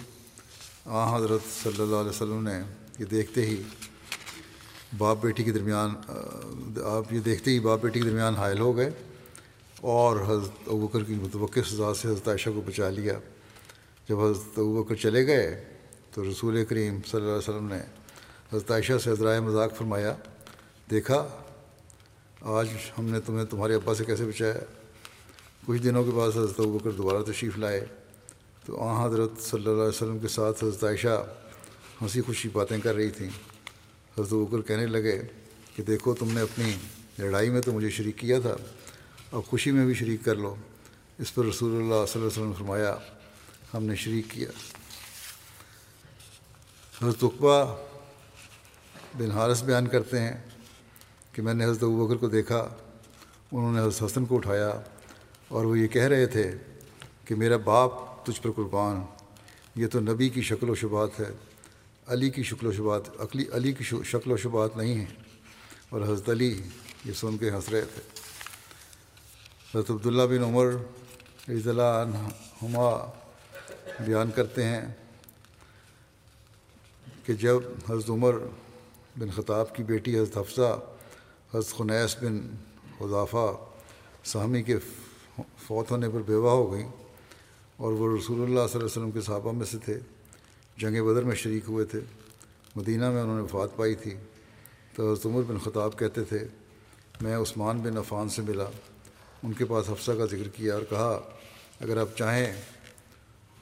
آ 0.85 1.17
حضرت 1.17 1.41
صلی 1.63 1.81
اللہ 1.81 1.95
علیہ 1.95 2.09
وسلم 2.09 2.43
نے 2.43 2.59
یہ 2.99 3.05
دیکھتے 3.05 3.45
ہی 3.45 3.61
باپ 4.97 5.17
بیٹی 5.21 5.43
کے 5.43 5.51
درمیان 5.51 5.95
آپ 6.85 7.13
یہ 7.13 7.19
دیکھتے 7.19 7.51
ہی 7.51 7.59
باپ 7.59 7.81
بیٹی 7.81 7.99
کے 7.99 8.09
درمیان 8.09 8.35
حائل 8.35 8.59
ہو 8.59 8.75
گئے۔ 8.77 8.91
اور 9.85 10.15
حضرت 10.15 10.67
ابوکر 10.67 11.03
کی 11.03 11.13
متوقع 11.13 11.59
سزا 11.65 11.93
سے 11.93 12.07
حضرت 12.07 12.27
عائشہ 12.27 12.49
کو 12.49 12.61
بچا 12.61 12.89
لیا۔ 12.89 13.19
جب 14.09 14.19
حضرت 14.19 14.59
ابوکر 14.59 14.95
چلے 14.95 15.27
گئے 15.27 15.63
تو 16.11 16.31
رسول 16.31 16.65
کریم 16.65 16.99
صلی 17.11 17.21
اللہ 17.21 17.29
علیہ 17.29 17.37
وسلم 17.37 17.67
نے 17.67 17.79
حضرت 18.53 18.71
عائشہ 18.71 18.93
سے 19.03 19.11
حضرائے 19.11 19.39
مذاق 19.39 19.77
فرمایا، 19.77 20.15
دیکھا، 20.91 21.27
آج 22.41 22.67
ہم 22.97 23.05
نے 23.05 23.19
تمہیں 23.19 23.45
تمہارے 23.45 23.75
ابا 23.75 23.95
سے 23.95 24.05
کیسے 24.05 24.25
بچایا؟ 24.25 24.53
کچھ 25.65 25.81
دنوں 25.81 26.03
کے 26.03 26.11
بعد 26.11 26.29
حضرت 26.29 26.59
ابوکر 26.59 26.91
دوبارہ 26.91 27.23
تشریف 27.23 27.57
لائے۔ 27.57 27.85
تو 28.65 28.83
آ 28.83 29.07
حضرت 29.07 29.31
صلی 29.39 29.59
اللہ 29.59 29.71
علیہ 29.71 29.89
وسلم 29.89 30.19
کے 30.19 30.27
ساتھ 30.27 30.63
حضرت 30.63 30.83
عائشہ 30.83 31.25
ہنسی 32.01 32.21
خوشی 32.21 32.49
باتیں 32.49 32.77
کر 32.77 32.95
رہی 32.95 33.09
تھیں۔ 33.09 33.29
حضرت 34.19 34.33
بکر 34.33 34.61
کہنے 34.61 34.85
لگے 34.85 35.21
کہ 35.75 35.83
دیکھو، 35.83 36.13
تم 36.13 36.31
نے 36.31 36.41
اپنی 36.41 36.71
لڑائی 37.19 37.49
میں 37.49 37.61
تو 37.61 37.71
مجھے 37.71 37.89
شریک 37.89 38.17
کیا 38.17 38.39
تھا۔ 38.39 38.55
اب 39.35 39.45
خوشی 39.45 39.71
میں 39.71 39.85
بھی 39.85 39.93
شریک 39.93 40.23
کر 40.25 40.35
لو۔ 40.35 40.55
اس 41.19 41.33
پر 41.35 41.45
رسول 41.45 41.71
اللہ 41.71 41.87
صلی 41.87 41.91
اللہ 41.91 42.15
علیہ 42.15 42.25
وسلم 42.25 42.47
نے 42.47 42.53
فرمایا، 42.57 42.95
ہم 43.73 43.83
نے 43.83 43.95
شریک 43.95 44.25
کیا۔ 44.29 44.49
حضرت 47.01 47.23
اقبا 47.23 47.63
بن 49.17 49.31
حارث 49.31 49.63
بیان 49.63 49.87
کرتے 49.87 50.19
ہیں 50.19 50.37
کہ 51.31 51.41
میں 51.41 51.53
نے 51.53 51.65
حضرت 51.65 51.83
بکر 51.83 52.15
کو 52.15 52.27
دیکھا، 52.27 52.59
انہوں 53.51 53.73
نے 53.73 53.79
حضرت 53.79 54.03
حسن 54.03 54.25
کو 54.25 54.37
اٹھایا 54.37 54.71
اور 55.47 55.65
وہ 55.65 55.79
یہ 55.79 55.87
کہہ 55.87 56.07
رہے 56.07 56.25
تھے 56.25 56.51
کہ 57.25 57.35
میرا 57.35 57.57
باپ 57.57 58.25
تجھ 58.25 58.41
پر 58.41 58.51
قربان، 58.51 59.01
یہ 59.75 59.87
تو 59.87 59.99
نبی 59.99 60.29
کی 60.29 60.41
شکل 60.41 60.69
و 60.69 60.75
شبات 60.75 61.19
ہے، 61.19 61.31
علی 62.07 62.29
کی 62.29 62.43
شکل 62.43 62.67
و 62.67 62.71
شبات 62.71 63.21
عقلی 63.21 63.45
علی 63.53 63.73
کی 63.73 63.83
شکل 63.83 64.31
و 64.31 64.37
شبات 64.37 64.77
نہیں 64.77 64.95
ہیں 64.95 65.13
اور 65.89 66.01
حضرت 66.01 66.29
علی 66.29 66.61
یہ 67.05 67.13
سن 67.13 67.37
کے 67.37 67.49
ہنس 67.49 67.69
رہے 67.69 67.85
تھے۔ 67.93 68.14
حضرت 69.75 69.91
عبداللہ 69.91 70.23
بن 70.23 70.43
عمر 70.43 70.65
رضی 71.49 71.69
اللہ 71.69 71.81
عنہما 71.81 73.11
بیان 73.99 74.31
کرتے 74.31 74.63
ہیں 74.63 74.81
کہ 77.25 77.33
جب 77.33 77.57
حضرت 77.89 78.09
عمر 78.09 78.35
بن 79.19 79.29
خطاب 79.31 79.75
کی 79.75 79.83
بیٹی 79.83 80.19
حضرت 80.19 80.37
حفصہ، 80.37 80.79
حضرت 81.53 81.77
خنیس 81.77 82.15
بن 82.21 82.55
حضافہ 83.01 83.55
سامی 84.23 84.63
کے 84.63 84.77
فوت 85.57 85.91
ہونے 85.91 86.09
پر 86.09 86.21
بیوہ 86.21 86.51
ہو 86.51 86.73
گئیں 86.73 86.89
اور 87.77 87.91
وہ 87.91 88.17
رسول 88.17 88.35
اللہ 88.35 88.53
صلی 88.53 88.59
اللہ 88.59 88.75
علیہ 88.75 88.85
وسلم 88.85 89.11
کے 89.11 89.21
صحابہ 89.21 89.51
میں 89.51 89.65
سے 89.65 89.77
تھے، 89.77 89.99
جنگ 90.77 91.03
بدر 91.05 91.23
میں 91.23 91.35
شریک 91.35 91.63
ہوئے 91.67 91.85
تھے، 91.85 91.99
مدینہ 92.75 93.11
میں 93.11 93.21
انہوں 93.21 93.35
نے 93.35 93.41
وفات 93.41 93.75
پائی 93.75 93.95
تھی۔ 93.95 94.15
تو 94.95 95.11
حضرت 95.11 95.25
عمر 95.25 95.41
بن 95.41 95.57
خطاب 95.57 95.99
کہتے 95.99 96.23
تھے، 96.23 96.47
میں 97.21 97.37
عثمان 97.37 97.77
بن 97.77 97.97
عفان 97.97 98.29
سے 98.29 98.41
ملا۔ 98.41 98.69
ان 99.45 99.53
کے 99.53 99.65
پاس 99.65 99.89
حفصہ 99.89 100.11
کا 100.11 100.25
ذکر 100.25 100.47
کیا 100.47 100.73
اور 100.73 100.81
کہا، 100.89 101.21
اگر 101.81 101.97
آپ 101.97 102.17
چاہیں 102.17 102.61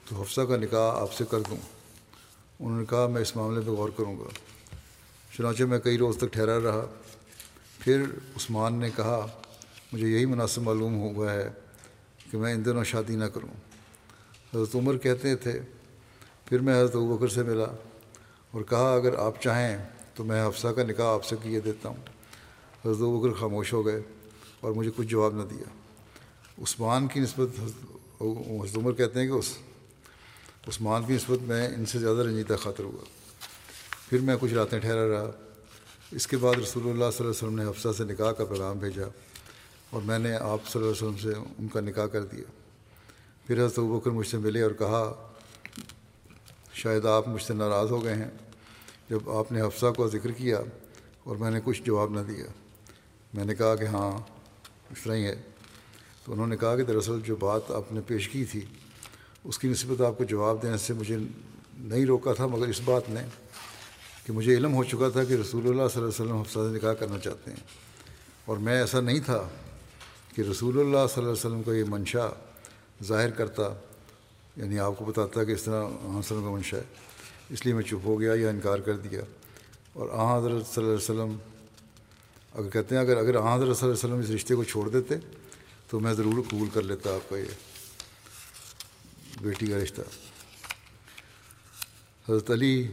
تو 0.09 0.21
حفصہ 0.21 0.41
کا 0.41 0.57
نکاح 0.57 1.01
آپ 1.01 1.13
سے 1.13 1.23
کر 1.29 1.39
دوں۔ 1.49 1.57
انہوں 2.59 2.79
نے 2.79 2.86
کہا، 2.86 3.07
میں 3.07 3.21
اس 3.21 3.36
معاملے 3.36 3.61
پہ 3.61 3.71
غور 3.71 3.89
کروں 3.97 4.19
گا۔ 4.19 4.29
چنانچہ 5.38 5.63
میں 5.63 5.79
کئی 5.79 5.97
روز 5.97 6.17
تک 6.17 6.34
ٹھہرا 6.34 6.59
رہا۔ 6.63 6.86
پھر 7.79 8.01
عثمان 8.36 8.73
نے 8.73 8.89
کہا، 8.95 9.27
مجھے 9.93 10.07
یہی 10.07 10.25
مناسب 10.25 10.61
معلوم 10.61 10.95
ہوا 10.95 11.34
ہے 11.34 11.49
کہ 12.31 12.38
میں 12.38 12.53
ان 12.53 12.65
دنوں 12.65 12.84
شادی 12.84 13.15
نہ 13.15 13.25
کروں۔ 13.25 13.53
حضرت 14.55 14.75
عمر 14.75 14.97
کہتے 14.97 15.36
تھے، 15.36 15.61
پھر 16.45 16.59
میں 16.59 16.81
حضرت 16.81 16.95
بکر 16.95 17.27
سے 17.27 17.43
ملا 17.43 17.75
اور 18.51 18.61
کہا، 18.61 18.93
اگر 18.93 19.15
آپ 19.17 19.41
چاہیں 19.41 19.77
تو 20.15 20.23
میں 20.23 20.47
حفصہ 20.47 20.67
کا 20.67 20.84
نکاح 20.84 21.07
آپ 21.07 21.25
سے 21.25 21.36
کیے 21.43 21.59
دیتا 21.59 21.89
ہوں۔ 21.89 22.03
حضرت 22.86 22.97
بکر 22.97 23.39
خاموش 23.39 23.73
ہو 23.73 23.86
گئے۔ 23.86 24.01
اور 24.64 24.72
مجھے 24.72 24.91
کچھ 24.95 25.07
جواب 25.07 25.36
نہ 25.36 25.43
دیا۔ 25.43 25.64
عثمان 26.61 27.07
کی 27.07 27.20
نسبت 27.20 27.59
حضرت 27.59 28.78
عمر 28.78 28.91
کہتے 28.91 29.20
ہیں 29.20 29.28
کہ 29.28 29.32
اس 29.32 29.57
عثمان 30.68 31.03
کی 31.03 31.14
نسبت 31.14 31.39
میں 31.41 31.68
ان 31.68 31.86
سے 31.86 31.99
زیادہ 31.99 32.18
رنجیدہ 32.18 32.55
خاطر 32.59 32.84
ہوا۔ 32.84 33.03
پھر 34.09 34.20
میں 34.20 34.36
کچھ 34.39 34.53
راتیں 34.53 34.80
ٹھہرا 34.80 35.07
رہا۔ 35.07 35.32
اس 36.11 36.28
کے 36.28 36.38
بعد 36.38 36.53
رسول 36.53 36.84
اللہ 36.84 37.11
صلی 37.14 37.18
اللہ 37.20 37.22
علیہ 37.22 37.30
وسلم 37.30 37.55
نے 37.55 37.66
حفصہ 37.66 37.89
سے 37.97 38.03
نکاح 38.03 38.32
کا 38.32 38.45
پیغام 38.45 38.78
بھیجا 38.78 39.07
اور 39.89 40.01
میں 40.01 40.20
نے 40.20 40.36
آپ 40.36 40.68
صلی 40.68 40.82
اللہ 40.82 40.93
علیہ 40.93 41.07
وسلم 41.07 41.32
سے 41.32 41.39
ان 41.57 41.68
کا 41.68 41.80
نکاح 41.80 42.05
کر 42.05 42.26
دیا۔ 42.26 42.43
پھر 43.47 43.66
حضرت 43.66 43.80
بکر 43.80 44.09
مجھ 44.09 44.28
سے 44.28 44.38
ملے 44.38 44.61
اور 44.61 44.72
کہا، 44.72 45.32
شاید 46.74 47.05
آپ 47.05 47.28
مجھ 47.28 47.43
سے 47.43 47.53
ناراض 47.53 47.91
ہو 47.91 48.03
گئے 48.03 48.16
ہیں۔ 48.16 48.32
جب 49.09 49.30
آپ 49.30 49.51
نے 49.51 49.61
حفصہ 49.61 49.86
کو 49.97 50.07
ذکر 50.07 50.32
کیا 50.32 50.59
اور 51.24 51.36
میں 51.36 51.51
نے 51.51 51.59
کچھ 51.64 51.82
جواب 51.84 52.11
نہ 52.11 52.20
دیا، 52.20 52.45
میں 53.34 53.45
نے 53.45 53.55
کہا 53.55 53.76
کہ 53.76 53.86
ہاں 53.86 54.11
اس 54.95 55.03
طرح 55.03 55.15
ہی 55.15 55.25
ہے۔ 55.25 55.41
تو 56.25 56.33
انہوں 56.33 56.47
نے 56.47 56.57
کہا 56.57 56.75
کہ 56.75 56.83
دراصل 56.83 57.19
جو 57.25 57.35
بات 57.35 57.71
آپ 57.71 57.91
نے 57.91 58.01
پیش 58.07 58.29
کی 58.29 58.45
تھی، 58.45 58.61
اس 59.43 59.59
کی 59.59 59.67
نسبت 59.67 60.01
آپ 60.01 60.17
کو 60.17 60.23
جواب 60.23 60.63
دینے 60.63 60.77
سے 60.77 60.93
مجھے 60.93 61.17
نہیں 61.77 62.05
روکا 62.05 62.33
تھا، 62.33 62.47
مگر 62.47 62.67
اس 62.67 62.81
بات 62.85 63.09
نے 63.09 63.21
کہ 64.25 64.33
مجھے 64.33 64.53
علم 64.53 64.73
ہو 64.73 64.83
چکا 64.83 65.09
تھا 65.09 65.23
کہ 65.23 65.33
رسول 65.33 65.67
اللہ 65.67 65.87
صلی 65.93 66.01
اللہ 66.01 66.23
علیہ 66.23 66.33
وسلم 66.33 66.37
حفصہ 66.37 66.59
نکاح 66.59 66.93
کرنا 66.93 67.19
چاہتے 67.19 67.51
ہیں۔ 67.51 67.57
اور 68.45 68.57
میں 68.57 68.81
ایسا 68.81 69.01
نہیں 69.01 69.19
تھا 69.19 69.49
کہ 70.35 70.41
رسول 70.41 70.79
اللہ 70.79 70.97
صلی 70.97 70.97
اللہ 70.97 71.21
علیہ 71.21 71.31
وسلم 71.31 71.63
کا 71.63 71.73
یہ 71.73 71.83
منشا 71.87 72.29
ظاہر 73.03 73.29
کرتا 73.29 73.63
یعنی 74.57 74.79
آپ 74.79 74.93
کو 74.97 75.05
بتاتا 75.05 75.43
کہ 75.43 75.51
اس 75.51 75.63
طرح 75.63 75.83
حسن 76.19 76.41
کا 76.43 76.49
منشا 76.49 76.77
ہے۔ 76.77 76.83
اس 77.49 77.65
لیے 77.65 77.75
میں 77.75 77.83
چپ 77.83 78.05
ہو 78.05 78.19
گیا 78.19 78.33
یا 78.33 78.49
انکار 78.49 78.79
کر 78.79 78.97
دیا۔ 78.97 79.21
اور 79.93 80.09
آ 80.11 80.37
حضرت 80.37 80.75
صلی 80.75 80.83
اللہ 80.83 80.95
علیہ 80.95 81.21
وسلم 81.21 81.37
اگر 82.53 82.69
کہتے 82.69 82.95
ہیں 82.95 83.01
اگر 83.01 83.17
اگر 83.17 83.35
آ 83.35 83.55
حضرت 83.55 83.77
صلی 83.77 83.89
اللہ 83.89 84.05
علیہ 84.05 84.13
وسلم 84.13 84.19
اس 84.19 84.29
رشتے 84.29 84.55
کو 84.55 84.63
چھوڑ 84.63 84.89
دیتے، 84.89 85.15
تو 85.87 85.99
میں 85.99 86.13
ضرور 86.13 86.43
قبول 86.49 86.69
کر 86.73 86.81
لیتا 86.81 87.13
آپ 87.15 87.29
کا 87.29 87.37
یہ 87.37 87.53
بیٹی 89.41 89.67
کا 89.67 89.77
رشتہ۔ 89.77 90.01
حضرت 92.29 92.51
علی 92.51 92.87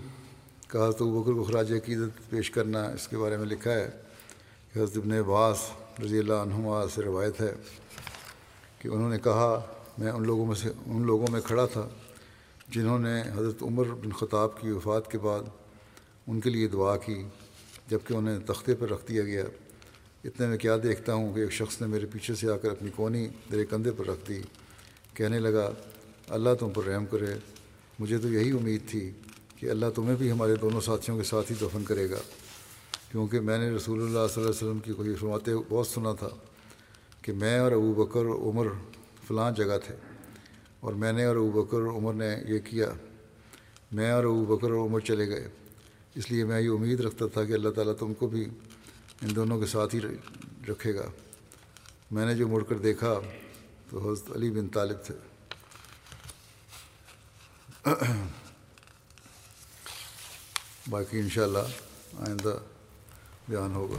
کا 0.68 0.90
تو 0.90 1.10
بکر 1.10 1.32
کو 1.32 1.44
خراج 1.44 1.72
عقیدت 1.72 2.30
پیش 2.30 2.50
کرنا 2.50 2.82
اس 2.84 3.08
کے 3.08 3.16
بارے 3.16 3.36
میں 3.36 3.46
لکھا 3.46 3.72
ہے 3.72 3.90
کہ 4.72 4.78
حضرت 4.78 4.96
ابن 4.96 5.12
عباس 5.12 5.58
رضی 6.04 6.18
اللہ 6.18 6.40
عنہما 6.46 6.88
سے 6.94 7.02
روایت 7.02 7.40
ہے 7.40 7.54
کہ 8.78 8.88
انہوں 8.88 9.10
نے 9.10 9.18
کہا، 9.18 9.60
میں 9.98 10.12
ان 10.12 10.26
لوگوں 10.26 10.46
میں 10.46 10.54
سے 10.54 10.72
ان 10.86 11.02
لوگوں 11.06 11.26
میں 11.30 11.40
کھڑا 11.40 11.66
تھا 11.66 11.88
جنہوں 12.68 12.98
نے 12.98 13.20
حضرت 13.22 13.62
عمر 13.62 13.84
بن 13.84 14.12
خطاب 14.12 14.60
کی 14.60 14.70
وفات 14.70 15.10
کے 15.10 15.18
بعد 15.18 15.42
ان 16.26 16.40
کے 16.40 16.50
لیے 16.50 16.68
دعا 16.68 16.96
کی۔ 16.96 17.22
جبکہ 17.90 18.14
انہیں 18.14 18.38
تختے 18.38 18.74
پر 18.74 18.90
رکھ 18.90 19.08
دیا 19.08 19.22
گیا۔ 19.22 19.44
اتنے 20.24 20.46
میں 20.46 20.58
کیا 20.58 20.76
دیکھتا 20.82 21.14
ہوں 21.14 21.34
کہ 21.34 21.40
ایک 21.40 21.52
شخص 21.52 21.80
نے 21.80 21.86
میرے 21.86 22.06
پیچھے 22.06 22.34
سے 22.34 22.50
آ 22.50 22.56
کر 22.56 22.70
اپنی 22.70 22.90
کونی 22.96 23.28
میرے 23.50 23.64
کندھے 23.66 23.92
پر 23.92 24.06
رکھ 24.06 24.28
دی۔ 24.28 24.42
کہنے 25.14 25.38
لگا، 25.38 25.70
اللہ 26.28 26.50
تم 26.60 26.70
پر 26.70 26.84
رحم 26.84 27.06
کرے۔ 27.06 27.26
مجھے 27.98 28.18
تو 28.18 28.28
یہی 28.28 28.50
امید 28.50 28.80
تھی 28.88 29.10
کہ 29.56 29.70
اللہ 29.70 29.86
تمہیں 29.94 30.16
بھی 30.16 30.30
ہمارے 30.30 30.54
دونوں 30.54 30.80
ساتھیوں 30.80 31.18
کے 31.18 31.24
ساتھ 31.24 31.52
ہی 31.52 31.56
دفن 31.60 31.84
کرے 31.84 32.10
گا۔ 32.10 32.20
کیونکہ 33.10 33.40
میں 33.40 33.58
نے 33.58 33.70
رسول 33.70 33.98
اللہ 33.98 34.10
صلی 34.12 34.42
اللہ 34.42 34.48
علیہ 34.48 34.68
وسلم 34.68 34.78
کی 34.78 34.92
کوئی 34.92 35.14
فرماتے 35.14 35.50
بہت 35.68 35.86
سنا 35.86 36.12
تھا 36.12 36.28
کہ 37.22 37.32
میں 37.32 37.58
اور 37.58 37.72
ابو 37.72 37.92
بکر 37.92 38.20
اور 38.20 38.34
عمر 38.34 38.66
فلاں 39.28 39.50
جگہ 39.50 39.78
تھے 39.86 39.94
اور 40.80 40.92
میں 40.92 41.12
نے 41.12 41.24
اور 41.24 41.36
ابو 41.36 41.62
بکر 41.62 41.76
اور 41.76 41.86
عمر 41.86 42.12
نے 42.12 42.36
یہ 42.48 42.58
کیا۔ 42.58 42.92
میں 43.92 44.12
اور 44.12 44.24
ابو 44.24 44.44
بکر 44.44 44.70
اور 44.70 44.86
عمر 44.86 45.00
چلے 45.00 45.28
گئے۔ 45.28 45.48
اس 46.14 46.30
لیے 46.30 46.44
میں 46.44 46.60
یہ 46.60 46.70
امید 46.70 47.00
رکھتا 47.00 47.26
تھا 47.26 47.44
کہ 47.44 47.52
اللہ 47.52 47.68
تعالیٰ 47.68 47.94
تم 47.98 48.14
کو 48.14 48.26
بھی 48.26 48.44
ان 49.22 49.36
دونوں 49.36 49.60
کے 49.60 49.66
ساتھ 49.66 49.94
ہی 49.94 50.00
رکھے 50.68 50.94
گا۔ 50.94 51.10
میں 52.10 52.26
نے 52.26 52.34
جو 52.34 52.48
مڑ 52.48 52.62
کر 52.64 52.78
دیکھا 52.78 53.20
تو 53.90 54.12
حضرت 54.12 54.36
علی 54.36 54.50
بن 54.50 54.68
طالب 54.68 54.96
تھے۔ 55.04 55.14
باقی 60.90 61.18
انشاءاللہ 61.18 61.64
آئندہ 62.28 62.56
بیان 63.48 63.74
ہوگا۔ 63.74 63.98